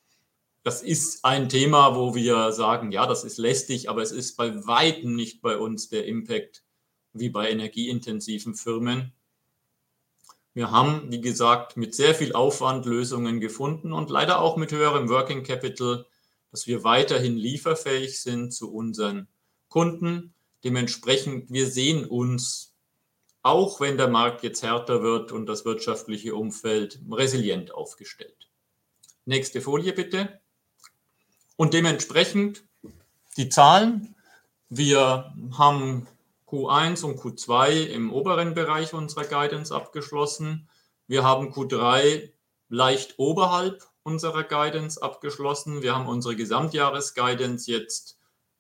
Das 0.64 0.82
ist 0.82 1.24
ein 1.24 1.48
Thema, 1.48 1.96
wo 1.96 2.16
wir 2.16 2.52
sagen, 2.52 2.92
ja, 2.92 3.06
das 3.06 3.24
ist 3.24 3.38
lästig, 3.38 3.90
aber 3.90 4.02
es 4.02 4.12
ist 4.12 4.36
bei 4.36 4.68
weitem 4.68 5.16
nicht 5.16 5.42
bei 5.42 5.58
uns 5.58 5.90
der 5.90 6.06
Impact 6.06 6.64
wie 7.14 7.30
bei 7.30 7.50
energieintensiven 7.50 8.56
Firmen. 8.56 9.14
Wir 10.54 10.72
haben, 10.72 11.12
wie 11.12 11.22
gesagt, 11.22 11.78
mit 11.78 11.96
sehr 11.96 12.14
viel 12.14 12.34
Aufwand 12.34 12.86
Lösungen 12.86 13.40
gefunden 13.40 13.94
und 13.94 14.10
leider 14.10 14.42
auch 14.42 14.58
mit 14.58 14.72
höherem 14.72 15.08
Working 15.08 15.44
Capital, 15.44 16.06
dass 16.52 16.68
wir 16.68 16.84
weiterhin 16.84 17.38
lieferfähig 17.38 18.22
sind 18.22 18.52
zu 18.52 18.74
unseren 18.74 19.28
Kunden. 19.70 20.34
Dementsprechend, 20.64 21.52
wir 21.52 21.68
sehen 21.68 22.06
uns, 22.06 22.76
auch 23.42 23.80
wenn 23.80 23.98
der 23.98 24.10
Markt 24.10 24.44
jetzt 24.44 24.64
härter 24.64 25.02
wird 25.02 25.32
und 25.32 25.46
das 25.46 25.64
wirtschaftliche 25.64 26.36
Umfeld 26.36 27.00
resilient 27.10 27.74
aufgestellt. 27.74 28.50
Nächste 29.26 29.62
Folie 29.62 29.94
bitte. 29.94 30.42
Und 31.60 31.74
dementsprechend 31.74 32.64
die 33.36 33.50
Zahlen. 33.50 34.16
Wir 34.70 35.34
haben 35.58 36.08
Q1 36.48 37.04
und 37.04 37.20
Q2 37.20 37.84
im 37.88 38.14
oberen 38.14 38.54
Bereich 38.54 38.94
unserer 38.94 39.26
Guidance 39.26 39.76
abgeschlossen. 39.76 40.70
Wir 41.08 41.26
haben 41.26 41.52
Q3 41.52 42.32
leicht 42.70 43.16
oberhalb 43.18 43.86
unserer 44.04 44.46
Guidance 44.46 45.04
abgeschlossen. 45.04 45.82
Wir 45.82 45.96
haben 45.96 46.08
unsere 46.08 46.38
Gesamtjahresguidance 46.38 47.70
jetzt 47.70 48.18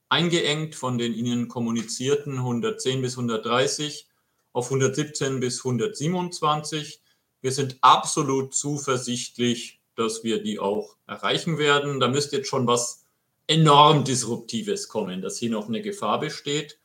eingeengt 0.09 0.75
von 0.75 0.97
den 0.97 1.13
Ihnen 1.13 1.47
kommunizierten 1.47 2.39
110 2.39 3.01
bis 3.01 3.13
130 3.13 4.09
auf 4.51 4.65
117 4.65 5.39
bis 5.39 5.59
127. 5.59 7.01
Wir 7.39 7.53
sind 7.53 7.77
absolut 7.79 8.53
zuversichtlich, 8.53 9.78
dass 9.99 10.23
wir 10.23 10.41
die 10.41 10.59
auch 10.59 10.95
erreichen 11.07 11.57
werden. 11.57 11.99
Da 11.99 12.07
müsste 12.07 12.37
jetzt 12.37 12.49
schon 12.49 12.67
was 12.67 13.05
enorm 13.47 14.03
Disruptives 14.03 14.87
kommen, 14.87 15.21
dass 15.21 15.37
hier 15.37 15.49
noch 15.49 15.67
eine 15.67 15.81
Gefahr 15.81 16.19
besteht. 16.19 16.79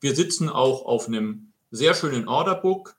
Wir 0.00 0.14
sitzen 0.14 0.48
auch 0.48 0.84
auf 0.84 1.06
einem 1.06 1.52
sehr 1.70 1.94
schönen 1.94 2.28
Orderbook. 2.28 2.96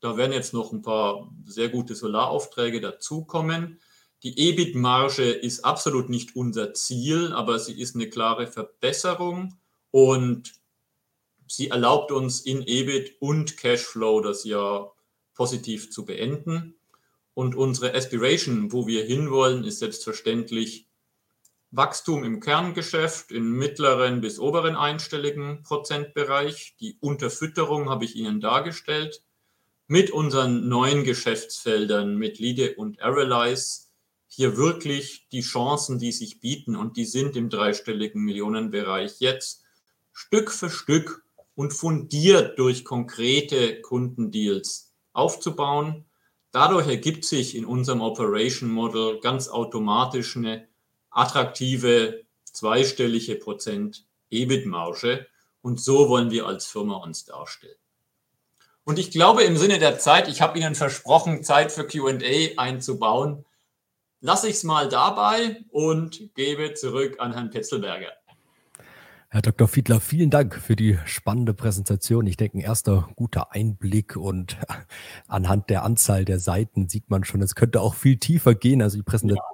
Da 0.00 0.16
werden 0.16 0.32
jetzt 0.32 0.52
noch 0.52 0.72
ein 0.72 0.82
paar 0.82 1.32
sehr 1.44 1.68
gute 1.68 1.94
Solaraufträge 1.94 2.80
dazukommen. 2.80 3.80
Die 4.22 4.38
EBIT-Marge 4.38 5.30
ist 5.30 5.64
absolut 5.64 6.08
nicht 6.08 6.36
unser 6.36 6.74
Ziel, 6.74 7.32
aber 7.32 7.58
sie 7.58 7.80
ist 7.80 7.94
eine 7.94 8.08
klare 8.08 8.46
Verbesserung 8.46 9.56
und 9.90 10.54
sie 11.46 11.68
erlaubt 11.68 12.12
uns 12.12 12.40
in 12.40 12.62
EBIT 12.66 13.16
und 13.20 13.56
Cashflow 13.56 14.20
das 14.20 14.44
Jahr 14.44 14.94
positiv 15.34 15.90
zu 15.90 16.04
beenden. 16.04 16.75
Und 17.36 17.54
unsere 17.54 17.94
Aspiration, 17.94 18.72
wo 18.72 18.86
wir 18.86 19.04
hinwollen, 19.04 19.62
ist 19.64 19.80
selbstverständlich 19.80 20.86
Wachstum 21.70 22.24
im 22.24 22.40
Kerngeschäft 22.40 23.30
im 23.30 23.52
mittleren 23.52 24.22
bis 24.22 24.38
oberen 24.38 24.74
einstelligen 24.74 25.62
Prozentbereich. 25.62 26.76
Die 26.80 26.96
Unterfütterung 26.98 27.90
habe 27.90 28.06
ich 28.06 28.16
Ihnen 28.16 28.40
dargestellt. 28.40 29.22
Mit 29.86 30.10
unseren 30.10 30.66
neuen 30.66 31.04
Geschäftsfeldern, 31.04 32.16
mit 32.16 32.38
Lide 32.38 32.76
und 32.76 33.02
Arealize, 33.02 33.88
hier 34.28 34.56
wirklich 34.56 35.28
die 35.30 35.42
Chancen, 35.42 35.98
die 35.98 36.12
sich 36.12 36.40
bieten, 36.40 36.74
und 36.74 36.96
die 36.96 37.04
sind 37.04 37.36
im 37.36 37.50
dreistelligen 37.50 38.22
Millionenbereich 38.22 39.16
jetzt 39.18 39.62
Stück 40.14 40.50
für 40.50 40.70
Stück 40.70 41.22
und 41.54 41.74
fundiert 41.74 42.58
durch 42.58 42.86
konkrete 42.86 43.82
Kundendeals 43.82 44.94
aufzubauen. 45.12 46.06
Dadurch 46.56 46.88
ergibt 46.88 47.26
sich 47.26 47.54
in 47.54 47.66
unserem 47.66 48.00
Operation 48.00 48.70
Model 48.70 49.20
ganz 49.20 49.50
automatisch 49.50 50.38
eine 50.38 50.66
attraktive 51.10 52.24
zweistellige 52.44 53.34
Prozent 53.34 54.06
EBIT-Marge. 54.30 55.26
Und 55.60 55.82
so 55.82 56.08
wollen 56.08 56.30
wir 56.30 56.46
als 56.46 56.64
Firma 56.64 56.96
uns 56.96 57.26
darstellen. 57.26 57.76
Und 58.84 58.98
ich 58.98 59.10
glaube, 59.10 59.42
im 59.42 59.58
Sinne 59.58 59.78
der 59.78 59.98
Zeit, 59.98 60.28
ich 60.28 60.40
habe 60.40 60.58
Ihnen 60.58 60.74
versprochen, 60.74 61.44
Zeit 61.44 61.72
für 61.72 61.86
QA 61.86 62.16
einzubauen, 62.56 63.44
lasse 64.22 64.48
ich 64.48 64.54
es 64.54 64.64
mal 64.64 64.88
dabei 64.88 65.62
und 65.68 66.34
gebe 66.36 66.72
zurück 66.72 67.16
an 67.18 67.34
Herrn 67.34 67.50
Petzelberger. 67.50 68.14
Herr 69.36 69.42
Dr. 69.42 69.68
Fiedler, 69.68 70.00
vielen 70.00 70.30
Dank 70.30 70.54
für 70.54 70.76
die 70.76 70.98
spannende 71.04 71.52
Präsentation. 71.52 72.26
Ich 72.26 72.38
denke, 72.38 72.56
ein 72.56 72.62
erster 72.62 73.10
guter 73.16 73.52
Einblick 73.52 74.16
und 74.16 74.56
anhand 75.28 75.68
der 75.68 75.84
Anzahl 75.84 76.24
der 76.24 76.40
Seiten 76.40 76.88
sieht 76.88 77.10
man 77.10 77.22
schon, 77.22 77.42
es 77.42 77.54
könnte 77.54 77.82
auch 77.82 77.92
viel 77.92 78.16
tiefer 78.16 78.54
gehen. 78.54 78.80
Also 78.80 78.96
die 78.96 79.02
Präsentation 79.02 79.44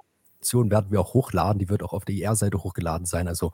Präsentation 0.43 0.71
werden 0.71 0.91
wir 0.91 0.99
auch 0.99 1.13
hochladen. 1.13 1.59
Die 1.59 1.69
wird 1.69 1.83
auch 1.83 1.93
auf 1.93 2.05
der 2.05 2.15
IR-Seite 2.15 2.63
hochgeladen 2.63 3.05
sein. 3.05 3.27
Also 3.27 3.53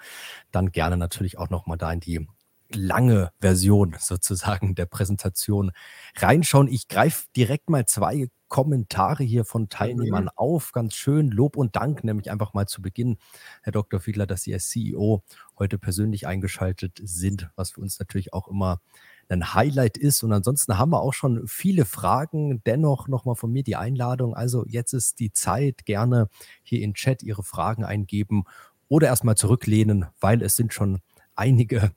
dann 0.51 0.71
gerne 0.71 0.97
natürlich 0.97 1.37
auch 1.37 1.49
nochmal 1.49 1.77
da 1.77 1.91
in 1.91 1.99
die 1.99 2.27
lange 2.73 3.31
Version 3.39 3.95
sozusagen 3.99 4.75
der 4.75 4.85
Präsentation 4.85 5.71
reinschauen. 6.15 6.67
Ich 6.67 6.87
greife 6.87 7.25
direkt 7.35 7.69
mal 7.69 7.85
zwei 7.85 8.29
Kommentare 8.49 9.23
hier 9.23 9.45
von 9.45 9.69
Teilnehmern 9.69 10.23
mhm. 10.23 10.29
auf. 10.35 10.71
Ganz 10.71 10.95
schön 10.95 11.29
Lob 11.29 11.55
und 11.55 11.75
Dank, 11.75 12.03
nämlich 12.03 12.31
einfach 12.31 12.53
mal 12.53 12.67
zu 12.67 12.81
Beginn, 12.81 13.17
Herr 13.61 13.71
Dr. 13.71 13.99
Fiedler, 13.99 14.25
dass 14.25 14.41
Sie 14.41 14.53
als 14.53 14.69
CEO 14.69 15.23
heute 15.57 15.77
persönlich 15.77 16.27
eingeschaltet 16.27 16.99
sind, 17.01 17.49
was 17.55 17.71
für 17.71 17.81
uns 17.81 17.99
natürlich 17.99 18.33
auch 18.33 18.47
immer 18.47 18.81
ein 19.29 19.53
Highlight 19.53 19.97
ist. 19.97 20.23
Und 20.23 20.33
ansonsten 20.33 20.77
haben 20.77 20.91
wir 20.91 21.01
auch 21.01 21.13
schon 21.13 21.47
viele 21.47 21.85
Fragen. 21.85 22.63
Dennoch 22.63 23.07
nochmal 23.07 23.35
von 23.35 23.51
mir 23.51 23.63
die 23.63 23.75
Einladung. 23.75 24.33
Also 24.33 24.65
jetzt 24.67 24.93
ist 24.93 25.19
die 25.19 25.31
Zeit, 25.31 25.85
gerne 25.85 26.27
hier 26.63 26.81
in 26.81 26.95
Chat 26.95 27.21
Ihre 27.21 27.43
Fragen 27.43 27.85
eingeben 27.85 28.45
oder 28.87 29.07
erstmal 29.07 29.35
zurücklehnen, 29.35 30.07
weil 30.19 30.41
es 30.41 30.55
sind 30.55 30.73
schon 30.73 30.99
einige 31.35 31.91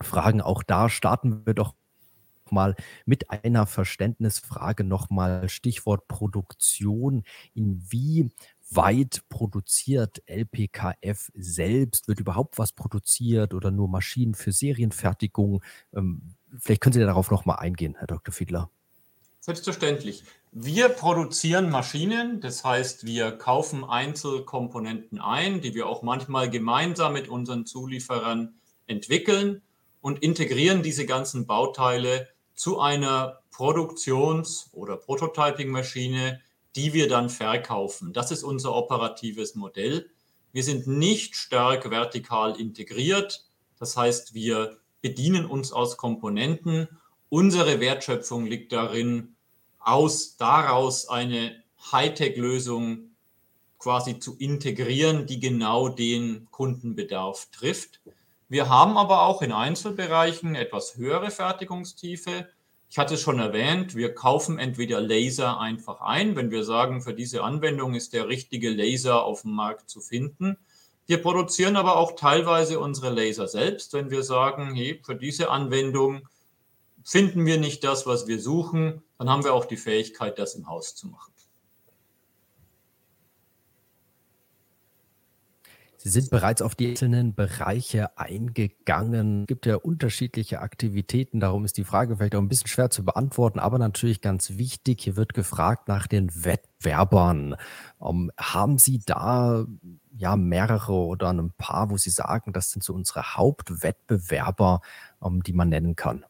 Fragen 0.00 0.40
auch 0.40 0.62
da. 0.62 0.88
Starten 0.88 1.46
wir 1.46 1.54
doch 1.54 1.74
mal 2.50 2.74
mit 3.04 3.30
einer 3.30 3.66
Verständnisfrage 3.66 4.84
nochmal 4.84 5.48
Stichwort 5.48 6.08
Produktion. 6.08 7.24
Inwieweit 7.54 9.22
produziert 9.28 10.22
LPKF 10.26 11.30
selbst? 11.34 12.08
Wird 12.08 12.20
überhaupt 12.20 12.58
was 12.58 12.72
produziert 12.72 13.54
oder 13.54 13.70
nur 13.70 13.88
Maschinen 13.88 14.34
für 14.34 14.52
Serienfertigung? 14.52 15.62
Ähm, 15.94 16.36
Vielleicht 16.58 16.80
können 16.80 16.92
Sie 16.92 17.00
darauf 17.00 17.30
noch 17.30 17.44
mal 17.44 17.56
eingehen, 17.56 17.96
Herr 17.98 18.06
Dr. 18.06 18.32
Fiedler. 18.32 18.70
Selbstverständlich. 19.40 20.24
Wir 20.52 20.88
produzieren 20.88 21.70
Maschinen, 21.70 22.40
das 22.40 22.64
heißt, 22.64 23.04
wir 23.04 23.32
kaufen 23.32 23.84
Einzelkomponenten 23.84 25.20
ein, 25.20 25.60
die 25.60 25.74
wir 25.74 25.86
auch 25.86 26.02
manchmal 26.02 26.48
gemeinsam 26.48 27.12
mit 27.12 27.28
unseren 27.28 27.66
Zulieferern 27.66 28.54
entwickeln 28.86 29.62
und 30.06 30.22
integrieren 30.22 30.84
diese 30.84 31.04
ganzen 31.04 31.48
Bauteile 31.48 32.28
zu 32.54 32.78
einer 32.78 33.40
Produktions- 33.50 34.70
oder 34.70 34.96
Prototyping-Maschine, 34.96 36.40
die 36.76 36.92
wir 36.92 37.08
dann 37.08 37.28
verkaufen. 37.28 38.12
Das 38.12 38.30
ist 38.30 38.44
unser 38.44 38.72
operatives 38.72 39.56
Modell. 39.56 40.08
Wir 40.52 40.62
sind 40.62 40.86
nicht 40.86 41.34
stark 41.34 41.90
vertikal 41.90 42.54
integriert. 42.54 43.48
Das 43.80 43.96
heißt, 43.96 44.32
wir 44.32 44.76
bedienen 45.02 45.44
uns 45.44 45.72
aus 45.72 45.96
Komponenten. 45.96 46.86
Unsere 47.28 47.80
Wertschöpfung 47.80 48.46
liegt 48.46 48.70
darin, 48.70 49.34
aus 49.80 50.36
daraus 50.36 51.08
eine 51.08 51.64
Hightech-Lösung 51.90 53.10
quasi 53.80 54.20
zu 54.20 54.36
integrieren, 54.38 55.26
die 55.26 55.40
genau 55.40 55.88
den 55.88 56.46
Kundenbedarf 56.52 57.48
trifft. 57.50 58.00
Wir 58.48 58.68
haben 58.68 58.96
aber 58.96 59.22
auch 59.22 59.42
in 59.42 59.50
Einzelbereichen 59.50 60.54
etwas 60.54 60.96
höhere 60.96 61.32
Fertigungstiefe. 61.32 62.48
Ich 62.88 62.96
hatte 62.96 63.14
es 63.14 63.20
schon 63.20 63.40
erwähnt, 63.40 63.96
wir 63.96 64.14
kaufen 64.14 64.60
entweder 64.60 65.00
Laser 65.00 65.58
einfach 65.58 66.00
ein, 66.00 66.36
wenn 66.36 66.52
wir 66.52 66.62
sagen, 66.62 67.02
für 67.02 67.12
diese 67.12 67.42
Anwendung 67.42 67.94
ist 67.94 68.12
der 68.12 68.28
richtige 68.28 68.70
Laser 68.70 69.24
auf 69.24 69.42
dem 69.42 69.50
Markt 69.50 69.90
zu 69.90 70.00
finden. 70.00 70.56
Wir 71.06 71.20
produzieren 71.20 71.76
aber 71.76 71.96
auch 71.96 72.12
teilweise 72.14 72.78
unsere 72.78 73.10
Laser 73.10 73.48
selbst, 73.48 73.92
wenn 73.94 74.10
wir 74.10 74.22
sagen, 74.22 74.74
hey, 74.74 75.00
für 75.04 75.16
diese 75.16 75.50
Anwendung 75.50 76.28
finden 77.02 77.46
wir 77.46 77.58
nicht 77.58 77.82
das, 77.82 78.06
was 78.06 78.28
wir 78.28 78.40
suchen, 78.40 79.02
dann 79.18 79.28
haben 79.28 79.44
wir 79.44 79.54
auch 79.54 79.64
die 79.64 79.76
Fähigkeit, 79.76 80.38
das 80.38 80.54
im 80.54 80.68
Haus 80.68 80.94
zu 80.94 81.08
machen. 81.08 81.32
Sie 86.06 86.20
sind 86.20 86.30
bereits 86.30 86.62
auf 86.62 86.76
die 86.76 86.90
einzelnen 86.90 87.34
Bereiche 87.34 88.16
eingegangen. 88.16 89.40
Es 89.40 89.46
gibt 89.48 89.66
ja 89.66 89.74
unterschiedliche 89.74 90.60
Aktivitäten, 90.60 91.40
darum 91.40 91.64
ist 91.64 91.78
die 91.78 91.82
Frage 91.82 92.16
vielleicht 92.16 92.36
auch 92.36 92.40
ein 92.40 92.48
bisschen 92.48 92.68
schwer 92.68 92.90
zu 92.90 93.04
beantworten, 93.04 93.58
aber 93.58 93.78
natürlich 93.78 94.20
ganz 94.20 94.50
wichtig. 94.50 95.00
Hier 95.02 95.16
wird 95.16 95.34
gefragt 95.34 95.88
nach 95.88 96.06
den 96.06 96.44
Wettbewerbern. 96.44 97.56
Um, 97.98 98.26
ähm, 98.26 98.32
haben 98.38 98.78
Sie 98.78 99.00
da 99.04 99.66
ja 100.16 100.36
mehrere 100.36 100.92
oder 100.92 101.32
ein 101.32 101.50
paar, 101.58 101.90
wo 101.90 101.96
Sie 101.96 102.10
sagen, 102.10 102.52
das 102.52 102.70
sind 102.70 102.84
so 102.84 102.94
unsere 102.94 103.34
Hauptwettbewerber, 103.34 104.82
um, 105.18 105.34
ähm, 105.34 105.42
die 105.42 105.54
man 105.54 105.70
nennen 105.70 105.96
kann? 105.96 106.24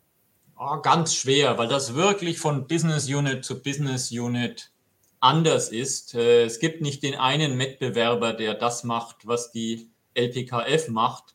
Oh, 0.57 0.81
ganz 0.81 1.15
schwer, 1.15 1.59
weil 1.59 1.69
das 1.69 1.95
wirklich 1.95 2.39
von 2.39 2.67
Business 2.67 3.11
Unit 3.11 3.45
zu 3.45 3.63
Business 3.63 4.11
Unit 4.11 4.73
anders 5.21 5.71
ist. 5.71 6.15
Äh, 6.15 6.45
es 6.45 6.59
gibt 6.59 6.81
nicht 6.81 7.03
den 7.03 7.15
einen 7.15 7.59
Wettbewerber, 7.59 8.33
der 8.33 8.55
das 8.55 8.85
macht, 8.85 9.27
was 9.27 9.53
die 9.53 9.91
LPKF 10.15 10.89
macht. 10.89 11.35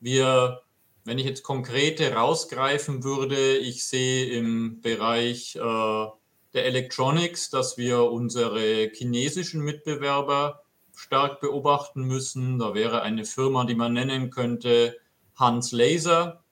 Wir, 0.00 0.62
wenn 1.04 1.18
ich 1.18 1.26
jetzt 1.26 1.42
konkrete 1.42 2.14
rausgreifen 2.14 3.04
würde, 3.04 3.56
ich 3.56 3.86
sehe 3.86 4.26
im 4.36 4.80
Bereich 4.80 5.56
äh, 5.56 6.06
der 6.54 6.66
Electronics, 6.66 7.50
dass 7.50 7.78
wir 7.78 8.04
unsere 8.04 8.90
chinesischen 8.92 9.62
Mitbewerber 9.62 10.62
stark 10.94 11.40
beobachten 11.40 12.02
müssen. 12.02 12.58
Da 12.58 12.74
wäre 12.74 13.02
eine 13.02 13.24
Firma, 13.24 13.64
die 13.64 13.74
man 13.74 13.94
nennen 13.94 14.30
könnte, 14.30 14.96
Hans 15.34 15.72
Laser. 15.72 16.44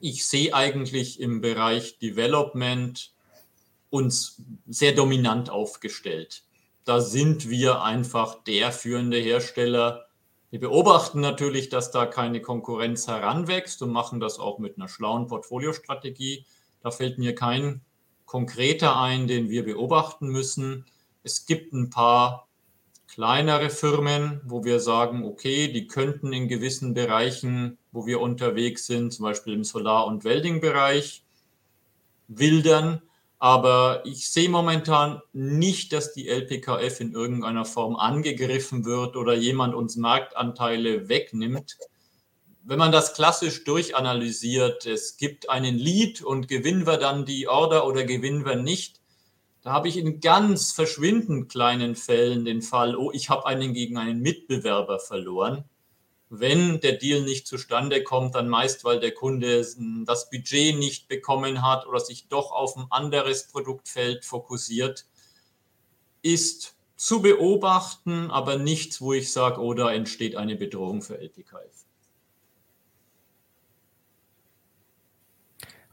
Ich 0.00 0.26
sehe 0.26 0.54
eigentlich 0.54 1.20
im 1.20 1.40
Bereich 1.40 1.98
Development 1.98 3.12
uns 3.90 4.42
sehr 4.66 4.92
dominant 4.92 5.50
aufgestellt. 5.50 6.44
Da 6.84 7.00
sind 7.00 7.50
wir 7.50 7.82
einfach 7.82 8.42
der 8.44 8.72
führende 8.72 9.18
Hersteller. 9.18 10.06
Wir 10.50 10.60
beobachten 10.60 11.20
natürlich, 11.20 11.68
dass 11.68 11.90
da 11.90 12.06
keine 12.06 12.40
Konkurrenz 12.40 13.06
heranwächst 13.06 13.82
und 13.82 13.92
machen 13.92 14.20
das 14.20 14.38
auch 14.38 14.58
mit 14.58 14.76
einer 14.76 14.88
schlauen 14.88 15.26
Portfoliostrategie. 15.26 16.46
Da 16.82 16.90
fällt 16.90 17.18
mir 17.18 17.34
kein 17.34 17.82
konkreter 18.24 19.00
ein, 19.00 19.26
den 19.26 19.50
wir 19.50 19.64
beobachten 19.64 20.28
müssen. 20.28 20.86
Es 21.22 21.46
gibt 21.46 21.72
ein 21.72 21.90
paar 21.90 22.48
kleinere 23.08 23.70
Firmen, 23.70 24.40
wo 24.44 24.64
wir 24.64 24.80
sagen, 24.80 25.24
okay, 25.24 25.72
die 25.72 25.86
könnten 25.86 26.32
in 26.32 26.46
gewissen 26.46 26.94
Bereichen, 26.94 27.78
wo 27.90 28.06
wir 28.06 28.20
unterwegs 28.20 28.86
sind, 28.86 29.12
zum 29.12 29.24
Beispiel 29.24 29.54
im 29.54 29.64
Solar- 29.64 30.06
und 30.06 30.24
Welding-Bereich, 30.24 31.24
wildern. 32.28 33.02
Aber 33.38 34.02
ich 34.04 34.30
sehe 34.30 34.48
momentan 34.48 35.20
nicht, 35.32 35.92
dass 35.92 36.12
die 36.12 36.28
LPKF 36.28 37.00
in 37.00 37.12
irgendeiner 37.12 37.64
Form 37.64 37.94
angegriffen 37.94 38.84
wird 38.84 39.16
oder 39.16 39.34
jemand 39.34 39.74
uns 39.74 39.96
Marktanteile 39.96 41.08
wegnimmt. 41.08 41.76
wenn 42.64 42.78
man 42.78 42.92
das 42.92 43.14
klassisch 43.14 43.64
durchanalysiert, 43.64 44.84
es 44.84 45.16
gibt 45.16 45.48
einen 45.48 45.78
Lead 45.78 46.20
und 46.20 46.48
gewinnen 46.48 46.86
wir 46.86 46.98
dann 46.98 47.24
die 47.24 47.48
Order 47.48 47.86
oder 47.86 48.04
gewinnen 48.04 48.44
wir 48.44 48.56
nicht, 48.56 49.00
da 49.62 49.72
habe 49.72 49.88
ich 49.88 49.96
in 49.96 50.20
ganz 50.20 50.72
verschwindend 50.72 51.50
kleinen 51.50 51.94
Fällen 51.94 52.44
den 52.44 52.62
Fall, 52.62 52.94
oh, 52.94 53.10
ich 53.12 53.30
habe 53.30 53.46
einen 53.46 53.72
gegen 53.72 53.96
einen 53.96 54.20
Mitbewerber 54.20 54.98
verloren. 54.98 55.64
Wenn 56.30 56.80
der 56.80 56.92
Deal 56.92 57.22
nicht 57.22 57.46
zustande 57.46 58.02
kommt, 58.02 58.34
dann 58.34 58.48
meist, 58.48 58.84
weil 58.84 59.00
der 59.00 59.12
Kunde 59.12 59.66
das 60.04 60.30
Budget 60.30 60.78
nicht 60.78 61.08
bekommen 61.08 61.62
hat 61.62 61.86
oder 61.86 62.00
sich 62.00 62.28
doch 62.28 62.52
auf 62.52 62.76
ein 62.76 62.86
anderes 62.90 63.48
Produktfeld 63.48 64.24
fokussiert, 64.24 65.06
ist 66.22 66.76
zu 66.96 67.22
beobachten, 67.22 68.30
aber 68.30 68.58
nichts, 68.58 69.00
wo 69.00 69.12
ich 69.14 69.32
sage, 69.32 69.60
oh, 69.60 69.72
da 69.72 69.90
entsteht 69.90 70.36
eine 70.36 70.56
Bedrohung 70.56 71.00
für 71.00 71.18
LPKF. 71.18 71.87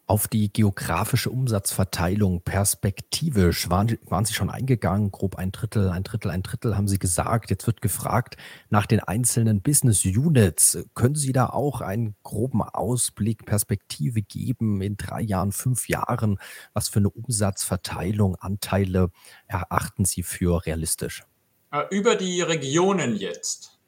Auf 0.08 0.28
die 0.28 0.53
geografische 0.53 1.32
Umsatzverteilung 1.32 2.43
perspektivisch 2.43 3.72
waren, 3.72 3.97
waren 4.03 4.24
Sie 4.24 4.36
schon 4.36 4.51
eingegangen, 4.51 5.10
grob 5.10 5.36
ein 5.36 5.51
Drittel, 5.51 5.89
ein 5.89 6.03
Drittel, 6.03 6.30
ein 6.30 6.43
Drittel 6.43 6.78
haben 6.78 6.88
Sie 6.88 6.99
gesagt. 6.99 7.49
Jetzt 7.49 7.66
wird 7.66 7.82
gefragt 7.82 8.38
nach 8.70 8.86
den 8.86 8.99
einzelnen 8.99 9.64
Business 9.64 10.06
Units. 10.06 10.78
Können 10.93 11.16
Sie 11.16 11.32
da 11.32 11.47
auch 11.47 11.82
einen 11.82 12.16
groben 12.22 12.62
Ausblick, 12.62 13.47
Perspektive 13.47 14.22
geben 14.22 14.80
in 14.84 14.95
drei 14.95 15.22
Jahren, 15.22 15.51
fünf 15.51 15.89
Jahren? 15.89 16.38
Was 16.74 16.88
für 16.88 16.99
eine 16.99 17.10
Umsatzverteilung, 17.10 18.36
Anteile 18.36 19.10
erachten 19.47 20.06
Sie 20.06 20.22
für 20.22 20.68
realistisch? 20.68 21.24
Äh, 21.72 21.84
über 21.89 22.16
die 22.16 22.41
Regionen 22.41 23.16
jetzt. 23.16 23.80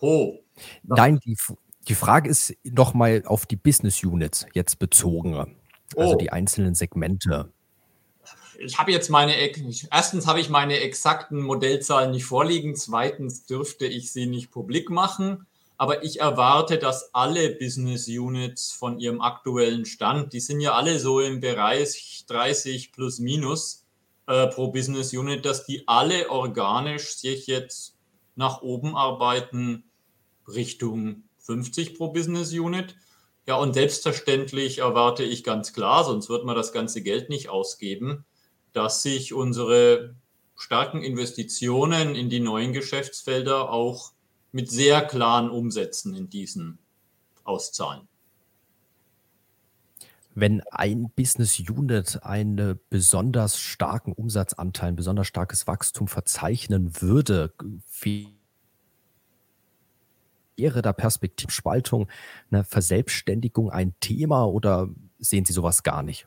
Ho. 0.00 0.38
Nein, 0.84 1.20
die, 1.22 1.36
die 1.86 1.94
Frage 1.94 2.30
ist 2.30 2.54
nochmal 2.64 3.24
auf 3.26 3.44
die 3.44 3.56
Business 3.56 4.02
Units 4.02 4.46
jetzt 4.54 4.78
bezogen. 4.78 5.56
Also 5.94 6.14
oh. 6.14 6.16
die 6.16 6.32
einzelnen 6.32 6.74
Segmente. 6.74 7.52
Ich 8.58 8.78
habe 8.78 8.90
jetzt 8.90 9.10
meine, 9.10 9.34
erstens 9.90 10.26
habe 10.26 10.40
ich 10.40 10.48
meine 10.48 10.80
exakten 10.80 11.42
Modellzahlen 11.42 12.10
nicht 12.10 12.24
vorliegen, 12.24 12.74
zweitens 12.74 13.44
dürfte 13.44 13.86
ich 13.86 14.12
sie 14.12 14.26
nicht 14.26 14.50
publik 14.50 14.88
machen, 14.88 15.46
aber 15.76 16.04
ich 16.04 16.20
erwarte, 16.20 16.78
dass 16.78 17.14
alle 17.14 17.50
Business 17.50 18.08
Units 18.08 18.72
von 18.72 18.98
ihrem 18.98 19.20
aktuellen 19.20 19.84
Stand, 19.84 20.32
die 20.32 20.40
sind 20.40 20.60
ja 20.60 20.72
alle 20.72 20.98
so 20.98 21.20
im 21.20 21.40
Bereich 21.40 22.24
30 22.28 22.92
plus 22.92 23.18
minus 23.18 23.84
äh, 24.26 24.46
pro 24.46 24.68
Business 24.68 25.12
Unit, 25.12 25.44
dass 25.44 25.66
die 25.66 25.86
alle 25.86 26.30
organisch 26.30 27.16
sich 27.16 27.46
jetzt 27.46 27.94
nach 28.36 28.62
oben 28.62 28.96
arbeiten 28.96 29.84
Richtung 30.48 31.24
50 31.38 31.94
pro 31.94 32.08
Business 32.08 32.52
Unit. 32.52 32.96
Ja, 33.46 33.56
und 33.56 33.74
selbstverständlich 33.74 34.78
erwarte 34.78 35.22
ich 35.22 35.44
ganz 35.44 35.72
klar, 35.72 36.04
sonst 36.04 36.28
wird 36.28 36.44
man 36.44 36.56
das 36.56 36.72
ganze 36.72 37.02
Geld 37.02 37.28
nicht 37.28 37.48
ausgeben, 37.48 38.24
dass 38.72 39.02
sich 39.02 39.32
unsere 39.32 40.16
starken 40.56 41.02
Investitionen 41.02 42.16
in 42.16 42.28
die 42.28 42.40
neuen 42.40 42.72
Geschäftsfelder 42.72 43.70
auch 43.70 44.12
mit 44.50 44.70
sehr 44.70 45.02
klaren 45.02 45.48
Umsätzen 45.50 46.14
in 46.14 46.28
diesen 46.28 46.78
auszahlen. 47.44 48.08
Wenn 50.34 50.62
ein 50.70 51.10
Business 51.14 51.58
Unit 51.60 52.22
einen 52.22 52.78
besonders 52.90 53.58
starken 53.58 54.12
Umsatzanteil, 54.12 54.88
ein 54.88 54.96
besonders 54.96 55.26
starkes 55.28 55.66
Wachstum 55.66 56.08
verzeichnen 56.08 57.00
würde, 57.00 57.54
wie 58.00 58.35
wäre 60.56 60.82
da 60.82 60.92
Perspektivspaltung, 60.92 62.08
eine 62.50 62.64
Verselbstständigung 62.64 63.70
ein 63.70 63.94
Thema 64.00 64.44
oder 64.44 64.88
sehen 65.18 65.44
Sie 65.44 65.52
sowas 65.52 65.82
gar 65.82 66.02
nicht? 66.02 66.26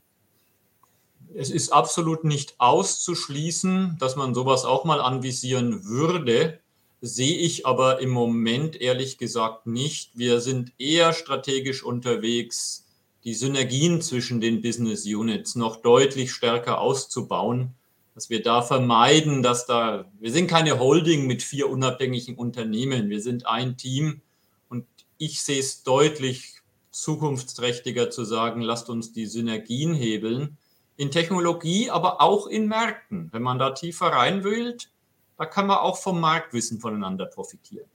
Es 1.35 1.51
ist 1.51 1.71
absolut 1.71 2.23
nicht 2.23 2.55
auszuschließen, 2.57 3.97
dass 3.99 4.15
man 4.15 4.33
sowas 4.33 4.65
auch 4.65 4.83
mal 4.83 4.99
anvisieren 4.99 5.85
würde. 5.85 6.59
Sehe 7.01 7.37
ich 7.37 7.65
aber 7.65 8.01
im 8.01 8.09
Moment 8.09 8.79
ehrlich 8.81 9.17
gesagt 9.17 9.67
nicht. 9.67 10.17
Wir 10.17 10.41
sind 10.41 10.73
eher 10.79 11.13
strategisch 11.13 11.83
unterwegs, 11.83 12.85
die 13.23 13.33
Synergien 13.33 14.01
zwischen 14.01 14.41
den 14.41 14.61
Business 14.61 15.05
Units 15.05 15.55
noch 15.55 15.77
deutlich 15.77 16.31
stärker 16.33 16.81
auszubauen, 16.81 17.75
dass 18.19 18.29
wir 18.29 18.43
da 18.43 18.61
vermeiden, 18.61 19.43
dass 19.43 19.65
da, 19.65 20.11
wir 20.19 20.33
sind 20.33 20.47
keine 20.47 20.77
Holding 20.77 21.25
mit 21.25 21.41
vier 21.41 21.69
unabhängigen 21.69 22.35
Unternehmen, 22.35 23.09
wir 23.09 23.21
sind 23.21 23.47
ein 23.47 23.77
Team 23.77 24.19
und 24.67 24.85
ich 25.17 25.41
sehe 25.41 25.61
es 25.61 25.83
deutlich 25.83 26.55
zukunftsträchtiger 26.91 28.09
zu 28.09 28.25
sagen, 28.25 28.59
lasst 28.59 28.89
uns 28.89 29.13
die 29.13 29.25
Synergien 29.25 29.93
hebeln 29.93 30.57
in 30.97 31.11
Technologie, 31.11 31.89
aber 31.91 32.19
auch 32.19 32.47
in 32.47 32.67
Märkten. 32.67 33.29
Wenn 33.31 33.41
man 33.41 33.57
da 33.57 33.69
tiefer 33.69 34.07
reinwühlt, 34.07 34.91
da 35.37 35.45
kann 35.45 35.67
man 35.67 35.77
auch 35.77 35.97
vom 35.97 36.19
Marktwissen 36.19 36.81
voneinander 36.81 37.25
profitieren. 37.25 37.87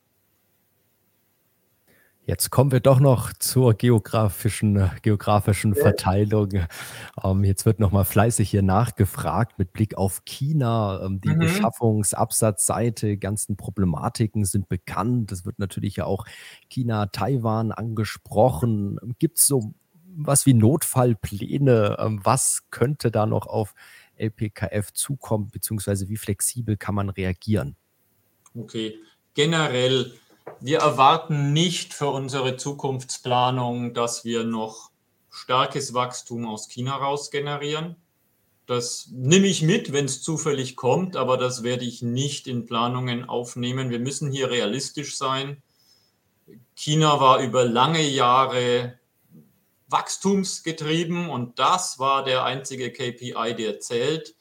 Jetzt 2.26 2.48
kommen 2.50 2.72
wir 2.72 2.80
doch 2.80 3.00
noch 3.00 3.34
zur 3.34 3.74
geografischen, 3.74 4.90
geografischen 5.02 5.74
Verteilung. 5.74 6.52
Ähm, 7.22 7.44
jetzt 7.44 7.66
wird 7.66 7.80
nochmal 7.80 8.06
fleißig 8.06 8.48
hier 8.48 8.62
nachgefragt 8.62 9.58
mit 9.58 9.74
Blick 9.74 9.98
auf 9.98 10.24
China. 10.24 11.02
Ähm, 11.04 11.20
die 11.20 11.28
mhm. 11.28 11.40
Beschaffungsabsatzseite, 11.40 13.18
ganzen 13.18 13.56
Problematiken 13.56 14.46
sind 14.46 14.70
bekannt. 14.70 15.32
Es 15.32 15.44
wird 15.44 15.58
natürlich 15.58 15.96
ja 15.96 16.06
auch 16.06 16.24
China, 16.70 17.06
Taiwan 17.06 17.72
angesprochen. 17.72 18.98
Gibt 19.18 19.38
es 19.38 19.46
so 19.46 19.74
was 20.16 20.46
wie 20.46 20.54
Notfallpläne? 20.54 21.96
Ähm, 21.98 22.20
was 22.22 22.62
könnte 22.70 23.10
da 23.10 23.26
noch 23.26 23.46
auf 23.46 23.74
LPKF 24.16 24.92
zukommen, 24.94 25.48
beziehungsweise 25.52 26.08
wie 26.08 26.16
flexibel 26.16 26.78
kann 26.78 26.94
man 26.94 27.10
reagieren? 27.10 27.76
Okay, 28.56 28.94
generell 29.34 30.12
wir 30.60 30.78
erwarten 30.78 31.52
nicht 31.52 31.94
für 31.94 32.08
unsere 32.08 32.56
Zukunftsplanung, 32.56 33.94
dass 33.94 34.24
wir 34.24 34.44
noch 34.44 34.90
starkes 35.30 35.94
Wachstum 35.94 36.46
aus 36.46 36.68
China 36.68 36.96
raus 36.96 37.30
generieren. 37.30 37.96
Das 38.66 39.08
nehme 39.12 39.46
ich 39.46 39.62
mit, 39.62 39.92
wenn 39.92 40.06
es 40.06 40.22
zufällig 40.22 40.74
kommt, 40.76 41.16
aber 41.16 41.36
das 41.36 41.62
werde 41.62 41.84
ich 41.84 42.00
nicht 42.00 42.46
in 42.46 42.64
Planungen 42.64 43.28
aufnehmen. 43.28 43.90
Wir 43.90 43.98
müssen 43.98 44.30
hier 44.30 44.50
realistisch 44.50 45.18
sein. 45.18 45.62
China 46.74 47.20
war 47.20 47.40
über 47.40 47.64
lange 47.64 48.02
Jahre 48.02 48.98
wachstumsgetrieben 49.88 51.28
und 51.28 51.58
das 51.58 51.98
war 51.98 52.24
der 52.24 52.44
einzige 52.44 52.90
KPI, 52.90 53.54
der 53.54 53.80
zählt. 53.80 54.34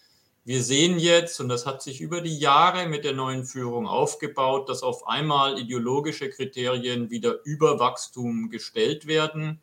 Wir 0.46 0.62
sehen 0.62 1.00
jetzt, 1.00 1.40
und 1.40 1.48
das 1.48 1.66
hat 1.66 1.82
sich 1.82 2.02
über 2.02 2.20
die 2.20 2.38
Jahre 2.38 2.88
mit 2.88 3.06
der 3.06 3.14
neuen 3.14 3.46
Führung 3.46 3.88
aufgebaut, 3.88 4.68
dass 4.68 4.84
auf 4.84 5.08
einmal 5.08 5.58
ideologische 5.58 6.30
Kriterien 6.30 7.10
wieder 7.10 7.38
über 7.46 7.80
Wachstum 7.80 8.50
gestellt 8.50 9.08
werden. 9.08 9.62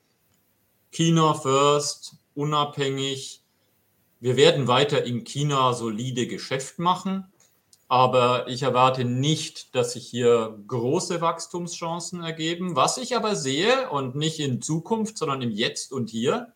China 0.90 1.34
first, 1.34 2.16
unabhängig. 2.34 3.42
Wir 4.20 4.36
werden 4.36 4.68
weiter 4.68 5.04
in 5.04 5.24
China 5.24 5.74
solide 5.74 6.26
Geschäft 6.26 6.78
machen, 6.78 7.30
aber 7.88 8.48
ich 8.48 8.62
erwarte 8.62 9.04
nicht, 9.04 9.74
dass 9.74 9.92
sich 9.92 10.06
hier 10.06 10.58
große 10.66 11.20
Wachstumschancen 11.20 12.22
ergeben. 12.22 12.74
Was 12.74 12.96
ich 12.96 13.14
aber 13.14 13.36
sehe, 13.36 13.90
und 13.90 14.14
nicht 14.14 14.40
in 14.40 14.62
Zukunft, 14.62 15.18
sondern 15.18 15.42
im 15.42 15.50
Jetzt 15.50 15.92
und 15.92 16.08
Hier, 16.08 16.54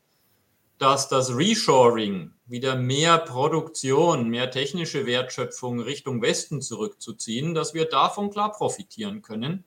dass 0.79 1.09
das 1.09 1.37
Reshoring 1.37 2.33
wieder 2.47 2.77
mehr 2.77 3.19
Produktion, 3.19 4.29
mehr 4.29 4.51
technische 4.51 5.07
Wertschöpfung 5.07 5.81
Richtung 5.81 6.21
Westen 6.21 6.61
zurückzuziehen, 6.61 7.55
dass 7.55 7.75
wir 7.75 7.87
davon 7.87 8.31
klar 8.31 8.53
profitieren 8.53 9.23
können. 9.23 9.65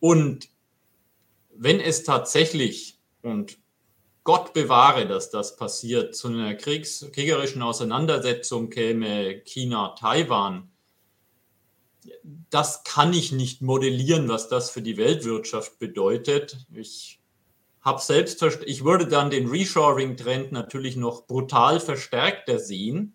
Und 0.00 0.48
wenn 1.54 1.80
es 1.80 2.04
tatsächlich, 2.04 2.98
und 3.22 3.58
Gott 4.22 4.54
bewahre, 4.54 5.06
dass 5.06 5.30
das 5.30 5.56
passiert, 5.56 6.16
zu 6.16 6.28
einer 6.28 6.54
Kriegs 6.54 7.06
kriegerischen 7.12 7.62
Auseinandersetzung 7.62 8.70
käme 8.70 9.40
China-Taiwan, 9.40 10.70
das 12.50 12.84
kann 12.84 13.12
ich 13.12 13.32
nicht 13.32 13.62
modellieren, 13.62 14.28
was 14.28 14.48
das 14.48 14.70
für 14.70 14.82
die 14.82 14.96
Weltwirtschaft 14.96 15.78
bedeutet. 15.78 16.66
Ich 16.72 17.20
habe 17.84 18.00
selbst, 18.00 18.42
ich 18.64 18.84
würde 18.84 19.06
dann 19.06 19.30
den 19.30 19.48
Reshoring-Trend 19.48 20.52
natürlich 20.52 20.96
noch 20.96 21.26
brutal 21.26 21.80
verstärkter 21.80 22.58
sehen 22.58 23.14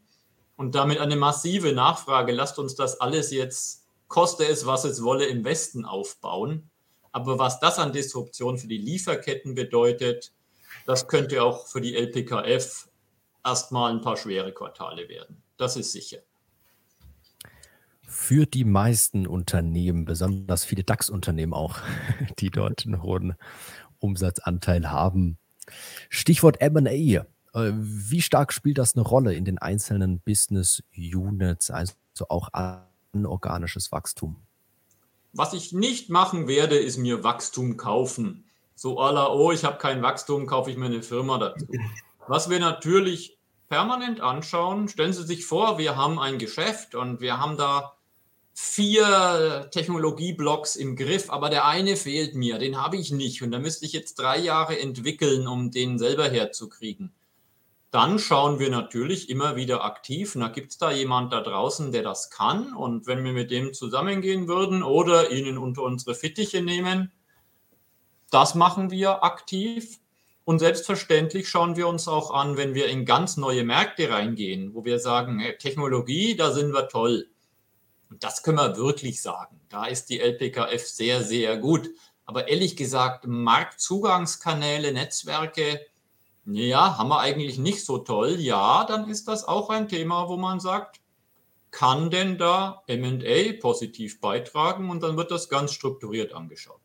und 0.56 0.76
damit 0.76 1.00
eine 1.00 1.16
massive 1.16 1.74
Nachfrage. 1.74 2.32
Lasst 2.32 2.60
uns 2.60 2.76
das 2.76 3.02
alles 3.02 3.32
jetzt, 3.32 3.88
koste 4.08 4.46
es, 4.46 4.68
was 4.68 4.84
es 4.84 5.04
wolle, 5.04 5.26
im 5.26 5.44
Westen 5.44 5.86
aufbauen. 5.86 6.70
Aber 7.12 7.40
was 7.40 7.60
das 7.60 7.80
an 7.80 7.94
Disruption 7.94 8.60
für 8.60 8.68
die 8.68 8.78
Lieferketten 8.78 9.56
bedeutet, 9.56 10.34
das 10.86 11.08
könnte 11.08 11.42
auch 11.42 11.68
für 11.68 11.82
die 11.82 11.96
LPKF 11.96 12.90
erstmal 13.44 13.92
ein 13.92 14.02
paar 14.02 14.18
schwere 14.18 14.54
Quartale 14.54 15.10
werden. 15.10 15.42
Das 15.58 15.78
ist 15.78 15.92
sicher. 15.92 16.20
Für 18.04 18.46
die 18.46 18.66
meisten 18.66 19.26
Unternehmen, 19.26 20.06
besonders 20.06 20.66
viele 20.66 20.84
DAX-Unternehmen 20.84 21.54
auch, 21.54 21.80
die 22.40 22.52
dort 22.52 22.86
einen 22.86 23.02
hohen 23.02 23.36
Umsatzanteil 24.00 24.92
haben. 24.92 25.38
Stichwort 26.10 26.62
M&A. 26.62 26.92
Äh, 26.92 27.24
wie 27.54 28.22
stark 28.22 28.54
spielt 28.54 28.78
das 28.78 28.96
eine 28.96 29.04
Rolle 29.04 29.34
in 29.34 29.46
den 29.46 29.58
einzelnen 29.58 30.20
Business 30.20 30.84
Units, 30.96 31.72
also 31.72 31.94
auch 32.30 32.50
anorganisches 33.14 33.92
Wachstum? 33.92 34.38
Was 35.34 35.54
ich 35.54 35.74
nicht 35.74 36.10
machen 36.10 36.48
werde, 36.48 36.78
ist 36.78 36.98
mir 36.98 37.24
Wachstum 37.24 37.78
kaufen. 37.78 38.46
So 38.76 39.00
à 39.00 39.12
la, 39.12 39.28
oh, 39.32 39.52
ich 39.52 39.64
habe 39.64 39.78
kein 39.78 40.02
Wachstum, 40.02 40.48
kaufe 40.48 40.72
ich 40.72 40.78
mir 40.78 40.86
eine 40.86 41.04
Firma 41.04 41.38
dazu. 41.38 41.68
Was 42.28 42.50
wir 42.50 42.60
natürlich 42.60 43.38
permanent 43.68 44.22
anschauen, 44.22 44.88
stellen 44.88 45.14
Sie 45.14 45.24
sich 45.24 45.46
vor, 45.46 45.78
wir 45.78 45.96
haben 45.96 46.20
ein 46.20 46.40
Geschäft 46.40 46.96
und 46.96 47.22
wir 47.22 47.40
haben 47.40 47.58
da 47.58 47.94
vier 48.62 49.70
Technologieblocks 49.72 50.76
im 50.76 50.98
Griff, 50.98 51.30
aber 51.30 51.50
der 51.50 51.66
eine 51.66 51.96
fehlt 51.96 52.36
mir, 52.36 52.58
den 52.58 52.76
habe 52.76 52.98
ich 52.98 53.10
nicht 53.10 53.42
und 53.42 53.52
da 53.52 53.58
müsste 53.58 53.86
ich 53.86 53.94
jetzt 53.94 54.20
drei 54.20 54.38
Jahre 54.38 54.78
entwickeln, 54.78 55.48
um 55.48 55.72
den 55.72 55.98
selber 55.98 56.30
herzukriegen. 56.30 57.14
Dann 57.90 58.20
schauen 58.20 58.60
wir 58.60 58.70
natürlich 58.70 59.30
immer 59.30 59.56
wieder 59.56 59.86
aktiv. 59.86 60.36
Na, 60.36 60.50
gibt 60.50 60.72
es 60.72 60.78
da 60.78 60.92
jemand 60.92 61.32
da 61.32 61.40
draußen, 61.40 61.94
der 61.94 62.04
das 62.04 62.32
kann? 62.32 62.74
Und 62.74 63.08
wenn 63.08 63.24
wir 63.24 63.32
mit 63.32 63.50
dem 63.50 63.74
zusammengehen 63.74 64.50
würden 64.50 64.84
oder 64.84 65.32
ihn 65.32 65.58
unter 65.58 65.84
unsere 65.84 66.14
Fittiche 66.14 66.62
nehmen, 66.62 67.14
das 68.30 68.56
machen 68.56 68.92
wir 68.92 69.24
aktiv. 69.24 70.00
Und 70.44 70.60
selbstverständlich 70.60 71.48
schauen 71.48 71.78
wir 71.78 71.88
uns 71.88 72.10
auch 72.10 72.32
an, 72.32 72.58
wenn 72.58 72.76
wir 72.76 72.88
in 72.88 73.06
ganz 73.06 73.38
neue 73.38 73.64
Märkte 73.64 74.10
reingehen, 74.10 74.74
wo 74.74 74.84
wir 74.84 75.00
sagen, 75.00 75.42
Technologie, 75.60 76.36
da 76.36 76.52
sind 76.52 76.74
wir 76.74 76.90
toll. 76.90 77.30
Und 78.10 78.24
das 78.24 78.44
können 78.44 78.58
wir 78.58 78.76
wirklich 78.78 79.22
sagen. 79.22 79.60
Da 79.70 79.86
ist 79.86 80.10
die 80.10 80.20
LPKF 80.20 80.86
sehr, 80.86 81.24
sehr 81.24 81.58
gut. 81.58 81.90
Aber 82.26 82.48
ehrlich 82.48 82.76
gesagt, 82.76 83.26
Marktzugangskanäle, 83.28 84.92
Netzwerke, 84.92 85.82
ja, 86.46 86.98
haben 86.98 87.10
wir 87.10 87.20
eigentlich 87.20 87.58
nicht 87.60 87.86
so 87.86 88.00
toll. 88.00 88.40
Ja, 88.40 88.86
dann 88.86 89.10
ist 89.10 89.28
das 89.28 89.44
auch 89.44 89.70
ein 89.70 89.88
Thema, 89.88 90.28
wo 90.28 90.38
man 90.38 90.60
sagt, 90.60 91.00
kann 91.72 92.10
denn 92.10 92.38
da 92.38 92.84
MA 92.88 93.54
positiv 93.60 94.20
beitragen? 94.20 94.90
Und 94.90 95.04
dann 95.04 95.18
wird 95.18 95.32
das 95.32 95.50
ganz 95.50 95.72
strukturiert 95.74 96.34
angeschaut. 96.34 96.79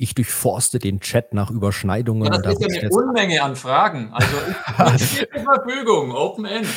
Ich 0.00 0.14
durchforste 0.14 0.78
den 0.78 1.00
Chat 1.00 1.34
nach 1.34 1.50
Überschneidungen. 1.50 2.32
Ja, 2.32 2.38
das 2.38 2.60
ist 2.60 2.72
ja 2.72 2.82
eine 2.82 2.90
Unmenge 2.90 3.42
an 3.42 3.56
Fragen. 3.56 4.12
Also 4.12 4.36
ich 4.94 5.04
stehe 5.10 5.28
zur 5.28 5.42
Verfügung, 5.42 6.12
Open 6.12 6.44
End. 6.44 6.68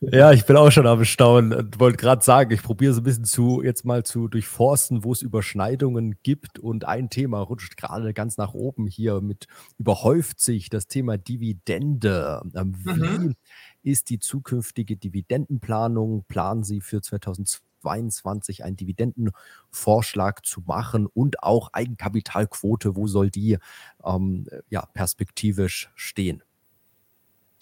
Ja, 0.00 0.32
ich 0.32 0.46
bin 0.46 0.56
auch 0.56 0.70
schon 0.70 0.86
am 0.86 1.04
Staunen 1.04 1.52
und 1.52 1.78
wollte 1.78 1.98
gerade 1.98 2.24
sagen, 2.24 2.50
ich 2.50 2.62
probiere 2.62 2.94
so 2.94 3.02
ein 3.02 3.04
bisschen 3.04 3.26
zu 3.26 3.62
jetzt 3.62 3.84
mal 3.84 4.04
zu 4.04 4.26
durchforsten, 4.26 5.04
wo 5.04 5.12
es 5.12 5.20
Überschneidungen 5.20 6.16
gibt. 6.22 6.58
Und 6.58 6.86
ein 6.86 7.10
Thema 7.10 7.40
rutscht 7.40 7.76
gerade 7.76 8.14
ganz 8.14 8.38
nach 8.38 8.54
oben 8.54 8.86
hier 8.86 9.20
mit 9.20 9.48
überhäuft 9.76 10.40
sich 10.40 10.70
das 10.70 10.86
Thema 10.86 11.18
Dividende. 11.18 12.40
Ähm, 12.54 12.74
wie 12.78 12.90
mhm. 12.90 13.34
ist 13.82 14.08
die 14.08 14.18
zukünftige 14.18 14.96
Dividendenplanung? 14.96 16.24
Planen 16.26 16.64
Sie 16.64 16.80
für 16.80 17.02
2020? 17.02 17.71
2022 17.82 18.64
einen 18.64 18.76
Dividendenvorschlag 18.76 20.44
zu 20.46 20.62
machen 20.66 21.06
und 21.06 21.42
auch 21.42 21.72
Eigenkapitalquote, 21.72 22.96
wo 22.96 23.06
soll 23.06 23.30
die 23.30 23.58
ähm, 24.04 24.46
ja, 24.70 24.86
perspektivisch 24.86 25.90
stehen? 25.94 26.42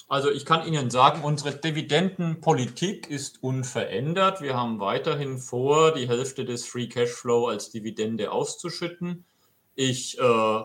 Also 0.08 0.28
ich 0.28 0.44
kann 0.44 0.66
Ihnen 0.66 0.90
sagen, 0.90 1.22
unsere 1.22 1.54
Dividendenpolitik 1.54 3.08
ist 3.08 3.44
unverändert. 3.44 4.40
Wir 4.40 4.56
haben 4.56 4.80
weiterhin 4.80 5.38
vor, 5.38 5.94
die 5.94 6.08
Hälfte 6.08 6.44
des 6.44 6.66
Free 6.66 6.88
Cashflow 6.88 7.46
als 7.46 7.70
Dividende 7.70 8.32
auszuschütten. 8.32 9.24
Ich 9.76 10.18
äh, 10.18 10.60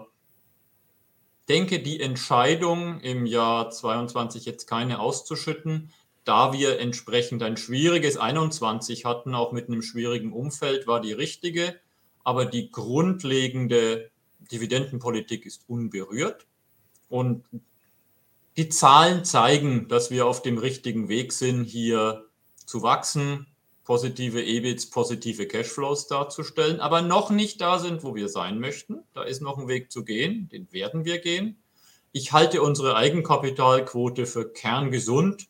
denke, 1.48 1.80
die 1.80 2.00
Entscheidung 2.02 3.00
im 3.02 3.28
Jahr 3.28 3.70
2022 3.70 4.46
jetzt 4.46 4.66
keine 4.66 5.00
auszuschütten, 5.00 5.92
da 6.26 6.52
wir 6.54 6.80
entsprechend 6.80 7.44
ein 7.44 7.56
schwieriges 7.56 8.18
21 8.18 9.06
hatten, 9.06 9.36
auch 9.36 9.52
mit 9.52 9.68
einem 9.68 9.82
schwierigen 9.82 10.34
Umfeld, 10.34 10.88
war 10.88 11.00
die 11.00 11.14
richtige. 11.14 11.80
Aber 12.24 12.46
die 12.46 12.72
grundlegende 12.72 14.10
Dividendenpolitik 14.52 15.46
ist 15.46 15.64
unberührt. 15.68 16.48
Und 17.08 17.46
die 18.58 18.70
Zahlen 18.70 19.24
zeigen, 19.24 19.88
dass 19.88 20.10
wir 20.12 20.26
auf 20.26 20.42
dem 20.42 20.58
richtigen 20.58 21.10
Weg 21.10 21.32
sind, 21.32 21.66
hier 21.66 22.26
zu 22.66 22.82
wachsen, 22.82 23.48
positive 23.84 24.44
EBITs, 24.44 24.90
positive 24.90 25.48
Cashflows 25.48 26.08
darzustellen, 26.08 26.80
aber 26.80 27.04
noch 27.04 27.30
nicht 27.30 27.62
da 27.62 27.78
sind, 27.78 28.04
wo 28.04 28.16
wir 28.16 28.30
sein 28.30 28.60
möchten. 28.60 29.04
Da 29.14 29.24
ist 29.24 29.42
noch 29.42 29.60
ein 29.60 29.68
Weg 29.68 29.92
zu 29.92 30.04
gehen, 30.04 30.50
den 30.50 30.72
werden 30.72 31.06
wir 31.06 31.20
gehen. 31.20 31.58
Ich 32.12 32.32
halte 32.32 32.64
unsere 32.64 32.96
Eigenkapitalquote 32.96 34.26
für 34.26 34.52
kerngesund 34.52 35.48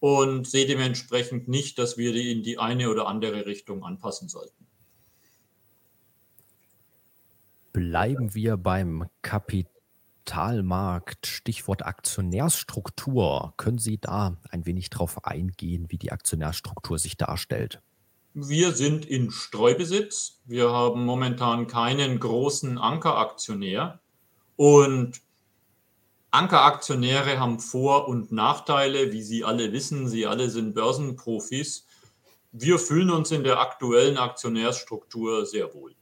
und 0.00 0.46
sehe 0.46 0.66
dementsprechend 0.66 1.48
nicht, 1.48 1.78
dass 1.78 1.96
wir 1.96 2.12
die 2.12 2.32
in 2.32 2.42
die 2.42 2.58
eine 2.58 2.90
oder 2.90 3.06
andere 3.06 3.46
Richtung 3.46 3.84
anpassen 3.84 4.28
sollten. 4.28 4.66
Bleiben 7.72 8.34
wir 8.34 8.56
beim 8.56 9.06
Kapitalmarkt. 9.22 11.26
Stichwort 11.26 11.84
Aktionärsstruktur. 11.84 13.54
Können 13.56 13.78
Sie 13.78 13.98
da 13.98 14.36
ein 14.50 14.66
wenig 14.66 14.90
drauf 14.90 15.24
eingehen, 15.24 15.86
wie 15.88 15.98
die 15.98 16.12
Aktionärsstruktur 16.12 16.98
sich 16.98 17.16
darstellt? 17.16 17.80
Wir 18.34 18.72
sind 18.72 19.04
in 19.04 19.30
Streubesitz. 19.30 20.40
Wir 20.44 20.70
haben 20.70 21.04
momentan 21.04 21.66
keinen 21.66 22.20
großen 22.20 22.78
Ankeraktionär. 22.78 24.00
Und 24.56 25.20
Ankeraktionäre 26.30 27.38
haben 27.38 27.58
Vor- 27.58 28.06
und 28.06 28.32
Nachteile, 28.32 29.12
wie 29.12 29.22
Sie 29.22 29.44
alle 29.44 29.72
wissen. 29.72 30.08
Sie 30.08 30.26
alle 30.26 30.50
sind 30.50 30.74
Börsenprofis. 30.74 31.86
Wir 32.52 32.78
fühlen 32.78 33.10
uns 33.10 33.30
in 33.30 33.44
der 33.44 33.60
aktuellen 33.60 34.18
Aktionärsstruktur 34.18 35.46
sehr 35.46 35.72
wohl. 35.74 35.94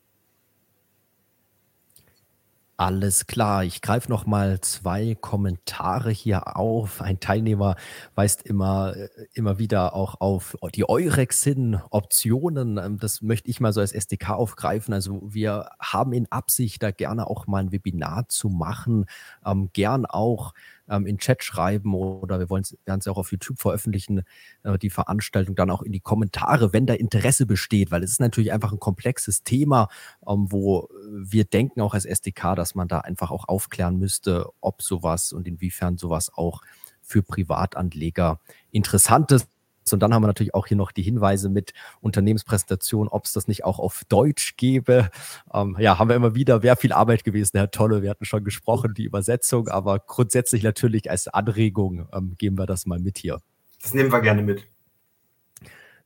Alles 2.79 3.27
klar, 3.27 3.65
ich 3.65 3.81
greife 3.81 4.11
noch 4.11 4.27
mal 4.27 4.61
zwei 4.61 5.15
Kommentare 5.15 6.11
hier 6.11 6.59
auf. 6.59 7.01
Ein 7.01 7.21
Teilnehmer 7.21 7.75
weist 8.15 8.43
immer, 8.43 8.95
äh, 8.95 9.09
immer 9.33 9.59
wieder 9.59 9.95
auch 9.95 10.21
auf 10.21 10.59
die 10.75 10.87
Eurex 10.87 11.43
hin, 11.43 11.81
Optionen. 11.89 12.77
Ähm, 12.77 12.99
das 12.99 13.23
möchte 13.23 13.49
ich 13.49 13.61
mal 13.61 13.73
so 13.73 13.81
als 13.81 13.93
SDK 13.93 14.35
aufgreifen. 14.35 14.93
Also 14.93 15.23
wir 15.25 15.71
haben 15.81 16.13
in 16.13 16.31
Absicht, 16.31 16.83
da 16.83 16.91
gerne 16.91 17.27
auch 17.29 17.47
mal 17.47 17.61
ein 17.61 17.73
Webinar 17.73 18.29
zu 18.29 18.51
machen. 18.51 19.07
Ähm, 19.47 19.71
gern 19.73 20.05
auch 20.05 20.53
ähm, 20.89 21.07
in 21.07 21.19
Chat 21.19 21.43
schreiben 21.43 21.95
oder 21.95 22.39
wir 22.39 22.51
wollen 22.51 22.65
werden 22.85 23.01
es 23.01 23.09
auch 23.09 23.19
auf 23.19 23.33
YouTube 23.33 23.59
veröffentlichen, 23.59 24.23
äh, 24.63 24.79
die 24.79 24.91
Veranstaltung 24.91 25.55
dann 25.55 25.71
auch 25.71 25.83
in 25.83 25.93
die 25.93 26.01
Kommentare, 26.01 26.73
wenn 26.73 26.87
da 26.87 26.95
Interesse 26.95 27.47
besteht, 27.47 27.91
weil 27.91 28.03
es 28.03 28.13
ist 28.13 28.21
natürlich 28.21 28.53
einfach 28.53 28.73
ein 28.73 28.81
komplexes 28.81 29.43
Thema, 29.43 29.89
ähm, 30.27 30.51
wo 30.51 30.89
wir 31.11 31.45
denken 31.45 31.81
auch 31.81 31.95
als 31.95 32.05
SDK, 32.05 32.55
dass 32.55 32.75
man 32.75 32.89
da 32.89 33.01
einfach 33.01 33.31
auch 33.31 33.49
aufklären 33.49 33.99
müsste, 33.99 34.47
ob 34.61 34.83
sowas 34.83 35.33
und 35.33 35.47
inwiefern 35.47 35.99
sowas 35.99 36.33
auch 36.35 36.63
für 37.03 37.23
Privatanleger 37.23 38.41
interessant 38.71 39.33
ist. 39.33 39.49
Und 39.93 40.01
dann 40.01 40.13
haben 40.13 40.23
wir 40.23 40.29
natürlich 40.29 40.55
auch 40.55 40.67
hier 40.67 40.77
noch 40.77 40.93
die 40.93 41.03
Hinweise 41.03 41.49
mit 41.49 41.73
Unternehmenspräsentation, 42.01 43.09
ob 43.09 43.25
es 43.25 43.33
das 43.33 43.49
nicht 43.49 43.65
auch 43.65 43.79
auf 43.79 44.03
Deutsch 44.09 44.57
gäbe. 44.57 45.11
Ähm, 45.53 45.77
ja, 45.79 45.99
haben 45.99 46.09
wir 46.09 46.17
immer 46.17 46.35
wieder, 46.35 46.63
wäre 46.63 46.77
viel 46.77 46.93
Arbeit 46.93 47.25
gewesen, 47.25 47.59
Herr 47.59 47.71
Tolle. 47.71 48.03
Wir 48.03 48.11
hatten 48.11 48.25
schon 48.25 48.45
gesprochen, 48.45 48.95
die 48.95 49.05
Übersetzung, 49.05 49.69
aber 49.69 49.99
grundsätzlich 49.99 50.63
natürlich 50.63 51.11
als 51.11 51.29
Anregung 51.29 52.09
ähm, 52.13 52.35
geben 52.39 52.59
wir 52.59 52.67
das 52.67 52.87
mal 52.87 52.99
mit 52.99 53.19
hier. 53.19 53.41
Das 53.83 53.95
nehmen 53.95 54.11
wir 54.11 54.21
gerne 54.21 54.43
mit. 54.43 54.67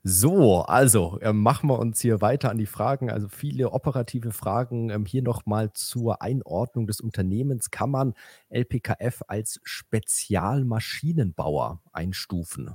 So, 0.02 0.62
also 0.62 1.18
äh, 1.20 1.34
machen 1.34 1.68
wir 1.68 1.78
uns 1.78 2.00
hier 2.00 2.22
weiter 2.22 2.48
an 2.50 2.56
die 2.56 2.64
Fragen. 2.64 3.10
Also 3.10 3.28
viele 3.28 3.72
operative 3.72 4.32
Fragen. 4.32 4.88
Ähm, 4.88 5.04
hier 5.04 5.20
nochmal 5.22 5.74
zur 5.74 6.22
Einordnung 6.22 6.86
des 6.86 7.02
Unternehmens. 7.02 7.70
Kann 7.70 7.90
man 7.90 8.14
LPKF 8.48 9.20
als 9.28 9.60
Spezialmaschinenbauer 9.62 11.82
einstufen? 11.92 12.70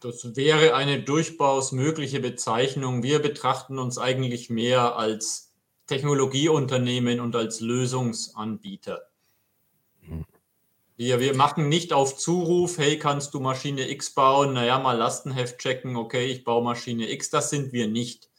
Das 0.00 0.36
wäre 0.36 0.74
eine 0.74 1.02
durchaus 1.02 1.72
mögliche 1.72 2.20
Bezeichnung. 2.20 3.02
Wir 3.02 3.20
betrachten 3.20 3.78
uns 3.78 3.98
eigentlich 3.98 4.50
mehr 4.50 4.96
als 4.96 5.52
Technologieunternehmen 5.86 7.20
und 7.20 7.36
als 7.36 7.60
Lösungsanbieter. 7.60 9.02
Hm. 10.00 10.24
Wir, 10.98 11.20
wir 11.20 11.34
machen 11.34 11.68
nicht 11.68 11.92
auf 11.92 12.16
Zuruf, 12.16 12.78
hey, 12.78 12.98
kannst 12.98 13.34
du 13.34 13.40
Maschine 13.40 13.90
X 13.90 14.14
bauen? 14.14 14.54
Naja, 14.54 14.78
mal 14.78 14.96
Lastenheft 14.96 15.58
checken, 15.58 15.94
okay, 15.94 16.24
ich 16.26 16.42
baue 16.42 16.64
Maschine 16.64 17.10
X. 17.10 17.28
Das 17.28 17.50
sind 17.50 17.74
wir 17.74 17.86
nicht. 17.86 18.30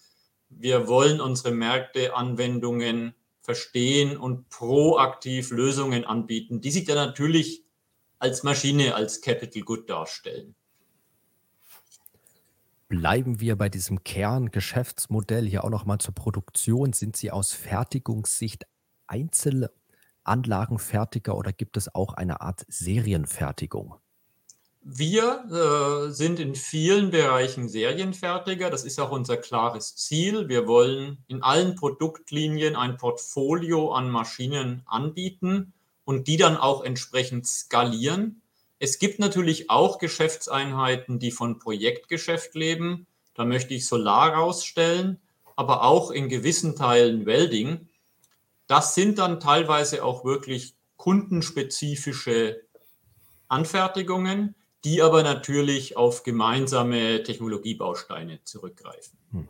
Wir 0.50 0.88
wollen 0.88 1.22
unsere 1.22 1.52
Märkte, 1.52 2.16
Anwendungen 2.16 3.14
verstehen 3.42 4.18
und 4.18 4.50
proaktiv 4.50 5.52
Lösungen 5.52 6.04
anbieten, 6.04 6.60
die 6.60 6.72
sich 6.72 6.86
dann 6.86 6.96
natürlich 6.96 7.64
als 8.18 8.42
Maschine, 8.42 8.96
als 8.96 9.22
Capital 9.22 9.62
Good 9.62 9.90
darstellen. 9.90 10.56
Bleiben 12.90 13.42
wir 13.42 13.58
bei 13.58 13.68
diesem 13.68 14.06
Kerngeschäftsmodell 14.06 15.46
hier 15.46 15.66
auch 15.66 15.70
noch 15.70 15.86
mal 15.86 16.00
zur 16.00 16.16
Produktion. 16.16 16.94
Sind 16.94 17.18
Sie 17.18 17.32
aus 17.32 17.52
Fertigungssicht 17.52 18.66
Einzelanlagenfertiger 19.08 21.36
oder 21.36 21.52
gibt 21.52 21.76
es 21.76 21.94
auch 21.94 22.14
eine 22.14 22.40
Art 22.40 22.66
Serienfertigung? 22.70 23.96
Wir 24.90 25.44
äh, 25.52 26.14
sind 26.14 26.40
in 26.40 26.56
vielen 26.56 27.12
Bereichen 27.12 27.68
Serienfertiger. 27.68 28.70
Das 28.70 28.86
ist 28.86 29.02
auch 29.02 29.12
unser 29.12 29.36
klares 29.36 29.98
Ziel. 29.98 30.48
Wir 30.48 30.66
wollen 30.66 31.18
in 31.28 31.44
allen 31.44 31.76
Produktlinien 31.76 32.78
ein 32.78 32.96
Portfolio 32.96 33.92
an 33.92 34.10
Maschinen 34.10 34.84
anbieten 34.86 35.74
und 36.06 36.30
die 36.30 36.38
dann 36.38 36.56
auch 36.56 36.86
entsprechend 36.86 37.48
skalieren. 37.48 38.42
Es 38.80 39.00
gibt 39.00 39.20
natürlich 39.20 39.70
auch 39.70 39.98
Geschäftseinheiten, 39.98 41.20
die 41.20 41.32
von 41.32 41.60
Projektgeschäft 41.60 42.54
leben. 42.56 43.08
Da 43.34 43.46
möchte 43.46 43.74
ich 43.74 43.88
Solar 43.88 44.34
rausstellen, 44.34 45.20
aber 45.56 45.84
auch 45.84 46.12
in 46.12 46.30
gewissen 46.30 46.76
Teilen 46.76 47.26
Welding. 47.26 47.90
Das 48.68 48.94
sind 48.94 49.18
dann 49.18 49.40
teilweise 49.40 50.04
auch 50.04 50.26
wirklich 50.26 50.76
kundenspezifische 50.98 52.62
Anfertigungen, 53.48 54.56
die 54.84 55.02
aber 55.02 55.24
natürlich 55.24 55.98
auf 55.98 56.24
gemeinsame 56.24 57.24
Technologiebausteine 57.24 58.44
zurückgreifen. 58.44 59.18
Hm. 59.32 59.48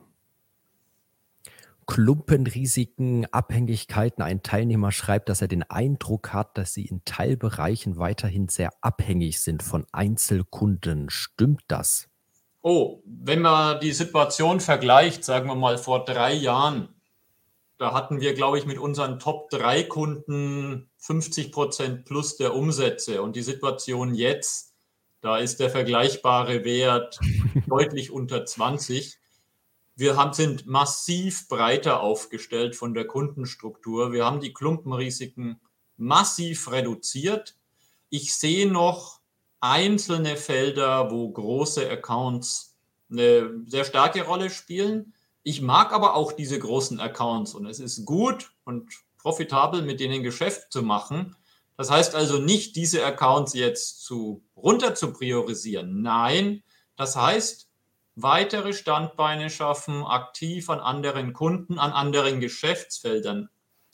Klumpenrisiken, 1.87 3.25
Abhängigkeiten. 3.33 4.21
Ein 4.21 4.43
Teilnehmer 4.43 4.91
schreibt, 4.91 5.29
dass 5.29 5.41
er 5.41 5.47
den 5.47 5.63
Eindruck 5.63 6.33
hat, 6.33 6.57
dass 6.57 6.73
sie 6.73 6.85
in 6.85 7.03
Teilbereichen 7.05 7.97
weiterhin 7.97 8.49
sehr 8.49 8.71
abhängig 8.81 9.39
sind 9.41 9.63
von 9.63 9.85
Einzelkunden. 9.91 11.09
Stimmt 11.09 11.63
das? 11.67 12.09
Oh, 12.61 13.01
wenn 13.05 13.41
man 13.41 13.79
die 13.79 13.93
Situation 13.93 14.59
vergleicht, 14.59 15.23
sagen 15.23 15.47
wir 15.47 15.55
mal 15.55 15.77
vor 15.77 16.03
drei 16.03 16.33
Jahren, 16.33 16.89
da 17.77 17.93
hatten 17.93 18.19
wir, 18.19 18.33
glaube 18.33 18.57
ich, 18.57 18.65
mit 18.65 18.79
unseren 18.79 19.19
Top 19.19 19.49
3 19.51 19.83
Kunden 19.83 20.89
50 20.97 21.51
Prozent 21.51 22.05
plus 22.05 22.35
der 22.35 22.55
Umsätze. 22.55 23.21
Und 23.21 23.35
die 23.35 23.43
Situation 23.43 24.15
jetzt, 24.15 24.73
da 25.21 25.37
ist 25.37 25.59
der 25.59 25.69
vergleichbare 25.69 26.63
Wert 26.65 27.19
deutlich 27.67 28.11
unter 28.11 28.45
20. 28.45 29.19
Wir 29.97 30.15
haben, 30.15 30.31
sind 30.31 30.67
massiv 30.67 31.47
breiter 31.47 32.01
aufgestellt 32.01 32.75
von 32.75 32.93
der 32.93 33.07
Kundenstruktur. 33.07 34.13
Wir 34.13 34.25
haben 34.25 34.39
die 34.39 34.53
Klumpenrisiken 34.53 35.59
massiv 35.97 36.71
reduziert. 36.71 37.57
Ich 38.09 38.35
sehe 38.35 38.71
noch 38.71 39.21
einzelne 39.59 40.37
Felder, 40.37 41.09
wo 41.09 41.27
große 41.31 41.89
Accounts 41.89 42.77
eine 43.09 43.63
sehr 43.65 43.85
starke 43.85 44.23
Rolle 44.23 44.51
spielen. 44.51 45.15
Ich 45.41 45.63
mag 45.63 45.91
aber 45.91 46.15
auch 46.15 46.31
diese 46.31 46.59
großen 46.59 46.99
Accounts 46.99 47.55
und 47.55 47.65
es 47.65 47.79
ist 47.79 48.05
gut 48.05 48.51
und 48.65 48.91
profitabel, 49.17 49.81
mit 49.81 49.99
denen 49.99 50.21
Geschäft 50.21 50.71
zu 50.71 50.83
machen. 50.83 51.35
Das 51.75 51.89
heißt 51.89 52.13
also 52.13 52.37
nicht, 52.37 52.75
diese 52.75 53.03
Accounts 53.03 53.55
jetzt 53.55 54.03
zu 54.03 54.43
runter 54.55 54.93
zu 54.93 55.11
priorisieren. 55.11 56.03
Nein, 56.03 56.61
das 56.97 57.15
heißt, 57.15 57.66
weitere 58.17 58.73
Standbeine 58.73 59.49
schaffen, 59.49 60.03
aktiv 60.03 60.69
an 60.69 60.79
anderen 60.79 61.33
Kunden, 61.33 61.77
an 61.77 61.91
anderen 61.91 62.39
Geschäftsfeldern 62.39 63.49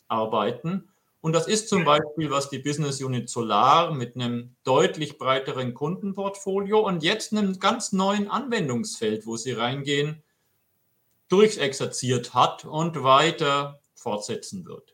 arbeiten. 0.07 0.89
Und 1.19 1.33
das 1.33 1.47
ist 1.47 1.69
zum 1.69 1.83
Beispiel, 1.83 2.31
was 2.31 2.49
die 2.49 2.59
Business 2.59 3.01
Unit 3.01 3.29
Solar 3.29 3.93
mit 3.93 4.15
einem 4.15 4.55
deutlich 4.63 5.17
breiteren 5.17 5.73
Kundenportfolio 5.73 6.79
und 6.79 7.03
jetzt 7.03 7.33
einem 7.33 7.59
ganz 7.59 7.91
neuen 7.91 8.29
Anwendungsfeld, 8.29 9.25
wo 9.25 9.35
sie 9.35 9.51
reingehen, 9.51 10.23
durchexerziert 11.27 12.33
hat 12.33 12.65
und 12.65 13.03
weiter 13.03 13.81
fortsetzen 13.93 14.65
wird. 14.65 14.92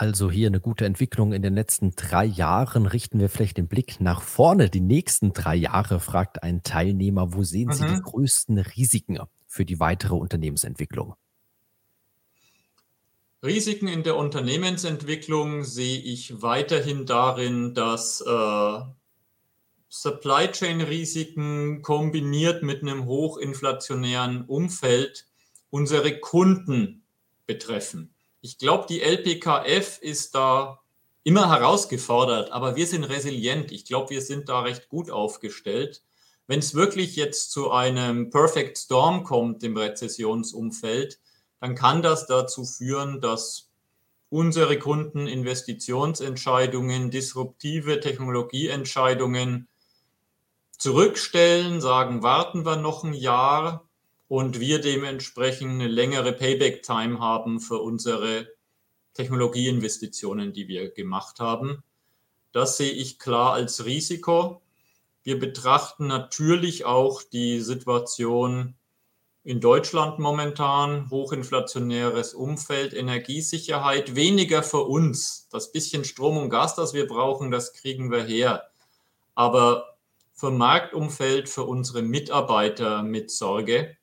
Also 0.00 0.30
hier 0.30 0.46
eine 0.46 0.60
gute 0.60 0.86
Entwicklung 0.86 1.34
in 1.34 1.42
den 1.42 1.54
letzten 1.54 1.90
drei 1.94 2.24
Jahren. 2.24 2.86
Richten 2.86 3.20
wir 3.20 3.28
vielleicht 3.28 3.58
den 3.58 3.68
Blick 3.68 4.00
nach 4.00 4.22
vorne. 4.22 4.70
Die 4.70 4.80
nächsten 4.80 5.34
drei 5.34 5.54
Jahre, 5.54 6.00
fragt 6.00 6.42
ein 6.42 6.62
Teilnehmer, 6.62 7.34
wo 7.34 7.42
sehen 7.42 7.70
Sie 7.70 7.84
die 7.84 7.96
mhm. 7.96 8.02
größten 8.04 8.56
Risiken 8.56 9.18
für 9.46 9.66
die 9.66 9.78
weitere 9.78 10.14
Unternehmensentwicklung? 10.14 11.16
Risiken 13.44 13.88
in 13.88 14.02
der 14.02 14.16
Unternehmensentwicklung 14.16 15.64
sehe 15.64 16.00
ich 16.00 16.40
weiterhin 16.40 17.04
darin, 17.04 17.74
dass 17.74 18.22
äh, 18.22 18.80
Supply 19.90 20.50
Chain 20.50 20.80
Risiken 20.80 21.82
kombiniert 21.82 22.62
mit 22.62 22.80
einem 22.80 23.04
hochinflationären 23.04 24.46
Umfeld 24.46 25.26
unsere 25.68 26.20
Kunden 26.20 27.02
betreffen. 27.44 28.14
Ich 28.40 28.58
glaube, 28.58 28.86
die 28.88 29.02
LPKF 29.02 29.98
ist 30.00 30.34
da 30.34 30.80
immer 31.24 31.50
herausgefordert, 31.50 32.52
aber 32.52 32.76
wir 32.76 32.86
sind 32.86 33.04
resilient. 33.04 33.70
Ich 33.72 33.84
glaube, 33.84 34.10
wir 34.10 34.22
sind 34.22 34.48
da 34.48 34.60
recht 34.60 34.88
gut 34.88 35.10
aufgestellt. 35.10 36.02
Wenn 36.46 36.60
es 36.60 36.74
wirklich 36.74 37.16
jetzt 37.16 37.52
zu 37.52 37.70
einem 37.70 38.30
Perfect 38.30 38.78
Storm 38.78 39.24
kommt 39.24 39.62
im 39.62 39.76
Rezessionsumfeld, 39.76 41.20
dann 41.60 41.74
kann 41.74 42.02
das 42.02 42.26
dazu 42.26 42.64
führen, 42.64 43.20
dass 43.20 43.70
unsere 44.30 44.78
Kunden 44.78 45.26
Investitionsentscheidungen, 45.26 47.10
disruptive 47.10 48.00
Technologieentscheidungen 48.00 49.68
zurückstellen, 50.78 51.82
sagen, 51.82 52.22
warten 52.22 52.64
wir 52.64 52.76
noch 52.76 53.04
ein 53.04 53.12
Jahr 53.12 53.89
und 54.30 54.60
wir 54.60 54.80
dementsprechend 54.80 55.72
eine 55.72 55.88
längere 55.88 56.32
Payback-Time 56.32 57.18
haben 57.18 57.58
für 57.58 57.78
unsere 57.78 58.46
Technologieinvestitionen, 59.14 60.52
die 60.52 60.68
wir 60.68 60.92
gemacht 60.92 61.40
haben. 61.40 61.82
Das 62.52 62.76
sehe 62.76 62.92
ich 62.92 63.18
klar 63.18 63.54
als 63.54 63.84
Risiko. 63.84 64.62
Wir 65.24 65.36
betrachten 65.36 66.06
natürlich 66.06 66.84
auch 66.84 67.24
die 67.24 67.58
Situation 67.58 68.76
in 69.42 69.60
Deutschland 69.60 70.20
momentan, 70.20 71.10
hochinflationäres 71.10 72.32
Umfeld, 72.32 72.94
Energiesicherheit, 72.94 74.14
weniger 74.14 74.62
für 74.62 74.82
uns. 74.82 75.48
Das 75.50 75.72
bisschen 75.72 76.04
Strom 76.04 76.36
und 76.36 76.50
Gas, 76.50 76.76
das 76.76 76.94
wir 76.94 77.08
brauchen, 77.08 77.50
das 77.50 77.72
kriegen 77.72 78.12
wir 78.12 78.22
her. 78.22 78.70
Aber 79.34 79.96
für 80.34 80.52
Marktumfeld, 80.52 81.48
für 81.48 81.64
unsere 81.64 82.02
Mitarbeiter 82.02 83.02
mit 83.02 83.32
Sorge. 83.32 83.96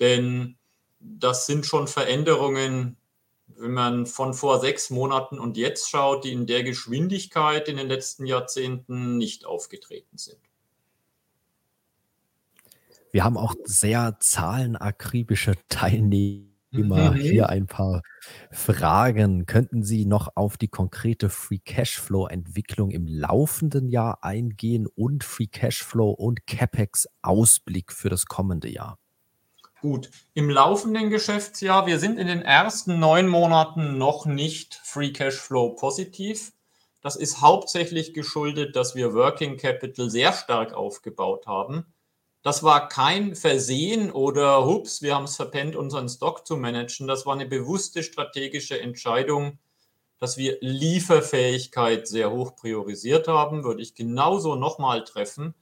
Denn 0.00 0.56
das 1.00 1.46
sind 1.46 1.66
schon 1.66 1.88
Veränderungen, 1.88 2.96
wenn 3.46 3.72
man 3.72 4.06
von 4.06 4.34
vor 4.34 4.60
sechs 4.60 4.90
Monaten 4.90 5.38
und 5.38 5.56
jetzt 5.56 5.88
schaut, 5.88 6.24
die 6.24 6.32
in 6.32 6.46
der 6.46 6.62
Geschwindigkeit 6.62 7.68
in 7.68 7.76
den 7.76 7.88
letzten 7.88 8.26
Jahrzehnten 8.26 9.16
nicht 9.16 9.46
aufgetreten 9.46 10.18
sind. 10.18 10.40
Wir 13.12 13.24
haben 13.24 13.38
auch 13.38 13.54
sehr 13.64 14.18
zahlenakribische 14.20 15.54
Teilnehmer. 15.68 16.46
Mhm. 16.72 17.14
Hier 17.14 17.48
ein 17.48 17.66
paar 17.66 18.02
Fragen. 18.50 19.46
Könnten 19.46 19.82
Sie 19.82 20.04
noch 20.04 20.36
auf 20.36 20.58
die 20.58 20.68
konkrete 20.68 21.30
Free 21.30 21.60
Cashflow 21.64 22.26
Entwicklung 22.26 22.90
im 22.90 23.06
laufenden 23.06 23.88
Jahr 23.88 24.22
eingehen 24.22 24.86
und 24.86 25.24
Free 25.24 25.46
Cashflow 25.46 26.10
und 26.10 26.46
CapEx 26.46 27.06
Ausblick 27.22 27.92
für 27.92 28.10
das 28.10 28.26
kommende 28.26 28.68
Jahr? 28.68 28.98
Gut, 29.88 30.10
im 30.34 30.50
laufenden 30.50 31.10
Geschäftsjahr, 31.10 31.86
wir 31.86 32.00
sind 32.00 32.18
in 32.18 32.26
den 32.26 32.42
ersten 32.42 32.98
neun 32.98 33.28
Monaten 33.28 33.98
noch 33.98 34.26
nicht 34.26 34.80
Free 34.82 35.12
Cashflow 35.12 35.76
positiv. 35.76 36.52
Das 37.02 37.14
ist 37.14 37.40
hauptsächlich 37.40 38.12
geschuldet, 38.12 38.74
dass 38.74 38.96
wir 38.96 39.14
Working 39.14 39.58
Capital 39.58 40.10
sehr 40.10 40.32
stark 40.32 40.72
aufgebaut 40.74 41.46
haben. 41.46 41.86
Das 42.42 42.64
war 42.64 42.88
kein 42.88 43.36
Versehen 43.36 44.10
oder 44.10 44.66
hups, 44.66 45.02
wir 45.02 45.14
haben 45.14 45.26
es 45.26 45.36
verpennt, 45.36 45.76
unseren 45.76 46.08
Stock 46.08 46.48
zu 46.48 46.56
managen. 46.56 47.06
Das 47.06 47.24
war 47.24 47.34
eine 47.34 47.46
bewusste 47.46 48.02
strategische 48.02 48.80
Entscheidung, 48.80 49.60
dass 50.18 50.36
wir 50.36 50.58
Lieferfähigkeit 50.62 52.08
sehr 52.08 52.32
hoch 52.32 52.56
priorisiert 52.56 53.28
haben, 53.28 53.62
würde 53.62 53.82
ich 53.82 53.94
genauso 53.94 54.56
nochmal 54.56 55.04
treffen. 55.04 55.54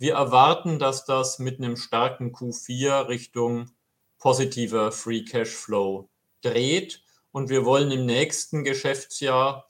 Wir 0.00 0.14
erwarten, 0.14 0.78
dass 0.78 1.04
das 1.04 1.38
mit 1.38 1.58
einem 1.58 1.76
starken 1.76 2.32
Q4 2.32 3.08
Richtung 3.08 3.70
positiver 4.18 4.92
Free 4.92 5.24
Cash 5.24 5.50
Flow 5.50 6.08
dreht. 6.40 7.02
Und 7.32 7.50
wir 7.50 7.66
wollen 7.66 7.90
im 7.90 8.06
nächsten 8.06 8.64
Geschäftsjahr 8.64 9.68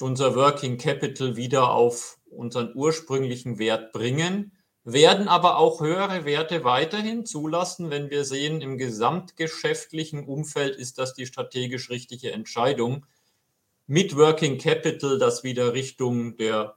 unser 0.00 0.36
Working 0.36 0.76
Capital 0.76 1.36
wieder 1.36 1.70
auf 1.70 2.18
unseren 2.26 2.72
ursprünglichen 2.74 3.58
Wert 3.58 3.92
bringen, 3.92 4.52
werden 4.84 5.28
aber 5.28 5.56
auch 5.56 5.80
höhere 5.80 6.26
Werte 6.26 6.62
weiterhin 6.64 7.24
zulassen, 7.24 7.88
wenn 7.88 8.10
wir 8.10 8.26
sehen, 8.26 8.60
im 8.60 8.76
gesamtgeschäftlichen 8.76 10.26
Umfeld 10.26 10.76
ist 10.76 10.98
das 10.98 11.14
die 11.14 11.24
strategisch 11.24 11.88
richtige 11.88 12.32
Entscheidung, 12.32 13.06
mit 13.86 14.14
Working 14.14 14.58
Capital 14.58 15.18
das 15.18 15.42
wieder 15.42 15.72
Richtung 15.72 16.36
der 16.36 16.76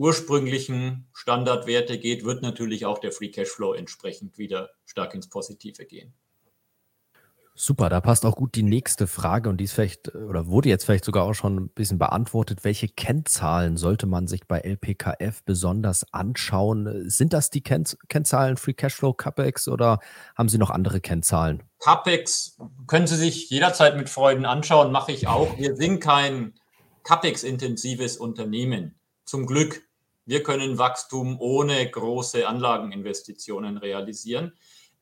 ursprünglichen 0.00 1.08
Standardwerte 1.12 1.98
geht, 1.98 2.24
wird 2.24 2.40
natürlich 2.42 2.86
auch 2.86 2.98
der 2.98 3.12
Free 3.12 3.28
Cashflow 3.28 3.74
entsprechend 3.74 4.38
wieder 4.38 4.70
stark 4.86 5.14
ins 5.14 5.28
Positive 5.28 5.84
gehen. 5.84 6.14
Super, 7.54 7.90
da 7.90 8.00
passt 8.00 8.24
auch 8.24 8.36
gut 8.36 8.54
die 8.54 8.62
nächste 8.62 9.06
Frage 9.06 9.50
und 9.50 9.58
die 9.58 9.64
ist 9.64 9.74
vielleicht 9.74 10.14
oder 10.14 10.46
wurde 10.46 10.70
jetzt 10.70 10.86
vielleicht 10.86 11.04
sogar 11.04 11.24
auch 11.24 11.34
schon 11.34 11.56
ein 11.56 11.68
bisschen 11.68 11.98
beantwortet. 11.98 12.64
Welche 12.64 12.88
Kennzahlen 12.88 13.76
sollte 13.76 14.06
man 14.06 14.26
sich 14.26 14.48
bei 14.48 14.60
LPKF 14.60 15.44
besonders 15.44 16.10
anschauen? 16.14 17.10
Sind 17.10 17.34
das 17.34 17.50
die 17.50 17.60
Kenn 17.60 17.84
Kennzahlen 18.08 18.56
Free 18.56 18.72
Cashflow, 18.72 19.12
CapEx 19.12 19.68
oder 19.68 19.98
haben 20.34 20.48
Sie 20.48 20.56
noch 20.56 20.70
andere 20.70 21.02
Kennzahlen? 21.02 21.62
CapEx 21.78 22.56
können 22.86 23.06
Sie 23.06 23.16
sich 23.16 23.50
jederzeit 23.50 23.98
mit 23.98 24.08
Freuden 24.08 24.46
anschauen, 24.46 24.90
mache 24.92 25.12
ich 25.12 25.28
auch. 25.28 25.58
Wir 25.58 25.76
sind 25.76 26.00
kein 26.00 26.54
CapEx-intensives 27.04 28.16
Unternehmen. 28.16 28.98
Zum 29.26 29.44
Glück. 29.44 29.82
Wir 30.30 30.44
können 30.44 30.78
Wachstum 30.78 31.40
ohne 31.40 31.90
große 31.90 32.46
Anlageninvestitionen 32.46 33.78
realisieren. 33.78 34.52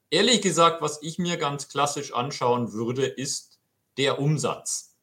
Ehrlich 0.08 0.40
gesagt, 0.40 0.80
was 0.80 1.02
ich 1.02 1.18
mir 1.18 1.36
ganz 1.36 1.68
klassisch 1.68 2.14
anschauen 2.14 2.72
würde, 2.72 3.04
ist 3.04 3.60
der 3.98 4.20
Umsatz. 4.20 4.96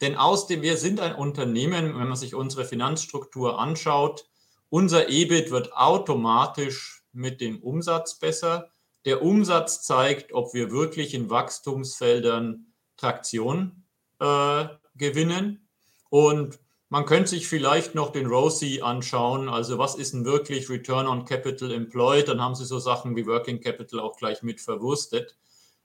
Denn 0.00 0.16
aus 0.16 0.46
dem, 0.46 0.62
wir 0.62 0.78
sind 0.78 0.98
ein 0.98 1.14
Unternehmen, 1.14 1.94
wenn 1.98 2.08
man 2.08 2.16
sich 2.16 2.34
unsere 2.34 2.64
Finanzstruktur 2.64 3.58
anschaut, 3.60 4.30
unser 4.70 5.10
EBIT 5.10 5.50
wird 5.50 5.74
automatisch 5.74 7.04
mit 7.12 7.42
dem 7.42 7.62
Umsatz 7.62 8.18
besser. 8.18 8.70
Der 9.04 9.20
Umsatz 9.20 9.82
zeigt, 9.82 10.32
ob 10.32 10.54
wir 10.54 10.70
wirklich 10.70 11.12
in 11.12 11.28
Wachstumsfeldern 11.28 12.72
Traktion 12.96 13.84
äh, 14.20 14.68
gewinnen. 14.94 15.68
Und 16.08 16.58
man 16.92 17.06
könnte 17.06 17.30
sich 17.30 17.48
vielleicht 17.48 17.94
noch 17.94 18.12
den 18.12 18.26
ROSI 18.26 18.82
anschauen. 18.82 19.48
Also 19.48 19.78
was 19.78 19.94
ist 19.94 20.12
denn 20.12 20.26
wirklich 20.26 20.68
Return 20.68 21.06
on 21.06 21.24
Capital 21.24 21.72
Employed? 21.72 22.28
Dann 22.28 22.42
haben 22.42 22.54
Sie 22.54 22.66
so 22.66 22.78
Sachen 22.78 23.16
wie 23.16 23.26
Working 23.26 23.62
Capital 23.62 23.98
auch 23.98 24.18
gleich 24.18 24.42
mit 24.42 24.60
verwurstet. 24.60 25.34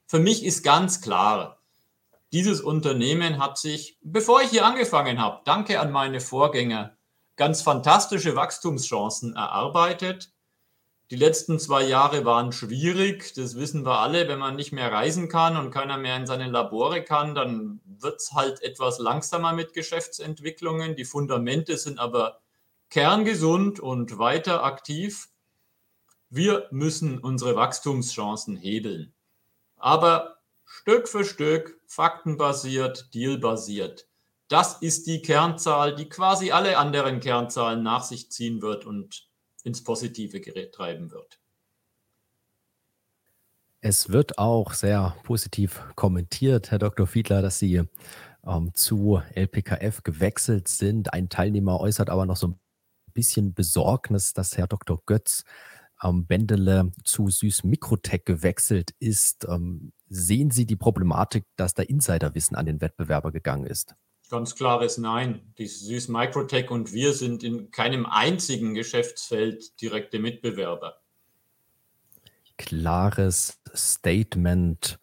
Für 0.05 0.20
mich 0.20 0.43
ist 0.43 0.64
ganz 0.64 0.99
klar, 0.99 1.62
dieses 2.34 2.60
Unternehmen 2.60 3.39
hat 3.39 3.58
sich, 3.58 3.97
bevor 4.01 4.41
ich 4.41 4.49
hier 4.49 4.66
angefangen 4.66 5.18
habe, 5.18 5.39
danke 5.45 5.80
an 5.80 5.93
meine 5.93 6.20
Vorgänger, 6.20 6.97
ganz 7.38 7.62
fantastische 7.62 8.36
Wachstumschancen 8.36 9.34
erarbeitet. 9.34 10.34
Die 11.10 11.16
letzten 11.16 11.58
zwei 11.58 11.84
Jahre 11.84 12.26
waren 12.26 12.51
schwierig, 12.51 13.34
das 13.34 13.55
wissen 13.55 13.86
wir 13.86 13.99
alle. 13.99 14.28
Wenn 14.28 14.39
man 14.39 14.58
nicht 14.58 14.74
mehr 14.74 14.91
reisen 14.91 15.30
kann 15.30 15.55
und 15.55 15.72
keiner 15.72 15.97
mehr 15.97 16.18
in 16.18 16.28
seine 16.28 16.49
Labore 16.49 17.01
kann, 17.01 17.34
dann 17.34 17.80
wird 18.02 18.22
es 18.22 18.34
halt 18.34 18.62
etwas 18.62 19.00
langsamer 19.00 19.54
mit 19.54 19.74
Geschäftsentwicklungen. 19.74 20.95
Die 20.95 21.06
Fundamente 21.06 21.78
sind 21.78 22.00
aber 22.00 22.41
kerngesund 22.89 23.80
und 23.80 24.18
weiter 24.18 24.64
aktiv. 24.64 25.30
Wir 26.30 26.68
müssen 26.72 27.20
unsere 27.20 27.56
Wachstumschancen 27.56 28.56
hebeln. 28.56 29.14
Aber 29.78 30.39
Stück 30.66 31.08
für 31.08 31.24
Stück, 31.24 31.80
faktenbasiert, 31.86 33.14
dealbasiert. 33.14 34.08
Das 34.50 34.82
ist 34.82 35.08
die 35.08 35.22
Kernzahl, 35.22 35.95
die 35.95 36.10
quasi 36.10 36.52
alle 36.52 36.78
anderen 36.78 37.20
Kernzahlen 37.20 37.84
nach 37.84 38.04
sich 38.04 38.32
ziehen 38.32 38.62
wird 38.62 38.86
und 38.86 39.30
ins 39.64 39.84
Positive 39.84 40.41
treiben 40.72 41.12
wird. 41.12 41.39
Es 43.90 44.10
wird 44.10 44.38
auch 44.38 44.74
sehr 44.74 45.16
positiv 45.24 45.82
kommentiert, 45.96 46.72
Herr 46.72 46.78
Dr. 46.78 47.08
Fiedler, 47.08 47.42
dass 47.42 47.58
Sie 47.58 47.84
ähm, 48.46 48.72
zu 48.74 49.22
LPKF 49.34 50.04
gewechselt 50.04 50.68
sind. 50.68 51.14
Ein 51.14 51.30
Teilnehmer 51.30 51.80
äußert 51.80 52.10
aber 52.10 52.26
noch 52.26 52.36
so 52.36 52.48
ein 52.50 52.60
bisschen 53.14 53.54
Besorgnis, 53.54 54.34
dass 54.34 54.58
Herr 54.58 54.68
Dr. 54.68 55.02
Götz 55.06 55.46
ähm, 56.04 56.26
Bendele 56.26 56.92
zu 57.06 57.30
Süß 57.30 57.64
Mikrotech 57.64 58.26
gewechselt 58.26 58.92
ist. 59.00 59.48
Ähm, 59.48 59.94
sehen 60.10 60.52
Sie 60.52 60.66
die 60.66 60.76
Problematik, 60.76 61.46
dass 61.56 61.74
da 61.74 61.82
Insiderwissen 61.82 62.58
an 62.58 62.66
den 62.66 62.82
Wettbewerber 62.82 63.32
gegangen 63.32 63.68
ist? 63.68 63.96
Ganz 64.30 64.56
klares 64.56 64.98
Nein. 64.98 65.54
Die 65.58 65.68
Süß 65.68 66.10
Microtech 66.10 66.72
und 66.72 66.92
wir 66.92 67.14
sind 67.14 67.42
in 67.42 67.72
keinem 67.72 68.06
einzigen 68.06 68.74
Geschäftsfeld 68.74 69.80
direkte 69.80 70.20
Mitbewerber. 70.20 70.98
Klares 72.58 73.62
Statement. 73.74 74.99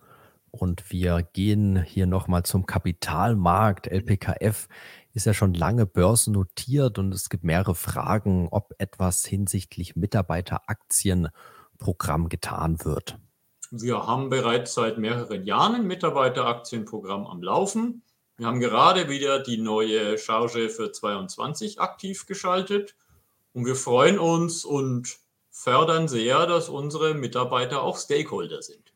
Und 0.51 0.93
wir 0.93 1.23
gehen 1.23 1.83
hier 1.83 2.07
nochmal 2.07 2.45
zum 2.45 2.67
Kapitalmarkt. 2.67 3.87
LPKF 3.89 4.69
ist 5.13 5.27
ja 5.27 5.35
schon 5.35 5.55
lange 5.55 5.87
börsennotiert 5.87 6.99
und 6.99 7.15
es 7.15 7.29
gibt 7.29 7.45
mehrere 7.45 7.75
Fragen, 7.75 8.49
ob 8.51 8.75
etwas 8.79 9.25
hinsichtlich 9.25 9.97
Mitarbeiteraktienprogramm 9.97 12.29
getan 12.29 12.85
wird. 12.85 13.19
Wir 13.71 14.07
haben 14.07 14.29
bereits 14.29 14.75
seit 14.75 14.99
mehreren 14.99 15.45
Jahren 15.45 15.75
ein 15.75 15.87
Mitarbeiteraktienprogramm 15.87 17.27
am 17.27 17.43
Laufen. 17.43 18.03
Wir 18.37 18.47
haben 18.47 18.61
gerade 18.61 19.09
wieder 19.09 19.41
die 19.41 19.59
neue 19.59 20.19
Charge 20.19 20.69
für 20.69 20.93
22 20.93 21.81
aktiv 21.81 22.27
geschaltet 22.27 22.97
und 23.53 23.67
wir 23.67 23.77
freuen 23.77 24.19
uns 24.19 24.65
und 24.65 25.19
fördern 25.55 26.09
sehr, 26.09 26.47
dass 26.47 26.69
unsere 26.69 27.15
Mitarbeiter 27.15 27.83
auch 27.83 27.97
Stakeholder 27.97 28.61
sind. 28.61 28.93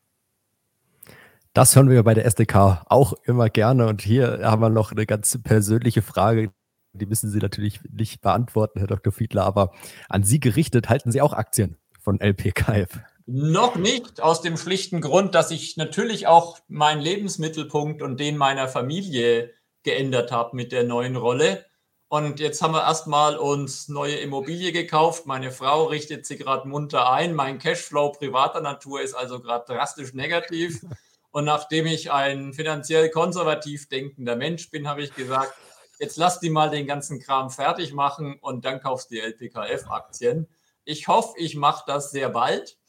Das 1.53 1.75
hören 1.75 1.89
wir 1.89 2.03
bei 2.03 2.13
der 2.13 2.25
SDK 2.25 2.83
auch 2.87 3.13
immer 3.23 3.49
gerne. 3.49 3.87
Und 3.87 4.01
hier 4.01 4.41
haben 4.43 4.61
wir 4.61 4.69
noch 4.69 4.91
eine 4.91 5.05
ganz 5.05 5.39
persönliche 5.41 6.01
Frage. 6.01 6.51
Die 6.93 7.05
müssen 7.05 7.29
Sie 7.29 7.39
natürlich 7.39 7.79
nicht 7.89 8.21
beantworten, 8.21 8.79
Herr 8.79 8.87
Dr. 8.87 9.13
Fiedler, 9.13 9.45
aber 9.45 9.71
an 10.09 10.23
Sie 10.23 10.39
gerichtet, 10.39 10.89
halten 10.89 11.11
Sie 11.11 11.21
auch 11.21 11.33
Aktien 11.33 11.77
von 12.01 12.19
LPKF? 12.19 12.99
Noch 13.25 13.75
nicht, 13.75 14.21
aus 14.21 14.41
dem 14.41 14.57
schlichten 14.57 15.01
Grund, 15.01 15.35
dass 15.35 15.51
ich 15.51 15.77
natürlich 15.77 16.27
auch 16.27 16.59
meinen 16.67 17.01
Lebensmittelpunkt 17.01 18.01
und 18.01 18.19
den 18.19 18.37
meiner 18.37 18.67
Familie 18.67 19.53
geändert 19.83 20.31
habe 20.31 20.55
mit 20.55 20.71
der 20.71 20.83
neuen 20.83 21.15
Rolle. 21.15 21.65
Und 22.09 22.39
jetzt 22.39 22.63
haben 22.63 22.73
wir 22.73 22.81
erstmal 22.81 23.37
uns 23.37 23.87
neue 23.87 24.15
Immobilie 24.15 24.71
gekauft. 24.71 25.27
Meine 25.27 25.51
Frau 25.51 25.85
richtet 25.85 26.25
sie 26.25 26.37
gerade 26.37 26.67
munter 26.67 27.11
ein. 27.11 27.35
Mein 27.35 27.59
Cashflow 27.59 28.13
privater 28.13 28.61
Natur 28.61 29.01
ist 29.01 29.13
also 29.13 29.39
gerade 29.39 29.71
drastisch 29.71 30.13
negativ. 30.13 30.81
Und 31.31 31.45
nachdem 31.45 31.85
ich 31.85 32.11
ein 32.11 32.53
finanziell 32.53 33.09
konservativ 33.11 33.87
denkender 33.89 34.35
Mensch 34.35 34.71
bin, 34.71 34.87
habe 34.87 35.03
ich 35.03 35.13
gesagt, 35.13 35.53
jetzt 35.99 36.17
lass 36.17 36.39
die 36.39 36.49
mal 36.49 36.71
den 36.71 36.87
ganzen 36.87 37.19
Kram 37.19 37.51
fertig 37.51 37.93
machen 37.93 38.39
und 38.41 38.65
dann 38.65 38.81
kaufst 38.81 39.11
du 39.11 39.15
die 39.15 39.21
LPKF-Aktien. 39.21 40.47
Ich 40.85 41.07
hoffe, 41.07 41.35
ich 41.37 41.55
mache 41.55 41.83
das 41.85 42.09
sehr 42.09 42.29
bald. 42.29 42.79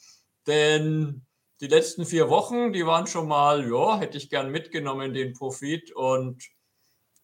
Denn 0.46 1.26
die 1.60 1.66
letzten 1.66 2.06
vier 2.06 2.30
Wochen, 2.30 2.72
die 2.72 2.86
waren 2.86 3.06
schon 3.06 3.28
mal, 3.28 3.68
ja, 3.70 3.98
hätte 3.98 4.16
ich 4.16 4.30
gern 4.30 4.50
mitgenommen, 4.50 5.12
den 5.12 5.34
Profit. 5.34 5.92
Und 5.92 6.42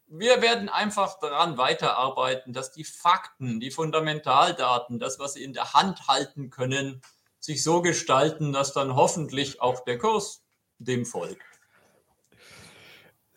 wir 0.09 0.41
werden 0.41 0.69
einfach 0.69 1.19
daran 1.19 1.59
weiterarbeiten, 1.59 2.53
dass 2.53 2.73
die 2.73 2.85
Fakten, 2.85 3.61
die 3.61 3.71
Fundamentaldaten, 3.71 4.99
das, 4.99 5.19
was 5.19 5.35
sie 5.35 5.45
in 5.45 5.53
der 5.53 5.75
Hand 5.75 6.09
halten 6.09 6.51
können, 6.51 7.03
sich 7.41 7.63
so 7.63 7.83
gestalten, 7.83 8.53
dass 8.53 8.73
dann 8.73 8.95
hoffentlich 8.95 9.61
auch 9.61 9.85
der 9.85 9.99
Kurs 9.99 10.43
dem 10.79 11.07
folgt. 11.07 11.43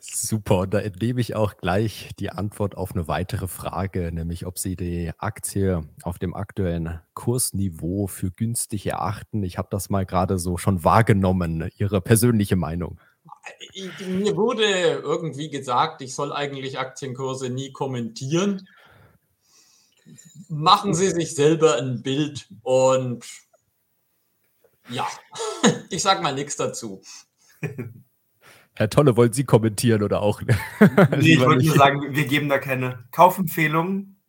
Super, 0.02 0.66
da 0.66 0.80
entnehme 0.80 1.20
ich 1.22 1.36
auch 1.36 1.58
gleich 1.58 2.12
die 2.20 2.30
Antwort 2.30 2.76
auf 2.76 2.94
eine 2.94 3.08
weitere 3.08 3.48
Frage, 3.48 4.12
nämlich 4.12 4.46
ob 4.46 4.58
Sie 4.58 4.76
die 4.76 5.12
Aktie 5.18 5.84
auf 6.04 6.20
dem 6.20 6.34
aktuellen 6.34 7.02
Kursniveau 7.14 8.08
für 8.08 8.32
günstig 8.32 8.88
erachten. 8.88 9.44
Ich 9.44 9.58
habe 9.58 9.68
das 9.72 9.90
mal 9.90 10.06
gerade 10.06 10.40
so 10.40 10.58
schon 10.58 10.84
wahrgenommen, 10.84 11.70
Ihre 11.76 12.02
persönliche 12.02 12.56
Meinung. 12.56 13.00
Mir 14.06 14.36
wurde 14.36 14.64
irgendwie 14.64 15.50
gesagt, 15.50 16.02
ich 16.02 16.14
soll 16.14 16.34
eigentlich 16.34 16.80
Aktienkurse 16.80 17.50
nie 17.50 17.72
kommentieren. 17.72 18.68
Machen 20.48 20.94
Sie 20.94 21.10
sich 21.10 21.36
selber 21.36 21.78
ein 21.78 22.02
Bild 22.02 22.48
und 22.64 23.26
ja, 24.90 25.08
ich 25.90 26.02
sage 26.02 26.22
mal 26.22 26.34
nichts 26.34 26.56
dazu. 26.56 27.02
Herr 28.76 28.90
Tolle, 28.90 29.18
wollen 29.18 29.34
Sie 29.34 29.44
kommentieren 29.44 30.04
oder 30.04 30.22
auch? 30.22 30.42
nee, 31.18 31.34
ich 31.34 31.40
wollte 31.40 31.66
nur 31.66 31.76
sagen, 31.76 32.16
wir 32.16 32.26
geben 32.26 32.50
da 32.50 32.60
keine 32.60 33.04
Kaufempfehlungen, 33.12 34.22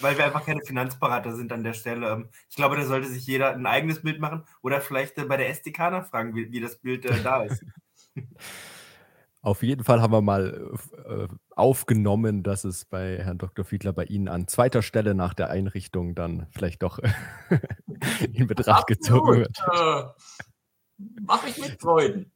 weil 0.00 0.16
wir 0.16 0.24
einfach 0.24 0.46
keine 0.46 0.62
Finanzberater 0.64 1.34
sind 1.34 1.52
an 1.52 1.64
der 1.64 1.74
Stelle. 1.74 2.08
Ähm, 2.08 2.28
ich 2.48 2.56
glaube, 2.56 2.76
da 2.76 2.84
sollte 2.84 3.08
sich 3.08 3.26
jeder 3.26 3.52
ein 3.52 3.66
eigenes 3.66 4.02
Bild 4.02 4.20
machen 4.20 4.44
oder 4.62 4.80
vielleicht 4.80 5.18
äh, 5.18 5.24
bei 5.24 5.36
der 5.36 5.50
SDK 5.50 5.90
nachfragen, 5.90 6.34
wie, 6.34 6.52
wie 6.52 6.60
das 6.60 6.78
Bild 6.78 7.04
äh, 7.04 7.22
da 7.22 7.42
ist. 7.42 7.64
Auf 9.42 9.62
jeden 9.62 9.84
Fall 9.84 10.02
haben 10.02 10.12
wir 10.12 10.20
mal 10.20 10.76
äh, 11.06 11.28
aufgenommen, 11.56 12.42
dass 12.42 12.64
es 12.64 12.84
bei 12.84 13.18
Herrn 13.18 13.38
Dr. 13.38 13.64
Fiedler 13.64 13.94
bei 13.94 14.04
Ihnen 14.04 14.28
an 14.28 14.48
zweiter 14.48 14.82
Stelle 14.82 15.14
nach 15.14 15.32
der 15.32 15.48
Einrichtung 15.48 16.14
dann 16.14 16.46
vielleicht 16.50 16.82
doch 16.82 16.98
in 18.32 18.46
Betracht 18.46 18.86
gezogen 18.86 19.38
wird. 19.38 19.58
Äh, 19.72 20.02
Mache 21.22 21.48
ich 21.48 21.58
mit 21.58 21.80
Freuden. 21.80 22.30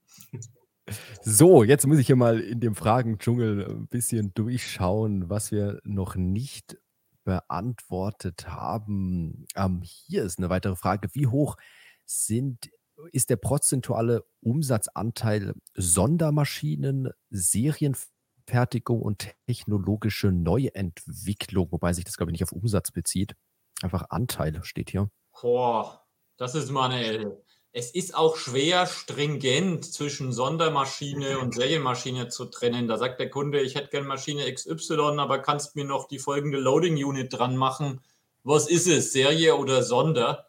So, 1.22 1.64
jetzt 1.64 1.86
muss 1.86 1.98
ich 1.98 2.06
hier 2.06 2.16
mal 2.16 2.40
in 2.40 2.60
dem 2.60 2.74
Fragendschungel 2.74 3.66
ein 3.66 3.86
bisschen 3.86 4.34
durchschauen, 4.34 5.28
was 5.30 5.50
wir 5.50 5.80
noch 5.84 6.14
nicht 6.14 6.78
beantwortet 7.24 8.48
haben. 8.48 9.46
Ähm, 9.56 9.80
hier 9.82 10.24
ist 10.24 10.38
eine 10.38 10.50
weitere 10.50 10.76
Frage. 10.76 11.08
Wie 11.12 11.26
hoch 11.26 11.56
sind, 12.04 12.70
ist 13.12 13.30
der 13.30 13.36
prozentuale 13.36 14.24
Umsatzanteil 14.40 15.54
Sondermaschinen, 15.74 17.10
Serienfertigung 17.30 19.02
und 19.02 19.30
technologische 19.46 20.28
Neuentwicklung, 20.28 21.72
wobei 21.72 21.92
sich 21.92 22.04
das, 22.04 22.16
glaube 22.16 22.30
ich, 22.30 22.34
nicht 22.34 22.44
auf 22.44 22.52
Umsatz 22.52 22.90
bezieht. 22.90 23.34
Einfach 23.82 24.06
Anteil 24.10 24.62
steht 24.64 24.90
hier. 24.90 25.10
Boah, 25.40 26.06
das 26.36 26.54
ist 26.54 26.74
eine 26.74 27.36
es 27.76 27.90
ist 27.90 28.14
auch 28.14 28.36
schwer 28.36 28.86
stringent 28.86 29.84
zwischen 29.84 30.32
Sondermaschine 30.32 31.40
und 31.40 31.56
Serienmaschine 31.56 32.28
zu 32.28 32.44
trennen. 32.44 32.86
Da 32.86 32.98
sagt 32.98 33.18
der 33.18 33.30
Kunde, 33.30 33.60
ich 33.62 33.74
hätte 33.74 33.88
gerne 33.88 34.06
Maschine 34.06 34.50
XY, 34.54 35.18
aber 35.18 35.40
kannst 35.40 35.74
mir 35.74 35.84
noch 35.84 36.06
die 36.06 36.20
folgende 36.20 36.58
Loading 36.58 36.94
Unit 37.04 37.36
dran 37.36 37.56
machen. 37.56 38.00
Was 38.44 38.68
ist 38.68 38.86
es, 38.86 39.12
Serie 39.12 39.56
oder 39.56 39.82
Sonder? 39.82 40.46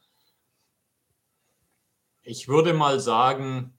Ich 2.27 2.47
würde 2.47 2.73
mal 2.73 2.99
sagen, 2.99 3.77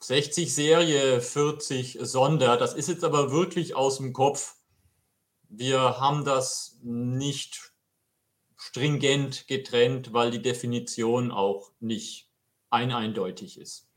60 0.00 0.52
Serie, 0.52 1.20
40 1.20 1.98
Sonder. 2.02 2.56
Das 2.56 2.74
ist 2.74 2.88
jetzt 2.88 3.04
aber 3.04 3.30
wirklich 3.30 3.76
aus 3.76 3.98
dem 3.98 4.12
Kopf. 4.12 4.56
Wir 5.48 6.00
haben 6.00 6.24
das 6.24 6.80
nicht 6.82 7.72
stringent 8.56 9.46
getrennt, 9.46 10.12
weil 10.12 10.32
die 10.32 10.42
Definition 10.42 11.30
auch 11.30 11.70
nicht 11.78 12.28
eindeutig 12.70 13.60
ist. 13.60 13.88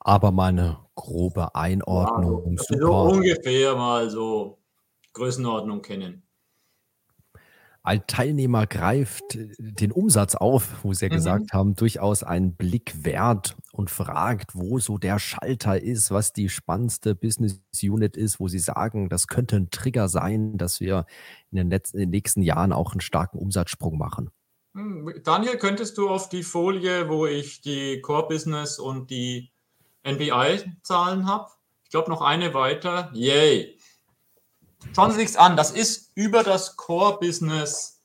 Aber 0.00 0.32
meine 0.32 0.86
grobe 0.94 1.54
Einordnung. 1.54 2.56
Ja, 2.58 2.62
super. 2.62 2.86
So 2.86 2.92
ungefähr 3.14 3.74
mal 3.74 4.10
so 4.10 4.58
Größenordnung 5.14 5.80
kennen 5.80 6.29
ein 7.90 8.06
Teilnehmer 8.06 8.68
greift 8.68 9.36
den 9.58 9.90
Umsatz 9.90 10.36
auf, 10.36 10.84
wo 10.84 10.94
Sie 10.94 11.06
ja 11.06 11.10
mhm. 11.10 11.16
gesagt 11.16 11.52
haben, 11.52 11.74
durchaus 11.74 12.22
einen 12.22 12.54
Blick 12.54 13.04
wert 13.04 13.56
und 13.72 13.90
fragt, 13.90 14.54
wo 14.54 14.78
so 14.78 14.96
der 14.96 15.18
Schalter 15.18 15.82
ist, 15.82 16.12
was 16.12 16.32
die 16.32 16.48
spannendste 16.48 17.16
Business 17.16 17.60
Unit 17.82 18.16
ist, 18.16 18.38
wo 18.38 18.46
Sie 18.46 18.60
sagen, 18.60 19.08
das 19.08 19.26
könnte 19.26 19.56
ein 19.56 19.70
Trigger 19.70 20.08
sein, 20.08 20.56
dass 20.56 20.78
wir 20.78 21.04
in 21.50 21.56
den, 21.56 21.70
letzten, 21.70 21.96
in 21.96 22.02
den 22.02 22.10
nächsten 22.10 22.42
Jahren 22.42 22.72
auch 22.72 22.92
einen 22.92 23.00
starken 23.00 23.38
Umsatzsprung 23.38 23.98
machen. 23.98 24.30
Hm, 24.74 25.12
Daniel, 25.24 25.56
könntest 25.56 25.98
du 25.98 26.08
auf 26.08 26.28
die 26.28 26.44
Folie, 26.44 27.08
wo 27.08 27.26
ich 27.26 27.60
die 27.60 28.00
Core 28.02 28.28
Business 28.28 28.78
und 28.78 29.10
die 29.10 29.50
NBI-Zahlen 30.04 31.26
habe? 31.26 31.50
Ich 31.82 31.90
glaube 31.90 32.08
noch 32.08 32.22
eine 32.22 32.54
weiter. 32.54 33.10
Yay. 33.14 33.79
Schauen 34.94 35.12
Sie 35.12 35.24
sich 35.24 35.38
an, 35.38 35.56
das 35.56 35.70
ist 35.70 36.10
über 36.14 36.42
das 36.42 36.76
Core-Business 36.76 38.02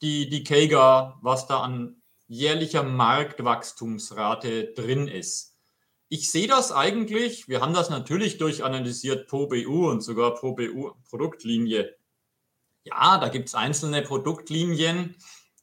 die, 0.00 0.28
die 0.28 0.44
KEGA, 0.44 1.18
was 1.22 1.46
da 1.46 1.60
an 1.60 2.00
jährlicher 2.28 2.82
Marktwachstumsrate 2.82 4.72
drin 4.74 5.08
ist. 5.08 5.56
Ich 6.08 6.30
sehe 6.30 6.46
das 6.46 6.72
eigentlich, 6.72 7.48
wir 7.48 7.60
haben 7.60 7.74
das 7.74 7.90
natürlich 7.90 8.38
durchanalysiert 8.38 9.28
pro 9.28 9.46
BU 9.46 9.90
und 9.90 10.02
sogar 10.02 10.34
pro 10.34 10.54
BU 10.54 10.92
Produktlinie. 11.10 11.96
Ja, 12.84 13.18
da 13.18 13.28
gibt 13.28 13.48
es 13.48 13.54
einzelne 13.54 14.02
Produktlinien 14.02 15.16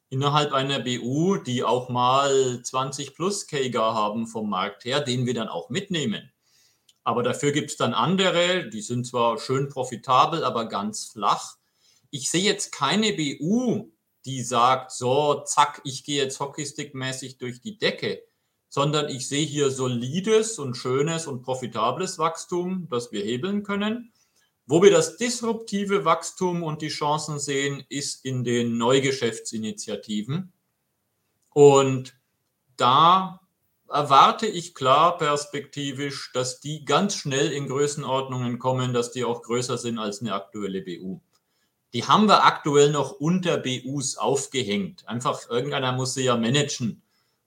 innerhalb 0.09 0.53
einer 0.53 0.79
BU, 0.79 1.37
die 1.37 1.63
auch 1.63 1.89
mal 1.89 2.61
20 2.61 3.15
plus 3.15 3.47
KEGA 3.47 3.93
haben 3.93 4.27
vom 4.27 4.49
Markt 4.49 4.85
her, 4.85 5.01
den 5.01 5.25
wir 5.25 5.33
dann 5.33 5.49
auch 5.49 5.69
mitnehmen. 5.69 6.31
Aber 7.05 7.21
dafür 7.21 7.51
gibt 7.51 7.69
es 7.69 7.77
dann 7.77 7.93
andere, 7.93 8.67
die 8.67 8.81
sind 8.81 9.05
zwar 9.05 9.37
schön 9.37 9.69
profitabel, 9.69 10.43
aber 10.43 10.65
ganz 10.65 11.05
flach. 11.05 11.55
Ich 12.09 12.31
sehe 12.31 12.41
jetzt 12.41 12.71
keine 12.71 13.13
BU, 13.13 13.91
die 14.25 14.41
sagt, 14.41 14.91
so, 14.91 15.43
zack, 15.45 15.81
ich 15.83 16.03
gehe 16.03 16.21
jetzt 16.23 16.39
Hockeystick-mäßig 16.39 17.37
durch 17.37 17.61
die 17.61 17.77
Decke, 17.77 18.23
sondern 18.69 19.07
ich 19.07 19.29
sehe 19.29 19.45
hier 19.45 19.69
solides 19.69 20.57
und 20.57 20.75
schönes 20.75 21.27
und 21.27 21.43
profitables 21.43 22.17
Wachstum, 22.17 22.87
das 22.89 23.11
wir 23.11 23.23
hebeln 23.23 23.61
können. 23.61 24.11
Wo 24.65 24.81
wir 24.81 24.89
das 24.89 25.17
disruptive 25.17 26.05
Wachstum 26.05 26.63
und 26.63 26.81
die 26.81 26.87
Chancen 26.87 27.37
sehen, 27.37 27.83
ist 27.87 28.25
in 28.25 28.43
den 28.43 28.79
Neugeschäftsinitiativen. 28.79 30.51
Und 31.51 32.17
da 32.77 33.44
erwarte 33.89 34.47
ich 34.47 34.73
klar 34.73 35.17
perspektivisch, 35.17 36.31
dass 36.33 36.59
die 36.59 36.85
ganz 36.85 37.15
schnell 37.15 37.51
in 37.51 37.67
Größenordnungen 37.67 38.59
kommen, 38.59 38.93
dass 38.93 39.11
die 39.11 39.23
auch 39.23 39.41
größer 39.41 39.77
sind 39.77 39.99
als 39.99 40.21
eine 40.21 40.33
aktuelle 40.33 40.81
BU. 40.81 41.19
Die 41.93 42.03
haben 42.03 42.27
wir 42.27 42.43
aktuell 42.43 42.91
noch 42.91 43.13
unter 43.13 43.57
BUs 43.57 44.17
aufgehängt. 44.17 45.07
Einfach 45.07 45.49
irgendeiner 45.49 45.93
muss 45.93 46.13
sie 46.13 46.23
ja 46.23 46.35
managen. 46.35 47.01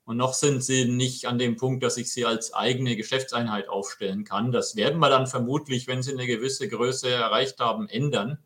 Und 0.04 0.16
noch 0.16 0.32
sind 0.32 0.64
sie 0.64 0.86
nicht 0.86 1.26
an 1.26 1.38
dem 1.38 1.56
Punkt, 1.56 1.82
dass 1.82 1.98
ich 1.98 2.10
sie 2.10 2.24
als 2.24 2.54
eigene 2.54 2.96
Geschäftseinheit 2.96 3.68
aufstellen 3.68 4.24
kann. 4.24 4.52
Das 4.52 4.74
werden 4.74 5.00
wir 5.00 5.10
dann 5.10 5.26
vermutlich, 5.26 5.86
wenn 5.86 6.02
sie 6.02 6.12
eine 6.12 6.26
gewisse 6.26 6.66
Größe 6.66 7.10
erreicht 7.10 7.60
haben, 7.60 7.90
ändern. 7.90 8.38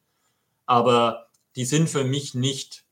Aber 0.66 1.28
die 1.55 1.64
sind 1.64 1.88
für 1.88 2.03
mich 2.03 2.34
nicht 2.34 2.84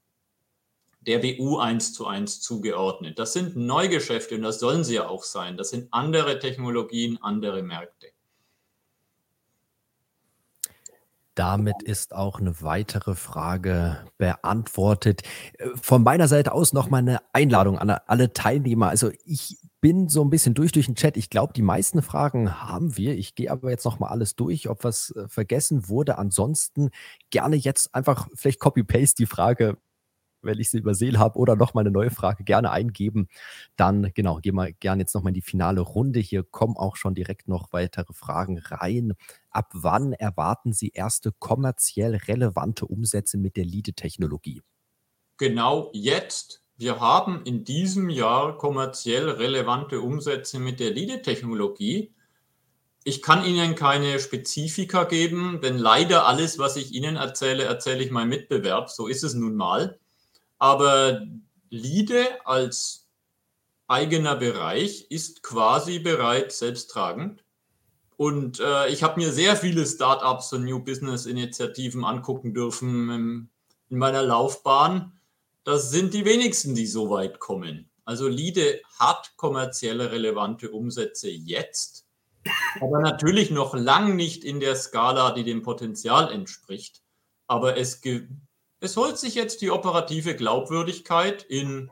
der 1.01 1.19
BU 1.19 1.59
eins 1.59 1.93
zu 1.93 2.07
eins 2.07 2.41
zugeordnet. 2.41 3.19
Das 3.19 3.33
sind 3.33 3.57
Neugeschäfte 3.57 4.35
und 4.35 4.43
das 4.43 4.61
sollen 4.61 4.85
sie 4.85 4.97
ja 4.97 5.09
auch 5.09 5.25
sein. 5.25 5.57
Das 5.57 5.71
sind 5.71 5.89
andere 5.93 6.39
Technologien, 6.39 7.19
andere 7.23 7.63
Märkte. 7.63 8.09
Damit 11.35 11.83
ist 11.83 12.13
auch 12.13 12.39
eine 12.39 12.61
weitere 12.61 13.15
Frage 13.15 14.05
beantwortet. 14.19 15.23
Von 15.81 16.03
meiner 16.03 16.29
Seite 16.29 16.53
aus 16.53 16.75
nochmal 16.75 17.01
eine 17.01 17.21
Einladung 17.33 17.79
an 17.79 17.89
alle 17.89 18.35
Teilnehmer. 18.35 18.89
Also 18.89 19.11
ich 19.25 19.57
bin 19.81 20.09
so 20.09 20.23
ein 20.23 20.29
bisschen 20.29 20.53
durch 20.53 20.73
durch 20.73 20.87
den 20.87 20.97
Chat. 20.97 21.17
Ich 21.17 21.31
glaube, 21.31 21.55
die 21.55 21.63
meisten 21.63 22.03
Fragen 22.03 22.61
haben 22.61 22.99
wir. 22.99 23.17
Ich 23.17 23.37
gehe 23.37 23.51
aber 23.51 23.71
jetzt 23.71 23.87
nochmal 23.87 24.11
alles 24.11 24.37
durch, 24.37 24.69
ob 24.69 24.85
was 24.85 25.15
äh, 25.17 25.29
vergessen 25.29 25.89
wurde. 25.89 26.19
Ansonsten 26.19 26.91
gerne 27.31 27.57
jetzt 27.57 27.95
einfach 27.95 28.29
vielleicht 28.35 28.61
Copy-Paste 28.61 29.17
die 29.17 29.27
Frage 29.27 29.79
wenn 30.43 30.59
ich 30.59 30.71
sie 30.71 30.79
übersehen 30.79 31.19
habe 31.19 31.39
oder 31.39 31.57
nochmal 31.57 31.83
eine 31.83 31.91
neue 31.91 32.11
Frage 32.11 32.45
gerne 32.45 32.71
eingeben. 32.71 33.29
Dann, 33.77 34.11
genau, 34.15 34.37
gehen 34.39 34.55
wir 34.55 34.73
gerne 34.73 35.03
jetzt 35.03 35.15
nochmal 35.15 35.31
in 35.31 35.35
die 35.35 35.43
finale 35.43 35.81
Runde. 35.81 36.21
Hier 36.21 36.43
kommen 36.43 36.77
auch 36.77 36.97
schon 36.97 37.15
direkt 37.15 37.49
noch 37.49 37.73
weitere 37.73 38.13
Fragen 38.13 38.59
rein. 38.59 39.13
Ab 39.51 39.71
wann 39.73 40.13
erwarten 40.13 40.73
Sie 40.73 40.91
erste 40.95 41.33
kommerziell 41.33 42.17
relevante 42.17 42.87
Umsätze 42.87 43.39
mit 43.39 43.57
der 43.57 43.65
LIDE-Technologie? 43.65 44.63
Genau 45.37 45.91
jetzt. 45.93 46.63
Wir 46.81 46.99
haben 46.99 47.43
in 47.45 47.65
diesem 47.65 48.09
Jahr 48.09 48.57
kommerziell 48.57 49.29
relevante 49.29 50.01
Umsätze 50.01 50.59
mit 50.59 50.81
der 50.81 50.93
LIDE-Technologie. 50.93 52.15
Ich 53.05 53.21
kann 53.21 53.45
Ihnen 53.45 53.75
keine 53.75 54.19
Spezifika 54.19 55.05
geben, 55.05 55.61
denn 55.63 55.77
leider 55.77 56.27
alles, 56.27 56.59
was 56.59 56.77
ich 56.77 56.93
Ihnen 56.95 57.17
erzähle, 57.17 57.65
erzähle 57.65 58.03
ich 58.03 58.11
meinem 58.11 58.31
Mitbewerb. 58.31 58.89
So 58.89 59.09
ist 59.09 59.25
es 59.25 59.35
nun 59.35 59.57
mal. 59.57 60.00
Aber 60.61 61.27
Liede 61.71 62.47
als 62.47 63.09
eigener 63.89 64.37
Bereich 64.37 65.07
ist 65.11 65.43
quasi 65.43 65.99
bereits 65.99 66.61
selbsttragend. 66.61 67.43
Und 68.17 68.61
äh, 68.61 68.89
ich 68.89 69.03
habe 69.03 69.19
mir 69.19 69.33
sehr 69.33 69.57
viele 69.57 69.87
Startups 69.87 70.53
und 70.53 70.65
New 70.65 70.81
Business 70.81 71.27
Initiativen 71.27 72.05
angucken 72.05 72.53
dürfen 72.53 73.11
im, 73.11 73.49
in 73.89 73.99
meiner 73.99 74.23
Laufbahn. 74.23 75.19
Das 75.65 75.91
sind 75.91 76.13
die 76.13 76.25
wenigsten, 76.25 76.75
die 76.75 76.87
so 76.87 77.11
weit 77.11 77.41
kommen. 77.41 77.91
Also 78.05 78.29
Lide 78.29 78.83
hat 78.99 79.33
kommerzielle 79.37 80.13
relevante 80.13 80.71
Umsätze 80.71 81.31
jetzt, 81.31 82.07
aber 82.81 83.01
natürlich 83.01 83.51
noch 83.51 83.75
lang 83.75 84.17
nicht 84.17 84.45
in 84.45 84.61
der 84.61 84.77
Skala, 84.77 85.31
die 85.31 85.45
dem 85.45 85.63
Potenzial 85.63 86.33
entspricht. 86.33 87.03
Aber 87.47 87.77
es 87.77 88.03
es 88.81 88.97
holt 88.97 89.19
sich 89.19 89.35
jetzt 89.35 89.61
die 89.61 89.71
operative 89.71 90.35
Glaubwürdigkeit 90.35 91.43
in 91.43 91.91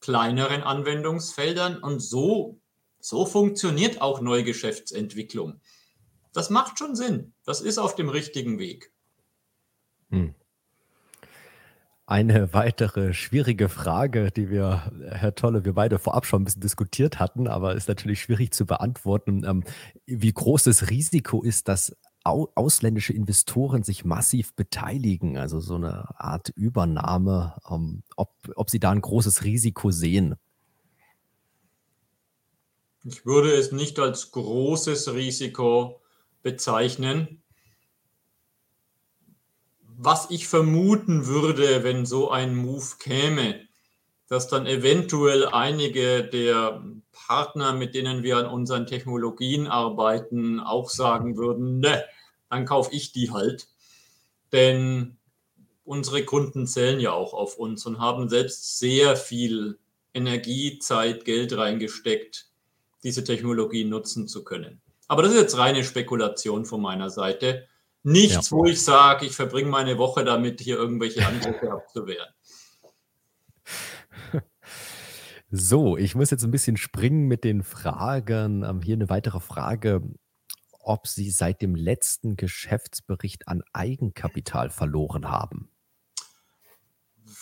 kleineren 0.00 0.62
Anwendungsfeldern 0.62 1.78
und 1.78 2.00
so, 2.00 2.60
so 3.00 3.24
funktioniert 3.24 4.00
auch 4.00 4.20
Neugeschäftsentwicklung. 4.20 5.60
Das 6.32 6.50
macht 6.50 6.78
schon 6.78 6.94
Sinn. 6.94 7.32
Das 7.44 7.60
ist 7.60 7.78
auf 7.78 7.94
dem 7.94 8.08
richtigen 8.08 8.58
Weg. 8.58 8.92
Hm. 10.10 10.34
Eine 12.06 12.54
weitere 12.54 13.12
schwierige 13.12 13.68
Frage, 13.68 14.30
die 14.30 14.50
wir, 14.50 14.90
Herr 15.10 15.34
Tolle, 15.34 15.64
wir 15.64 15.74
beide 15.74 15.98
vorab 15.98 16.24
schon 16.24 16.40
ein 16.42 16.44
bisschen 16.46 16.62
diskutiert 16.62 17.20
hatten, 17.20 17.46
aber 17.46 17.74
ist 17.74 17.88
natürlich 17.88 18.22
schwierig 18.22 18.54
zu 18.54 18.64
beantworten. 18.64 19.44
Ähm, 19.44 19.62
wie 20.06 20.32
groß 20.32 20.64
das 20.64 20.88
Risiko 20.88 21.42
ist, 21.42 21.68
dass 21.68 21.94
ausländische 22.28 23.12
Investoren 23.12 23.82
sich 23.82 24.04
massiv 24.04 24.54
beteiligen, 24.54 25.36
also 25.36 25.60
so 25.60 25.74
eine 25.74 26.20
Art 26.20 26.50
Übernahme, 26.50 27.56
ähm, 27.70 28.02
ob, 28.16 28.30
ob 28.54 28.70
Sie 28.70 28.80
da 28.80 28.90
ein 28.90 29.00
großes 29.00 29.44
Risiko 29.44 29.90
sehen? 29.90 30.36
Ich 33.04 33.24
würde 33.24 33.52
es 33.52 33.72
nicht 33.72 33.98
als 33.98 34.30
großes 34.32 35.14
Risiko 35.14 36.00
bezeichnen. 36.42 37.42
was 39.98 40.30
ich 40.30 40.46
vermuten 40.46 41.26
würde, 41.26 41.82
wenn 41.82 42.06
so 42.06 42.30
ein 42.30 42.54
Move 42.54 42.86
käme, 43.00 43.66
dass 44.28 44.46
dann 44.46 44.66
eventuell 44.66 45.46
einige 45.46 46.22
der 46.22 46.82
Partner, 47.10 47.72
mit 47.72 47.94
denen 47.96 48.22
wir 48.22 48.36
an 48.36 48.46
unseren 48.46 48.86
Technologien 48.86 49.66
arbeiten, 49.66 50.60
auch 50.60 50.88
sagen 50.88 51.36
würden, 51.36 51.80
ne, 51.80 52.04
dann 52.50 52.64
kaufe 52.64 52.94
ich 52.94 53.12
die 53.12 53.30
halt. 53.30 53.68
Denn 54.52 55.16
unsere 55.84 56.24
Kunden 56.24 56.66
zählen 56.66 57.00
ja 57.00 57.12
auch 57.12 57.34
auf 57.34 57.56
uns 57.56 57.84
und 57.86 57.98
haben 57.98 58.28
selbst 58.28 58.78
sehr 58.78 59.16
viel 59.16 59.78
Energie, 60.14 60.78
Zeit, 60.78 61.24
Geld 61.24 61.56
reingesteckt, 61.56 62.50
diese 63.02 63.24
Technologie 63.24 63.84
nutzen 63.84 64.26
zu 64.26 64.44
können. 64.44 64.80
Aber 65.06 65.22
das 65.22 65.32
ist 65.32 65.40
jetzt 65.40 65.58
reine 65.58 65.84
Spekulation 65.84 66.66
von 66.66 66.82
meiner 66.82 67.10
Seite. 67.10 67.66
Nichts, 68.02 68.50
ja. 68.50 68.56
wo 68.56 68.64
ich 68.66 68.82
sage, 68.82 69.26
ich 69.26 69.32
verbringe 69.32 69.68
meine 69.68 69.98
Woche 69.98 70.24
damit, 70.24 70.60
hier 70.60 70.76
irgendwelche 70.76 71.26
Angriffe 71.26 71.72
abzuwehren. 71.72 72.28
So, 75.50 75.96
ich 75.96 76.14
muss 76.14 76.30
jetzt 76.30 76.44
ein 76.44 76.50
bisschen 76.50 76.76
springen 76.76 77.26
mit 77.26 77.42
den 77.42 77.62
Fragen. 77.62 78.64
Ähm, 78.64 78.82
hier 78.82 78.96
eine 78.96 79.08
weitere 79.08 79.40
Frage, 79.40 80.02
ob 80.88 81.06
Sie 81.06 81.30
seit 81.30 81.60
dem 81.60 81.74
letzten 81.74 82.36
Geschäftsbericht 82.36 83.46
an 83.46 83.62
Eigenkapital 83.72 84.70
verloren 84.70 85.28
haben. 85.30 85.70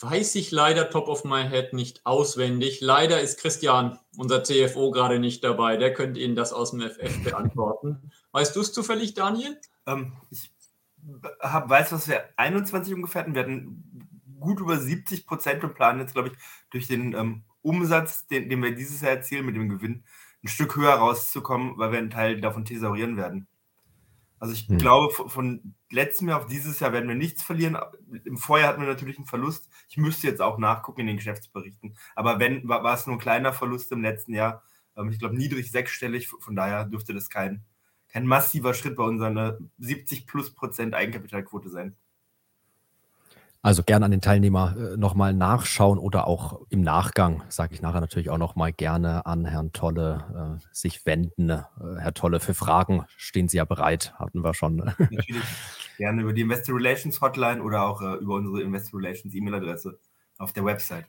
Weiß 0.00 0.34
ich 0.34 0.50
leider 0.50 0.90
top 0.90 1.06
of 1.06 1.22
my 1.24 1.48
head 1.48 1.72
nicht 1.72 2.04
auswendig. 2.04 2.80
Leider 2.80 3.20
ist 3.20 3.38
Christian, 3.38 4.00
unser 4.16 4.42
CFO, 4.42 4.90
gerade 4.90 5.20
nicht 5.20 5.44
dabei. 5.44 5.76
Der 5.76 5.94
könnte 5.94 6.18
Ihnen 6.18 6.34
das 6.34 6.52
aus 6.52 6.72
dem 6.72 6.80
FF 6.80 7.22
beantworten. 7.22 8.10
Weißt 8.32 8.56
du 8.56 8.60
es 8.60 8.72
zufällig, 8.72 9.14
Daniel? 9.14 9.58
Ähm, 9.86 10.12
ich 10.30 10.50
hab, 11.38 11.70
weiß, 11.70 11.92
was 11.92 12.08
wir 12.08 12.24
21 12.36 12.94
ungefähr 12.94 13.22
hatten. 13.22 13.34
Wir 13.34 13.42
hatten 13.42 14.10
gut 14.40 14.58
über 14.58 14.76
70 14.76 15.24
Prozent 15.24 15.62
und 15.62 15.74
planen 15.74 16.00
jetzt, 16.00 16.14
glaube 16.14 16.28
ich, 16.28 16.34
durch 16.70 16.88
den 16.88 17.14
ähm, 17.14 17.44
Umsatz, 17.62 18.26
den, 18.26 18.50
den 18.50 18.60
wir 18.62 18.74
dieses 18.74 19.02
Jahr 19.02 19.12
erzielen, 19.12 19.46
mit 19.46 19.54
dem 19.54 19.68
Gewinn, 19.68 20.04
ein 20.46 20.48
Stück 20.48 20.76
höher 20.76 20.94
rauszukommen, 20.94 21.76
weil 21.76 21.90
wir 21.90 21.98
einen 21.98 22.10
Teil 22.10 22.40
davon 22.40 22.64
thesaurieren 22.64 23.16
werden. 23.16 23.48
Also 24.38 24.54
ich 24.54 24.68
hm. 24.68 24.78
glaube, 24.78 25.12
von 25.12 25.74
letztem 25.90 26.28
Jahr 26.28 26.40
auf 26.40 26.46
dieses 26.46 26.78
Jahr 26.78 26.92
werden 26.92 27.08
wir 27.08 27.16
nichts 27.16 27.42
verlieren. 27.42 27.76
Im 28.24 28.36
Vorjahr 28.36 28.68
hatten 28.68 28.82
wir 28.82 28.88
natürlich 28.88 29.16
einen 29.16 29.26
Verlust. 29.26 29.68
Ich 29.88 29.96
müsste 29.96 30.26
jetzt 30.28 30.42
auch 30.42 30.58
nachgucken 30.58 31.00
in 31.00 31.06
den 31.08 31.16
Geschäftsberichten. 31.16 31.96
Aber 32.14 32.38
wenn, 32.38 32.68
war, 32.68 32.84
war 32.84 32.94
es 32.94 33.06
nur 33.06 33.16
ein 33.16 33.20
kleiner 33.20 33.52
Verlust 33.52 33.90
im 33.92 34.02
letzten 34.02 34.34
Jahr. 34.34 34.62
Ähm, 34.96 35.10
ich 35.10 35.18
glaube, 35.18 35.36
niedrig 35.36 35.70
sechsstellig. 35.70 36.28
Von 36.28 36.54
daher 36.54 36.84
dürfte 36.84 37.12
das 37.12 37.28
kein, 37.28 37.64
kein 38.08 38.26
massiver 38.26 38.74
Schritt 38.74 38.96
bei 38.96 39.04
unserer 39.04 39.58
70 39.78 40.26
plus 40.26 40.54
Prozent 40.54 40.94
Eigenkapitalquote 40.94 41.70
sein. 41.70 41.96
Also 43.66 43.82
gerne 43.82 44.04
an 44.04 44.12
den 44.12 44.20
Teilnehmer 44.20 44.76
äh, 44.78 44.96
nochmal 44.96 45.34
nachschauen 45.34 45.98
oder 45.98 46.28
auch 46.28 46.60
im 46.70 46.82
Nachgang, 46.82 47.42
sage 47.48 47.74
ich 47.74 47.82
nachher 47.82 48.00
natürlich 48.00 48.30
auch 48.30 48.38
nochmal 48.38 48.72
gerne 48.72 49.26
an 49.26 49.44
Herrn 49.44 49.72
Tolle 49.72 50.60
äh, 50.62 50.66
sich 50.70 51.04
wenden. 51.04 51.50
Äh, 51.50 51.64
Herr 51.98 52.14
Tolle, 52.14 52.38
für 52.38 52.54
Fragen 52.54 53.06
stehen 53.16 53.48
Sie 53.48 53.56
ja 53.56 53.64
bereit, 53.64 54.14
hatten 54.20 54.44
wir 54.44 54.54
schon. 54.54 54.76
Natürlich 54.98 55.42
gerne 55.98 56.22
über 56.22 56.32
die 56.32 56.42
Investor 56.42 56.76
Relations 56.76 57.20
Hotline 57.20 57.60
oder 57.60 57.82
auch 57.82 58.02
äh, 58.02 58.14
über 58.18 58.36
unsere 58.36 58.62
Investor 58.62 59.00
Relations 59.00 59.34
E-Mail-Adresse 59.34 59.98
auf 60.38 60.52
der 60.52 60.64
Website. 60.64 61.06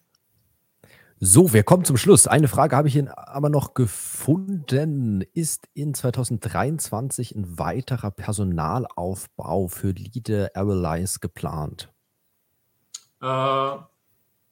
So, 1.19 1.53
wir 1.53 1.61
kommen 1.61 1.85
zum 1.85 1.97
Schluss. 1.97 2.25
Eine 2.25 2.47
Frage 2.47 2.75
habe 2.75 2.87
ich 2.87 2.95
Ihnen 2.95 3.09
aber 3.09 3.49
noch 3.49 3.75
gefunden. 3.75 5.23
Ist 5.35 5.67
in 5.75 5.93
2023 5.93 7.35
ein 7.35 7.59
weiterer 7.59 8.09
Personalaufbau 8.09 9.67
für 9.67 9.91
Leader 9.91 10.55
Airlines 10.55 11.19
geplant? 11.19 11.93
Äh, 13.21 13.77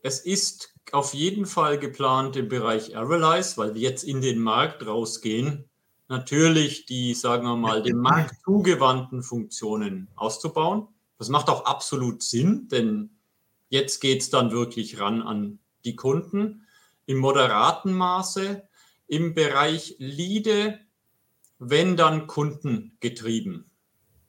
es 0.02 0.20
ist 0.20 0.74
auf 0.92 1.14
jeden 1.14 1.46
Fall 1.46 1.80
geplant 1.80 2.36
im 2.36 2.48
Bereich 2.48 2.92
Airalize, 2.92 3.58
weil 3.58 3.74
wir 3.74 3.82
jetzt 3.82 4.04
in 4.04 4.22
den 4.22 4.40
Markt 4.40 4.86
rausgehen, 4.86 5.70
natürlich 6.08 6.86
die, 6.86 7.14
sagen 7.14 7.46
wir 7.46 7.56
mal, 7.56 7.82
dem 7.82 7.98
Markt 7.98 8.36
zugewandten 8.44 9.24
Funktionen 9.24 10.08
auszubauen. 10.16 10.88
Das 11.18 11.30
macht 11.30 11.50
auch 11.50 11.66
absolut 11.66 12.22
Sinn, 12.22 12.68
denn 12.68 13.10
jetzt 13.70 14.00
geht 14.00 14.22
es 14.22 14.30
dann 14.30 14.52
wirklich 14.52 15.00
ran 15.00 15.22
an 15.22 15.60
die 15.86 15.96
Kunden 15.96 16.66
im 17.06 17.18
moderaten 17.18 17.94
Maße. 17.94 18.68
Im 19.08 19.36
Bereich 19.36 19.96
Liede, 20.00 20.80
wenn 21.60 21.96
dann 21.96 22.26
kundengetrieben. 22.26 23.70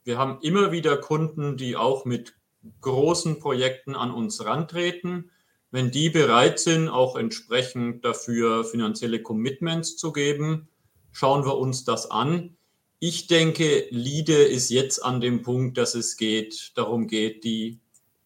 Wir 0.03 0.17
haben 0.17 0.39
immer 0.41 0.71
wieder 0.71 0.97
Kunden, 0.97 1.57
die 1.57 1.75
auch 1.75 2.05
mit 2.05 2.36
großen 2.81 3.39
Projekten 3.39 3.95
an 3.95 4.11
uns 4.11 4.43
rantreten, 4.43 5.31
wenn 5.71 5.91
die 5.91 6.09
bereit 6.09 6.59
sind, 6.59 6.87
auch 6.87 7.15
entsprechend 7.15 8.05
dafür 8.05 8.63
finanzielle 8.63 9.21
Commitments 9.21 9.97
zu 9.97 10.11
geben, 10.11 10.69
schauen 11.11 11.45
wir 11.45 11.57
uns 11.57 11.83
das 11.83 12.09
an. 12.09 12.55
Ich 12.99 13.27
denke, 13.27 13.85
LIDE 13.89 14.43
ist 14.43 14.69
jetzt 14.69 15.03
an 15.03 15.21
dem 15.21 15.41
Punkt, 15.43 15.77
dass 15.77 15.93
es 15.93 16.17
geht, 16.17 16.71
darum 16.75 17.07
geht, 17.07 17.43
die 17.43 17.79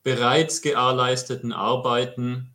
bereits 0.04 0.62
gewährleisteten 0.62 1.52
Arbeiten 1.52 2.54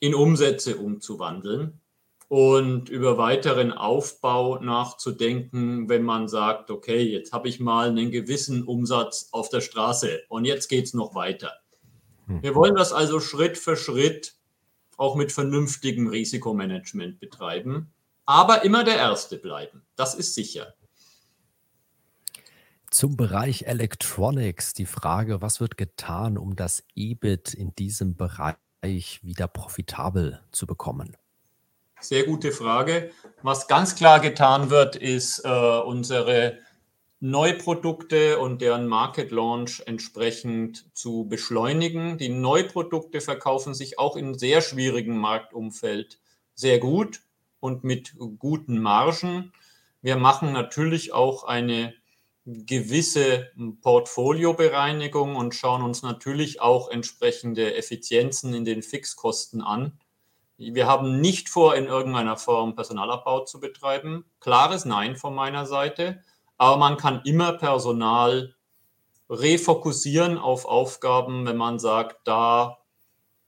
in 0.00 0.14
Umsätze 0.14 0.76
umzuwandeln 0.76 1.80
und 2.28 2.90
über 2.90 3.16
weiteren 3.16 3.72
Aufbau 3.72 4.58
nachzudenken, 4.58 5.88
wenn 5.88 6.02
man 6.02 6.28
sagt, 6.28 6.70
okay, 6.70 7.02
jetzt 7.02 7.32
habe 7.32 7.48
ich 7.48 7.58
mal 7.58 7.88
einen 7.88 8.10
gewissen 8.10 8.64
Umsatz 8.64 9.30
auf 9.32 9.48
der 9.48 9.62
Straße 9.62 10.20
und 10.28 10.44
jetzt 10.44 10.68
geht 10.68 10.84
es 10.84 10.94
noch 10.94 11.14
weiter. 11.14 11.52
Hm. 12.26 12.42
Wir 12.42 12.54
wollen 12.54 12.74
das 12.74 12.92
also 12.92 13.18
Schritt 13.18 13.56
für 13.56 13.76
Schritt 13.76 14.34
auch 14.98 15.16
mit 15.16 15.32
vernünftigem 15.32 16.08
Risikomanagement 16.08 17.18
betreiben, 17.18 17.92
aber 18.26 18.62
immer 18.62 18.84
der 18.84 18.96
Erste 18.96 19.38
bleiben. 19.38 19.82
Das 19.96 20.14
ist 20.14 20.34
sicher. 20.34 20.74
Zum 22.90 23.16
Bereich 23.16 23.62
Electronics 23.62 24.74
die 24.74 24.86
Frage, 24.86 25.40
was 25.40 25.60
wird 25.60 25.76
getan, 25.76 26.36
um 26.36 26.56
das 26.56 26.84
EBIT 26.94 27.54
in 27.54 27.74
diesem 27.74 28.16
Bereich 28.16 28.56
wieder 29.22 29.46
profitabel 29.46 30.40
zu 30.52 30.66
bekommen? 30.66 31.16
Sehr 32.00 32.24
gute 32.24 32.52
Frage. 32.52 33.10
Was 33.42 33.66
ganz 33.66 33.96
klar 33.96 34.20
getan 34.20 34.70
wird, 34.70 34.94
ist 34.94 35.40
äh, 35.44 35.48
unsere 35.48 36.58
Neuprodukte 37.20 38.38
und 38.38 38.62
deren 38.62 38.86
Market 38.86 39.32
Launch 39.32 39.82
entsprechend 39.86 40.86
zu 40.96 41.26
beschleunigen. 41.28 42.16
Die 42.16 42.28
Neuprodukte 42.28 43.20
verkaufen 43.20 43.74
sich 43.74 43.98
auch 43.98 44.16
in 44.16 44.38
sehr 44.38 44.60
schwierigem 44.60 45.18
Marktumfeld 45.18 46.20
sehr 46.54 46.78
gut 46.78 47.20
und 47.58 47.82
mit 47.82 48.14
guten 48.38 48.78
Margen. 48.78 49.52
Wir 50.00 50.16
machen 50.16 50.52
natürlich 50.52 51.12
auch 51.12 51.42
eine 51.42 51.94
gewisse 52.46 53.50
Portfoliobereinigung 53.82 55.34
und 55.34 55.56
schauen 55.56 55.82
uns 55.82 56.02
natürlich 56.02 56.60
auch 56.60 56.88
entsprechende 56.88 57.74
Effizienzen 57.74 58.54
in 58.54 58.64
den 58.64 58.82
Fixkosten 58.82 59.60
an. 59.60 59.98
Wir 60.58 60.88
haben 60.88 61.20
nicht 61.20 61.48
vor, 61.48 61.76
in 61.76 61.86
irgendeiner 61.86 62.36
Form 62.36 62.74
Personalabbau 62.74 63.44
zu 63.44 63.60
betreiben. 63.60 64.24
Klares 64.40 64.84
Nein 64.84 65.16
von 65.16 65.32
meiner 65.32 65.66
Seite. 65.66 66.24
Aber 66.56 66.76
man 66.76 66.96
kann 66.96 67.22
immer 67.24 67.52
Personal 67.52 68.56
refokussieren 69.30 70.36
auf 70.36 70.64
Aufgaben, 70.64 71.46
wenn 71.46 71.56
man 71.56 71.78
sagt, 71.78 72.26
da 72.26 72.78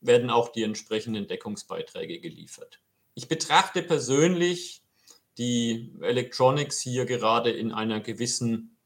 werden 0.01 0.31
auch 0.31 0.51
die 0.51 0.63
entsprechenden 0.63 1.27
Deckungsbeiträge 1.27 2.21
geliefert. 2.21 2.81
Ich 3.15 3.27
betrachte 3.27 3.83
persönlich 3.83 4.83
die 5.37 5.93
Electronics 6.01 6.81
hier 6.81 7.07
gerade 7.07 7.51
in 7.51 7.73
einer 7.73 7.99
gewissen 8.01 8.77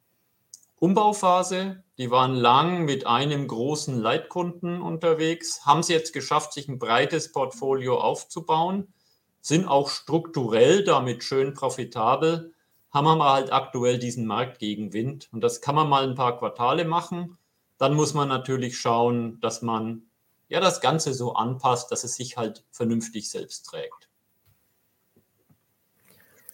Umbauphase. 0.76 1.83
Die 1.96 2.10
waren 2.10 2.34
lang 2.34 2.84
mit 2.84 3.06
einem 3.06 3.46
großen 3.46 4.00
Leitkunden 4.00 4.82
unterwegs, 4.82 5.64
haben 5.64 5.80
es 5.80 5.88
jetzt 5.88 6.12
geschafft, 6.12 6.52
sich 6.52 6.68
ein 6.68 6.80
breites 6.80 7.30
Portfolio 7.30 8.00
aufzubauen, 8.00 8.92
sind 9.40 9.68
auch 9.68 9.88
strukturell 9.88 10.82
damit 10.82 11.22
schön 11.22 11.54
profitabel, 11.54 12.52
haben 12.90 13.06
aber 13.06 13.32
halt 13.32 13.52
aktuell 13.52 13.98
diesen 13.98 14.26
Marktgegenwind. 14.26 15.28
Und 15.32 15.42
das 15.42 15.60
kann 15.60 15.76
man 15.76 15.88
mal 15.88 16.08
ein 16.08 16.16
paar 16.16 16.38
Quartale 16.38 16.84
machen. 16.84 17.38
Dann 17.78 17.94
muss 17.94 18.14
man 18.14 18.28
natürlich 18.28 18.78
schauen, 18.78 19.40
dass 19.40 19.62
man 19.62 20.02
ja 20.48 20.60
das 20.60 20.80
Ganze 20.80 21.14
so 21.14 21.34
anpasst, 21.34 21.92
dass 21.92 22.02
es 22.02 22.14
sich 22.14 22.36
halt 22.36 22.64
vernünftig 22.70 23.30
selbst 23.30 23.66
trägt. 23.66 24.03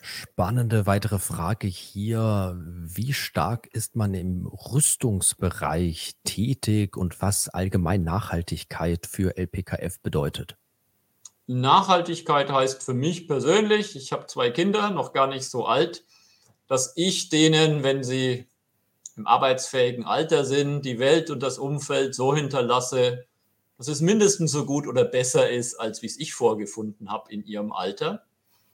Spannende 0.03 0.87
weitere 0.87 1.19
Frage 1.19 1.67
hier. 1.67 2.59
Wie 2.59 3.13
stark 3.13 3.69
ist 3.73 3.97
man 3.97 4.15
im 4.15 4.47
Rüstungsbereich 4.47 6.13
tätig 6.25 6.97
und 6.97 7.21
was 7.21 7.49
allgemein 7.49 8.03
Nachhaltigkeit 8.03 9.07
für 9.07 9.37
LPKF 9.37 10.01
bedeutet? 10.01 10.57
Nachhaltigkeit 11.47 12.51
heißt 12.51 12.83
für 12.83 12.95
mich 12.95 13.27
persönlich, 13.27 13.97
ich 13.97 14.13
habe 14.13 14.27
zwei 14.27 14.51
Kinder, 14.51 14.91
noch 14.91 15.13
gar 15.13 15.27
nicht 15.27 15.45
so 15.45 15.67
alt, 15.67 16.05
dass 16.67 16.93
ich 16.97 17.29
denen, 17.29 17.83
wenn 17.83 18.05
sie 18.05 18.47
im 19.17 19.27
arbeitsfähigen 19.27 20.05
Alter 20.05 20.45
sind, 20.45 20.83
die 20.83 20.99
Welt 20.99 21.29
und 21.29 21.43
das 21.43 21.59
Umfeld 21.59 22.15
so 22.15 22.35
hinterlasse, 22.35 23.27
dass 23.77 23.89
es 23.89 24.01
mindestens 24.01 24.53
so 24.53 24.65
gut 24.65 24.87
oder 24.87 25.05
besser 25.05 25.51
ist, 25.51 25.75
als 25.75 26.03
wie 26.03 26.07
es 26.07 26.19
ich 26.19 26.33
vorgefunden 26.33 27.11
habe 27.11 27.33
in 27.33 27.45
ihrem 27.45 27.73
Alter. 27.73 28.25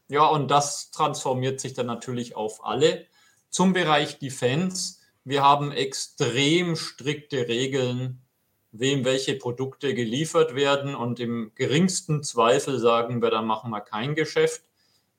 Ja, 0.09 0.27
und 0.27 0.51
das 0.51 0.91
transformiert 0.91 1.61
sich 1.61 1.75
dann 1.75 1.87
natürlich 1.87 2.37
auf 2.37 2.65
alle. 2.65 3.07
Zum 3.51 3.73
Bereich 3.73 4.19
Defense. 4.19 4.99
Wir 5.25 5.43
haben 5.43 5.73
extrem 5.73 6.77
strikte 6.77 7.49
Regeln, 7.49 8.23
wem 8.71 9.05
welche 9.05 9.35
Produkte 9.35 9.95
geliefert 9.95 10.55
werden. 10.55 10.95
Und 10.95 11.19
im 11.19 11.51
geringsten 11.57 12.23
Zweifel 12.23 12.79
sagen 12.79 13.21
wir, 13.21 13.31
da 13.31 13.43
machen 13.43 13.71
wir 13.71 13.81
kein 13.81 14.15
Geschäft. 14.15 14.63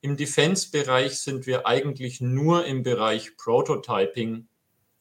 Im 0.00 0.16
Defense-Bereich 0.16 1.18
sind 1.18 1.46
wir 1.46 1.66
eigentlich 1.66 2.20
nur 2.20 2.64
im 2.64 2.82
Bereich 2.82 3.36
Prototyping 3.36 4.48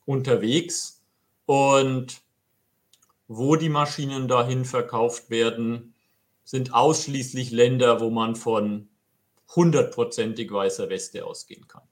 unterwegs. 0.05 1.01
Und 1.45 2.21
wo 3.27 3.55
die 3.55 3.69
Maschinen 3.69 4.27
dahin 4.27 4.65
verkauft 4.65 5.29
werden, 5.29 5.93
sind 6.43 6.73
ausschließlich 6.73 7.51
Länder, 7.51 8.01
wo 8.01 8.09
man 8.09 8.35
von 8.35 8.89
hundertprozentig 9.55 10.51
weißer 10.51 10.89
Weste 10.89 11.25
ausgehen 11.25 11.67
kann. 11.67 11.83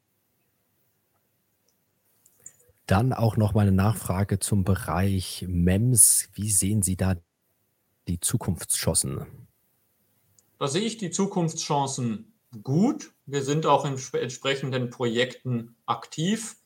Dann 2.86 3.14
auch 3.14 3.38
noch 3.38 3.54
mal 3.54 3.62
eine 3.62 3.72
Nachfrage 3.72 4.40
zum 4.40 4.64
Bereich 4.64 5.46
MEMS. 5.48 6.30
Wie 6.34 6.52
sehen 6.52 6.84
Sie 6.84 6.96
da 6.96 7.16
die 8.08 8.20
Zukunftschancen? 8.20 9.48
Da 10.60 10.68
sehe 10.68 10.84
ich 10.84 10.98
die 10.98 11.10
Zukunftschancen 11.10 12.34
gut. 12.64 13.12
Wir 13.26 13.44
sind 13.44 13.66
auch 13.66 13.86
in 13.86 13.98
entsprechenden 14.14 14.90
Projekten 14.90 15.76
aktiv. 15.86 16.58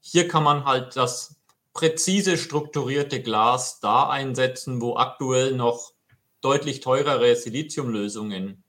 Hier 0.00 0.28
kann 0.28 0.42
man 0.42 0.64
halt 0.64 0.96
das 0.96 1.36
präzise 1.74 2.38
strukturierte 2.38 3.20
Glas 3.20 3.80
da 3.80 4.08
einsetzen, 4.08 4.80
wo 4.80 4.96
aktuell 4.96 5.54
noch 5.54 5.92
deutlich 6.40 6.80
teurere 6.80 7.36
Siliziumlösungen 7.36 8.64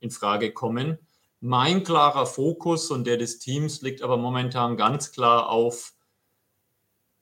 in 0.00 0.10
Frage 0.10 0.52
kommen. 0.52 1.05
Mein 1.46 1.84
klarer 1.84 2.26
Fokus 2.26 2.90
und 2.90 3.06
der 3.06 3.18
des 3.18 3.38
Teams 3.38 3.80
liegt 3.80 4.02
aber 4.02 4.16
momentan 4.16 4.76
ganz 4.76 5.12
klar 5.12 5.48
auf, 5.48 5.94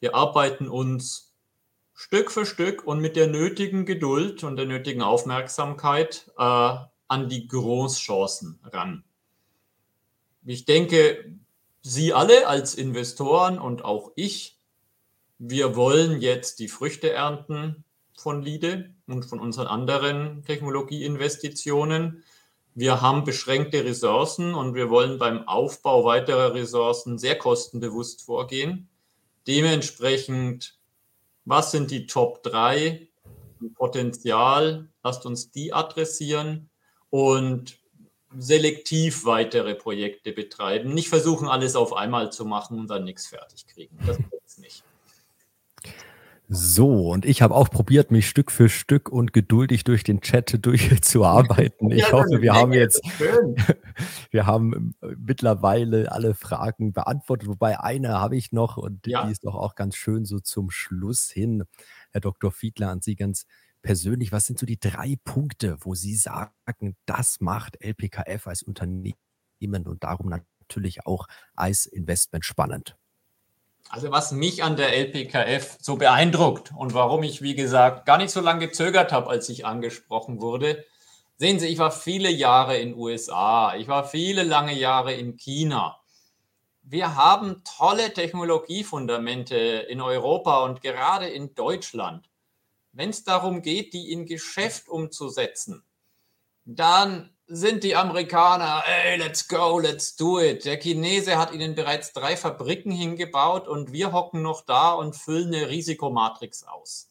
wir 0.01 0.15
arbeiten 0.15 0.67
uns 0.67 1.35
Stück 1.93 2.31
für 2.31 2.47
Stück 2.47 2.87
und 2.87 3.01
mit 3.01 3.17
der 3.17 3.27
nötigen 3.27 3.85
Geduld 3.85 4.43
und 4.43 4.57
der 4.57 4.65
nötigen 4.65 5.03
Aufmerksamkeit 5.03 6.33
äh, 6.39 6.43
an 6.43 7.29
die 7.29 7.47
Großchancen 7.49 8.61
ran. 8.65 9.05
Ich 10.47 10.65
denke, 10.65 11.37
Sie 11.83 12.15
alle 12.15 12.47
als 12.47 12.75
Investoren 12.77 13.59
und 13.59 13.85
auch 13.85 14.13
ich, 14.17 14.59
wir 15.39 15.77
wollen 15.77 16.23
jetzt 16.23 16.61
die 16.61 16.69
Früchte 16.69 17.13
ernten 17.13 17.85
von 18.17 18.41
LIDE 18.41 18.95
und 19.07 19.27
von 19.27 19.39
unseren 19.39 19.67
anderen 19.67 20.43
Technologieinvestitionen. 20.47 22.25
Wir 22.75 23.01
haben 23.01 23.23
beschränkte 23.23 23.85
Ressourcen 23.85 24.55
und 24.55 24.75
wir 24.75 24.91
wollen 24.91 25.19
beim 25.19 25.47
Aufbau 25.47 26.05
weiterer 26.05 26.55
Ressourcen 26.55 27.19
sehr 27.19 27.39
kostenbewusst 27.39 28.23
vorgehen. 28.23 28.89
Dementsprechend, 29.47 30.77
was 31.45 31.71
sind 31.71 31.93
die 31.93 32.07
Top 32.07 32.43
3 32.43 33.07
Potenzial? 33.77 34.89
Lasst 35.05 35.25
uns 35.25 35.53
die 35.53 35.73
adressieren 35.73 36.69
und 37.11 37.79
selektiv 38.37 39.25
weitere 39.25 39.77
Projekte 39.77 40.33
betreiben. 40.33 40.93
Nicht 40.93 41.09
versuchen, 41.09 41.47
alles 41.47 41.77
auf 41.77 41.93
einmal 41.93 42.33
zu 42.33 42.45
machen 42.45 42.81
und 42.81 42.91
dann 42.91 43.05
nichts 43.05 43.29
fertig 43.29 43.69
kriegen. 43.69 43.97
Das 44.05 44.17
geht 44.17 44.59
nicht. 44.59 44.85
So, 46.47 47.11
und 47.11 47.25
ich 47.25 47.41
habe 47.41 47.55
auch 47.55 47.71
probiert, 47.71 48.11
mich 48.11 48.29
Stück 48.29 48.51
für 48.51 48.69
Stück 48.69 49.09
und 49.09 49.33
geduldig 49.33 49.83
durch 49.85 50.05
den 50.05 50.21
Chat 50.21 50.65
durchzuarbeiten. 50.65 51.91
Ich 51.95 52.03
ja, 52.03 52.13
hoffe, 52.13 52.29
wir 52.43 52.53
haben 52.53 52.73
jetzt, 52.73 53.03
wir 54.31 54.47
haben 54.47 54.95
mittlerweile 55.17 56.13
alle 56.13 56.35
Fragen 56.35 56.93
beantwortet, 56.93 57.49
wobei 57.49 57.81
eine 57.81 58.21
habe 58.21 58.37
ich 58.37 58.53
noch 58.53 58.77
und 58.77 59.07
ja. 59.07 59.25
die 59.25 59.33
ist 59.33 59.45
doch 59.45 59.55
auch 59.55 59.75
ganz 59.75 59.97
schön 59.97 60.25
so 60.25 60.39
zum 60.39 60.71
Schluss 60.71 61.31
hin. 61.31 61.65
Herr 62.11 62.21
Dr. 62.21 62.51
Fiedler, 62.51 62.91
an 62.91 63.01
Sie 63.01 63.17
ganz 63.17 63.47
persönlich, 63.81 64.33
was 64.33 64.47
sind 64.47 64.59
so 64.59 64.67
die 64.67 64.81
drei 64.81 65.17
Punkte, 65.25 65.77
wo 65.81 65.95
Sie 65.95 66.15
sagen, 66.15 66.97
das 67.07 67.41
macht 67.41 67.81
LPKF 67.81 68.47
als 68.47 68.63
Unternehmen 68.63 69.15
und 69.87 70.05
darum 70.05 70.29
natürlich 70.29 71.07
auch 71.07 71.27
als 71.55 71.87
Investment 71.87 72.45
spannend? 72.45 72.97
Also 73.95 74.11
was 74.11 74.33
mich 74.33 74.65
an 74.65 74.75
der 74.75 74.93
LPKF 74.93 75.79
so 75.81 75.95
beeindruckt 75.95 76.73
und 76.77 76.95
warum 76.95 77.23
ich, 77.23 77.43
wie 77.43 77.55
gesagt, 77.55 78.07
gar 78.07 78.19
nicht 78.19 78.33
so 78.33 78.41
lange 78.41 78.67
gezögert 78.67 79.13
habe, 79.13 79.31
als 79.31 79.49
ich 79.49 79.67
angesprochen 79.67 80.41
wurde. 80.41 80.85
Sehen 81.37 81.61
Sie, 81.61 81.69
ich 81.69 81.79
war 81.79 81.93
viele 81.93 82.29
Jahre 82.29 82.77
in 82.77 82.97
USA, 82.97 83.77
ich 83.77 83.87
war 83.87 84.05
viele 84.05 84.43
lange 84.43 84.75
Jahre 84.75 85.15
in 85.15 85.37
China. 85.37 86.01
Wir 86.83 87.15
haben 87.15 87.63
tolle 87.63 88.13
Technologiefundamente 88.13 89.55
in 89.55 90.01
Europa 90.01 90.65
und 90.65 90.81
gerade 90.81 91.29
in 91.29 91.55
Deutschland. 91.55 92.29
Wenn 92.91 93.11
es 93.11 93.23
darum 93.23 93.63
geht, 93.63 93.95
die 93.95 94.11
in 94.11 94.27
Geschäft 94.27 94.89
umzusetzen, 94.89 95.85
dann 96.65 97.31
sind 97.47 97.85
die 97.85 97.95
Amerikaner, 97.95 98.83
ey, 98.87 99.19
let's 99.19 99.49
go, 99.49 99.79
let's 99.79 100.17
do 100.17 100.41
it. 100.41 100.65
Der 100.65 100.79
Chinese 100.79 101.37
hat 101.37 101.53
ihnen 101.53 101.75
bereits 101.75 102.13
drei 102.13 102.37
Fabriken 102.37 102.91
hingebaut 102.91 103.69
und 103.69 103.93
wir 103.93 104.13
hocken 104.13 104.43
noch 104.43 104.63
da 104.63 104.93
und 104.93 105.15
füllen 105.15 105.55
eine 105.55 105.69
Risikomatrix 105.69 106.65
aus. 106.65 107.11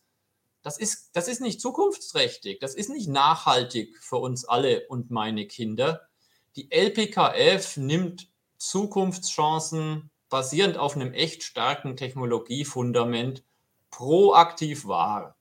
Das 0.64 0.78
ist, 0.78 1.10
das 1.14 1.28
ist 1.28 1.42
nicht 1.42 1.62
zukunftsträchtig, 1.62 2.60
das 2.60 2.74
ist 2.74 2.90
nicht 2.90 3.10
nachhaltig 3.10 4.02
für 4.02 4.18
uns 4.18 4.46
alle 4.46 4.88
und 4.88 5.12
meine 5.12 5.46
Kinder. 5.46 6.08
Die 6.56 6.72
LPKF 6.72 7.78
nimmt 7.78 8.30
Zukunftschancen 8.58 10.10
basierend 10.30 10.78
auf 10.78 10.96
einem 10.96 11.14
echt 11.14 11.44
starken 11.44 11.96
Technologiefundament 11.98 13.44
proaktiv 13.92 14.88
wahr. 14.88 15.36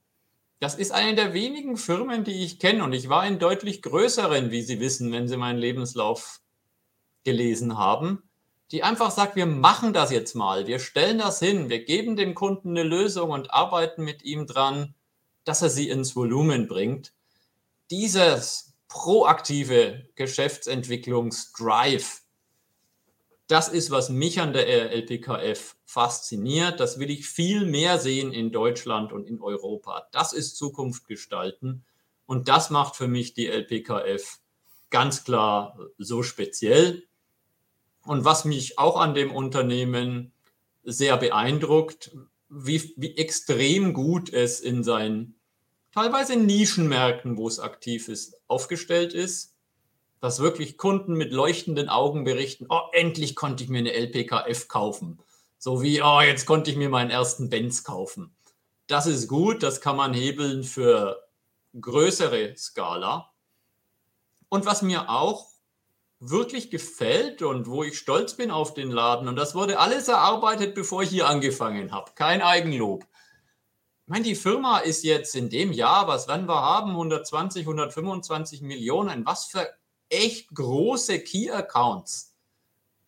Das 0.63 0.77
ist 0.77 0.93
eine 0.93 1.17
der 1.17 1.35
wenigen 1.35 1.77
Firmen, 1.77 2.23
die 2.23 2.45
ich 2.45 2.61
kenne 2.61 2.85
und 2.85 2.93
ich 2.93 3.09
war 3.09 3.27
in 3.27 3.41
deutlich 3.41 3.83
größeren, 3.83 4.53
wie 4.53 4.63
Sie 4.63 4.79
wissen, 4.79 5.11
wenn 5.11 5.27
Sie 5.27 5.37
meinen 5.37 5.59
Lebenslauf 5.59 6.41
gelesen 7.25 7.79
haben, 7.79 8.23
die 8.71 8.85
einfach 8.85 9.11
sagt, 9.11 9.35
wir 9.35 9.47
machen 9.47 9.93
das 9.93 10.13
jetzt 10.13 10.37
mal, 10.37 10.69
wir 10.69 10.79
stellen 10.79 11.19
das 11.19 11.41
hin, 11.41 11.69
wir 11.69 11.85
geben 11.85 12.15
dem 12.15 12.37
Kunden 12.37 12.71
eine 12.71 12.85
Lösung 12.85 13.31
und 13.31 13.53
arbeiten 13.53 14.05
mit 14.05 14.23
ihm 14.23 14.47
dran, 14.47 14.95
dass 15.43 15.63
er 15.63 15.69
sie 15.69 15.89
ins 15.89 16.15
Volumen 16.15 16.69
bringt. 16.69 17.13
Dieses 17.91 18.73
proaktive 18.87 20.07
Geschäftsentwicklungsdrive, 20.15 22.22
das 23.53 23.69
ist, 23.69 23.91
was 23.91 24.09
mich 24.09 24.41
an 24.41 24.55
der 24.55 24.67
LPKF 24.67 25.77
fasziniert. 25.85 26.81
Das 26.81 26.99
will 26.99 27.11
ich 27.11 27.29
viel 27.29 27.67
mehr 27.67 27.99
sehen 27.99 28.33
in 28.33 28.51
Deutschland 28.51 29.13
und 29.13 29.29
in 29.29 29.43
Europa. 29.43 30.09
Das 30.11 30.33
ist 30.33 30.57
Zukunft 30.57 31.07
gestalten. 31.07 31.85
Und 32.25 32.49
das 32.49 32.71
macht 32.71 32.97
für 32.97 33.09
mich 33.09 33.35
die 33.35 33.49
LPKF 33.49 34.39
ganz 34.89 35.25
klar 35.25 35.79
so 35.99 36.23
speziell. 36.23 37.07
Und 38.07 38.25
was 38.25 38.47
mich 38.47 38.79
auch 38.79 38.97
an 38.99 39.13
dem 39.13 39.31
Unternehmen 39.31 40.33
sehr 40.83 41.19
beeindruckt, 41.19 42.17
wie, 42.49 42.95
wie 42.97 43.19
extrem 43.19 43.93
gut 43.93 44.33
es 44.33 44.61
in 44.61 44.83
seinen 44.83 45.35
teilweise 45.93 46.37
Nischenmärkten, 46.37 47.37
wo 47.37 47.49
es 47.49 47.61
aktiv 47.61 48.09
ist, 48.09 48.41
aufgestellt 48.49 49.13
ist 49.13 49.52
dass 50.23 50.39
wirklich 50.39 50.79
Kunden 50.79 51.15
mit 51.15 51.33
leuchtenden 51.33 51.89
Augen 51.89 52.23
berichten, 52.23 52.67
oh, 52.69 52.83
endlich 52.93 53.35
konnte 53.35 53.65
ich 53.65 53.71
mir 53.71 53.81
eine 53.81 53.93
LPKF 53.93 54.69
kaufen. 54.69 55.19
So 55.59 55.83
wie, 55.83 56.01
oh, 56.01 56.21
jetzt 56.21 56.47
konnte 56.47 56.71
ich 56.71 56.77
mir 56.77 56.89
meinen 56.89 57.11
ersten 57.11 57.51
Benz 57.51 57.83
kaufen. 57.83 58.33
Das 58.87 59.07
ist 59.07 59.27
gut, 59.27 59.65
das 59.65 59.81
kann 59.81 59.97
man 59.97 60.15
hebeln 60.15 60.63
für 60.63 61.29
größere 61.79 62.55
Skala. 62.57 63.33
Und 64.49 64.65
was 64.65 64.83
mir 64.83 65.11
auch 65.11 65.49
wirklich 66.21 66.71
gefällt 66.71 67.43
und 67.43 67.67
wo 67.67 67.83
ich 67.83 67.99
stolz 67.99 68.35
bin 68.35 68.53
auf 68.53 68.75
den 68.75 68.93
Laden, 68.93 69.27
und 69.27 69.35
das 69.35 69.57
wurde 69.57 69.81
alles 69.81 70.07
erarbeitet, 70.07 70.77
bevor 70.77 71.03
ich 71.03 71.11
hier 71.11 71.27
angefangen 71.27 71.91
habe, 71.91 72.13
kein 72.15 72.43
Eigenlob. 72.43 73.03
Ich 74.07 74.09
meine, 74.09 74.25
die 74.25 74.37
Firma 74.37 74.79
ist 74.79 75.03
jetzt 75.03 75.35
in 75.35 75.51
dem 75.51 75.73
Jahr, 75.73 76.07
was 76.07 76.29
werden 76.29 76.47
wir 76.47 76.63
haben, 76.63 76.91
120, 76.91 77.63
125 77.63 78.63
Millionen. 78.63 79.27
Was 79.27 79.47
für 79.47 79.69
echt 80.13 80.55
große 80.55 81.21
Key-Accounts, 81.21 82.35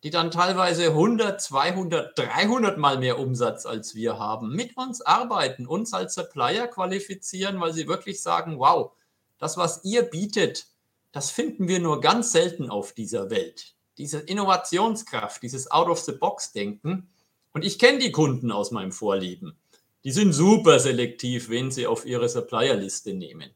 die 0.03 0.09
dann 0.09 0.31
teilweise 0.31 0.87
100, 0.87 1.39
200, 1.39 2.17
300 2.17 2.77
mal 2.77 2.97
mehr 2.97 3.19
Umsatz 3.19 3.65
als 3.65 3.95
wir 3.95 4.19
haben, 4.19 4.55
mit 4.55 4.75
uns 4.75 5.01
arbeiten, 5.01 5.67
uns 5.67 5.93
als 5.93 6.15
Supplier 6.15 6.67
qualifizieren, 6.67 7.61
weil 7.61 7.73
sie 7.73 7.87
wirklich 7.87 8.21
sagen, 8.21 8.59
wow, 8.59 8.91
das, 9.37 9.57
was 9.57 9.83
ihr 9.83 10.03
bietet, 10.03 10.67
das 11.11 11.31
finden 11.31 11.67
wir 11.67 11.79
nur 11.79 12.01
ganz 12.01 12.31
selten 12.31 12.69
auf 12.69 12.93
dieser 12.93 13.29
Welt. 13.29 13.75
Diese 13.97 14.19
Innovationskraft, 14.19 15.41
dieses 15.41 15.71
Out-of-the-Box-Denken. 15.71 17.07
Und 17.53 17.63
ich 17.63 17.79
kenne 17.79 17.99
die 17.99 18.11
Kunden 18.11 18.51
aus 18.51 18.71
meinem 18.71 18.91
Vorlieben. 18.91 19.57
Die 20.03 20.11
sind 20.11 20.33
super 20.33 20.79
selektiv, 20.79 21.49
wen 21.49 21.71
sie 21.71 21.87
auf 21.87 22.05
ihre 22.05 22.27
Supplierliste 22.27 23.13
nehmen. 23.13 23.51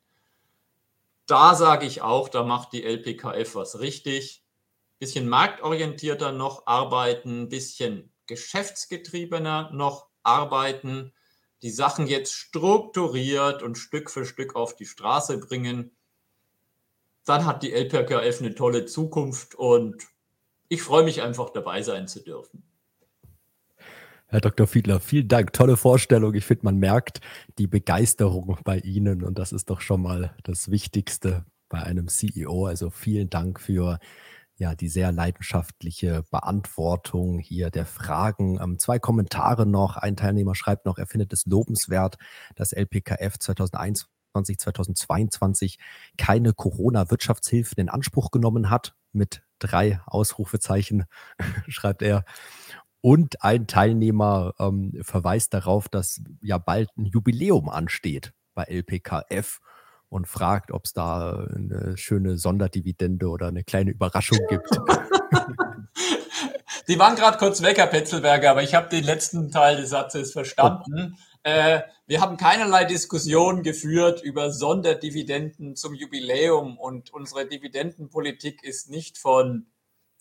Da 1.29 1.53
sage 1.53 1.85
ich 1.85 2.01
auch, 2.01 2.27
da 2.27 2.41
macht 2.41 2.73
die 2.73 2.83
LPKF 2.83 3.53
was 3.53 3.79
richtig. 3.79 4.43
Bisschen 4.97 5.29
marktorientierter 5.29 6.31
noch 6.31 6.65
arbeiten, 6.65 7.49
bisschen 7.49 8.11
geschäftsgetriebener 8.25 9.69
noch 9.71 10.07
arbeiten, 10.23 11.13
die 11.61 11.69
Sachen 11.69 12.07
jetzt 12.07 12.33
strukturiert 12.33 13.61
und 13.61 13.77
Stück 13.77 14.09
für 14.09 14.25
Stück 14.25 14.55
auf 14.55 14.75
die 14.75 14.87
Straße 14.87 15.37
bringen. 15.37 15.95
Dann 17.25 17.45
hat 17.45 17.61
die 17.61 17.73
LPKF 17.73 18.39
eine 18.39 18.55
tolle 18.55 18.87
Zukunft 18.87 19.53
und 19.53 20.07
ich 20.67 20.81
freue 20.81 21.03
mich 21.03 21.21
einfach 21.21 21.51
dabei 21.51 21.83
sein 21.83 22.07
zu 22.07 22.23
dürfen. 22.23 22.63
Herr 24.31 24.41
Dr. 24.41 24.67
Fiedler, 24.67 24.99
vielen 24.99 25.27
Dank. 25.27 25.53
Tolle 25.53 25.75
Vorstellung. 25.75 26.35
Ich 26.35 26.45
finde, 26.45 26.65
man 26.65 26.77
merkt 26.77 27.19
die 27.57 27.65
Begeisterung 27.65 28.59
bei 28.63 28.77
Ihnen 28.77 29.23
und 29.23 29.39
das 29.39 29.51
ist 29.51 29.71
doch 29.71 29.81
schon 29.81 30.03
mal 30.03 30.35
das 30.43 30.69
Wichtigste 30.69 31.45
bei 31.67 31.81
einem 31.81 32.07
CEO. 32.07 32.67
Also 32.67 32.91
vielen 32.91 33.31
Dank 33.31 33.59
für 33.59 33.97
ja, 34.55 34.75
die 34.75 34.87
sehr 34.87 35.11
leidenschaftliche 35.11 36.25
Beantwortung 36.29 37.39
hier 37.39 37.71
der 37.71 37.87
Fragen. 37.87 38.59
Ähm, 38.61 38.77
zwei 38.77 38.99
Kommentare 38.99 39.65
noch. 39.65 39.97
Ein 39.97 40.15
Teilnehmer 40.15 40.53
schreibt 40.53 40.85
noch, 40.85 40.99
er 40.99 41.07
findet 41.07 41.33
es 41.33 41.47
lobenswert, 41.47 42.17
dass 42.55 42.71
LPKF 42.71 43.39
2021 43.39 44.59
2022 44.59 45.79
keine 46.19 46.53
Corona-Wirtschaftshilfen 46.53 47.79
in 47.79 47.89
Anspruch 47.89 48.29
genommen 48.29 48.69
hat. 48.69 48.93
Mit 49.11 49.41
drei 49.57 50.01
Ausrufezeichen 50.05 51.05
schreibt 51.67 52.03
er. 52.03 52.25
Und 53.01 53.43
ein 53.43 53.67
Teilnehmer 53.67 54.53
ähm, 54.59 54.99
verweist 55.01 55.53
darauf, 55.53 55.87
dass 55.87 56.21
ja 56.41 56.57
bald 56.57 56.89
ein 56.97 57.05
Jubiläum 57.05 57.69
ansteht 57.69 58.33
bei 58.53 58.63
LPKF 58.63 59.59
und 60.09 60.27
fragt, 60.27 60.71
ob 60.71 60.85
es 60.85 60.93
da 60.93 61.47
eine 61.55 61.95
schöne 61.97 62.37
Sonderdividende 62.37 63.27
oder 63.29 63.47
eine 63.47 63.63
kleine 63.63 63.91
Überraschung 63.91 64.39
gibt. 64.49 64.69
Die 66.87 66.97
waren 66.97 67.15
gerade 67.15 67.37
kurz 67.37 67.61
weg, 67.61 67.77
Herr 67.77 67.87
Petzelberger, 67.87 68.51
aber 68.51 68.63
ich 68.63 68.73
habe 68.73 68.89
den 68.89 69.03
letzten 69.03 69.51
Teil 69.51 69.77
des 69.77 69.91
Satzes 69.91 70.31
verstanden. 70.31 71.17
Äh, 71.43 71.81
wir 72.07 72.21
haben 72.21 72.37
keinerlei 72.37 72.83
Diskussion 72.85 73.63
geführt 73.63 74.21
über 74.23 74.51
Sonderdividenden 74.51 75.75
zum 75.75 75.93
Jubiläum 75.93 76.77
und 76.77 77.13
unsere 77.13 77.45
Dividendenpolitik 77.45 78.63
ist 78.63 78.89
nicht 78.89 79.17
von 79.17 79.67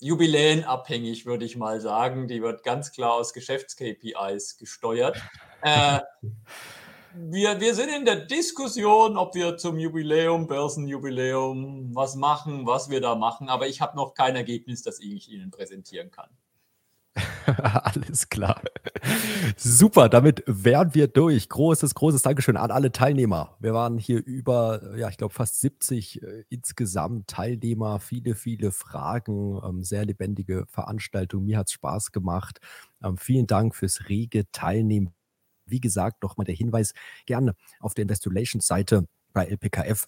Jubiläen 0.01 0.65
abhängig, 0.65 1.27
würde 1.27 1.45
ich 1.45 1.57
mal 1.57 1.81
sagen. 1.81 2.29
Die 2.29 2.43
wird 2.43 2.62
ganz 2.62 2.93
klar 2.93 3.15
aus 3.15 3.33
Geschäfts-KPIs 3.33 4.57
gesteuert. 4.57 5.20
Äh, 5.62 6.01
wir, 7.15 7.61
wir 7.61 7.75
sind 7.75 7.89
in 7.89 8.05
der 8.05 8.27
Diskussion, 8.27 9.16
ob 9.16 9.35
wir 9.35 9.57
zum 9.57 9.79
Jubiläum, 9.79 10.47
Börsenjubiläum, 10.47 11.95
was 11.95 12.15
machen, 12.15 12.66
was 12.66 12.91
wir 12.91 13.01
da 13.01 13.15
machen, 13.16 13.49
aber 13.49 13.66
ich 13.66 13.81
habe 13.81 13.97
noch 13.97 14.15
kein 14.15 14.37
Ergebnis, 14.37 14.83
das 14.83 15.01
ich 15.01 15.31
Ihnen 15.31 15.51
präsentieren 15.51 16.11
kann. 16.11 16.31
Alles 17.47 18.28
klar. 18.28 18.61
Super, 19.57 20.09
damit 20.09 20.43
wären 20.47 20.95
wir 20.95 21.09
durch. 21.09 21.49
Großes, 21.49 21.95
großes 21.95 22.23
Dankeschön 22.23 22.57
an 22.57 22.70
alle 22.70 22.93
Teilnehmer. 22.93 23.57
Wir 23.61 23.74
waren 23.74 23.99
hier 23.99 24.24
über, 24.24 24.97
ja, 24.97 25.09
ich 25.09 25.16
glaube, 25.16 25.35
fast 25.35 25.61
70 25.61 26.23
äh, 26.23 26.45
insgesamt 26.49 27.28
Teilnehmer, 27.28 28.01
viele, 28.01 28.35
viele 28.35 28.73
Fragen, 28.73 29.61
ähm, 29.65 29.82
sehr 29.82 30.05
lebendige 30.05 30.66
Veranstaltung. 30.69 31.45
Mir 31.45 31.59
hat 31.59 31.69
es 31.69 31.73
Spaß 31.73 32.12
gemacht. 32.12 32.59
Ähm, 33.03 33.16
vielen 33.16 33.47
Dank 33.47 33.74
fürs 33.74 34.09
rege 34.09 34.51
Teilnehmen. 34.53 35.15
Wie 35.66 35.81
gesagt, 35.81 36.23
nochmal 36.23 36.47
der 36.47 36.55
Hinweis, 36.55 36.93
gerne 37.27 37.55
auf 37.81 37.95
der 37.95 38.03
Investor 38.03 38.32
Relations 38.32 38.66
Seite 38.66 39.07
bei 39.32 39.47
LPKF 39.47 40.07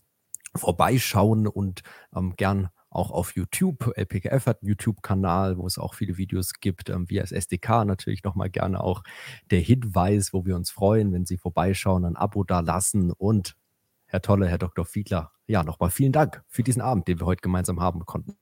vorbeischauen 0.56 1.46
und 1.46 1.82
ähm, 2.14 2.34
gern 2.36 2.70
auch 2.90 3.10
auf 3.10 3.34
YouTube. 3.36 3.92
LPKF 3.96 4.46
hat 4.46 4.62
einen 4.62 4.68
YouTube-Kanal, 4.68 5.56
wo 5.56 5.66
es 5.66 5.78
auch 5.78 5.94
viele 5.94 6.16
Videos 6.16 6.54
gibt. 6.60 6.90
Ähm, 6.90 7.08
wir 7.08 7.22
als 7.22 7.32
SDK 7.32 7.84
natürlich 7.84 8.24
nochmal 8.24 8.50
gerne 8.50 8.82
auch 8.82 9.02
der 9.50 9.60
Hinweis, 9.60 10.32
wo 10.32 10.44
wir 10.44 10.56
uns 10.56 10.70
freuen, 10.70 11.12
wenn 11.12 11.24
Sie 11.24 11.38
vorbeischauen, 11.38 12.04
ein 12.04 12.16
Abo 12.16 12.44
da 12.44 12.60
lassen. 12.60 13.12
Und 13.12 13.56
Herr 14.06 14.22
Tolle, 14.22 14.48
Herr 14.48 14.58
Dr. 14.58 14.84
Fiedler, 14.84 15.32
ja, 15.46 15.62
nochmal 15.62 15.90
vielen 15.90 16.12
Dank 16.12 16.42
für 16.48 16.62
diesen 16.62 16.82
Abend, 16.82 17.06
den 17.08 17.20
wir 17.20 17.26
heute 17.26 17.42
gemeinsam 17.42 17.80
haben 17.80 18.04
konnten. 18.04 18.36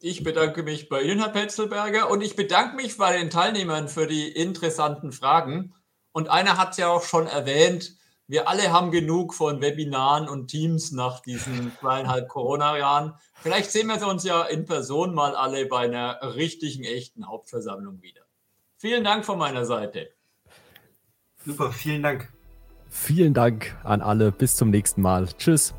Ich 0.00 0.22
bedanke 0.22 0.62
mich 0.62 0.88
bei 0.88 1.02
Ihnen, 1.02 1.18
Herr 1.18 1.30
Petzelberger, 1.30 2.08
und 2.08 2.20
ich 2.20 2.36
bedanke 2.36 2.76
mich 2.76 2.96
bei 2.96 3.18
den 3.18 3.30
Teilnehmern 3.30 3.88
für 3.88 4.06
die 4.06 4.28
interessanten 4.28 5.10
Fragen. 5.10 5.74
Und 6.12 6.28
einer 6.30 6.56
hat 6.56 6.70
es 6.70 6.76
ja 6.76 6.88
auch 6.88 7.02
schon 7.02 7.26
erwähnt, 7.26 7.96
wir 8.28 8.46
alle 8.46 8.72
haben 8.72 8.90
genug 8.90 9.32
von 9.32 9.62
Webinaren 9.62 10.28
und 10.28 10.48
Teams 10.48 10.92
nach 10.92 11.20
diesen 11.20 11.72
zweieinhalb 11.80 12.28
Corona-Jahren. 12.28 13.14
Vielleicht 13.40 13.70
sehen 13.70 13.86
wir 13.86 14.06
uns 14.06 14.22
ja 14.22 14.42
in 14.42 14.66
Person 14.66 15.14
mal 15.14 15.34
alle 15.34 15.64
bei 15.64 15.86
einer 15.86 16.20
richtigen, 16.36 16.84
echten 16.84 17.26
Hauptversammlung 17.26 18.02
wieder. 18.02 18.20
Vielen 18.76 19.02
Dank 19.02 19.24
von 19.24 19.38
meiner 19.38 19.64
Seite. 19.64 20.10
Super, 21.44 21.72
vielen 21.72 22.02
Dank. 22.02 22.30
Vielen 22.90 23.32
Dank 23.32 23.76
an 23.82 24.02
alle. 24.02 24.30
Bis 24.30 24.56
zum 24.56 24.68
nächsten 24.70 25.00
Mal. 25.00 25.26
Tschüss. 25.38 25.74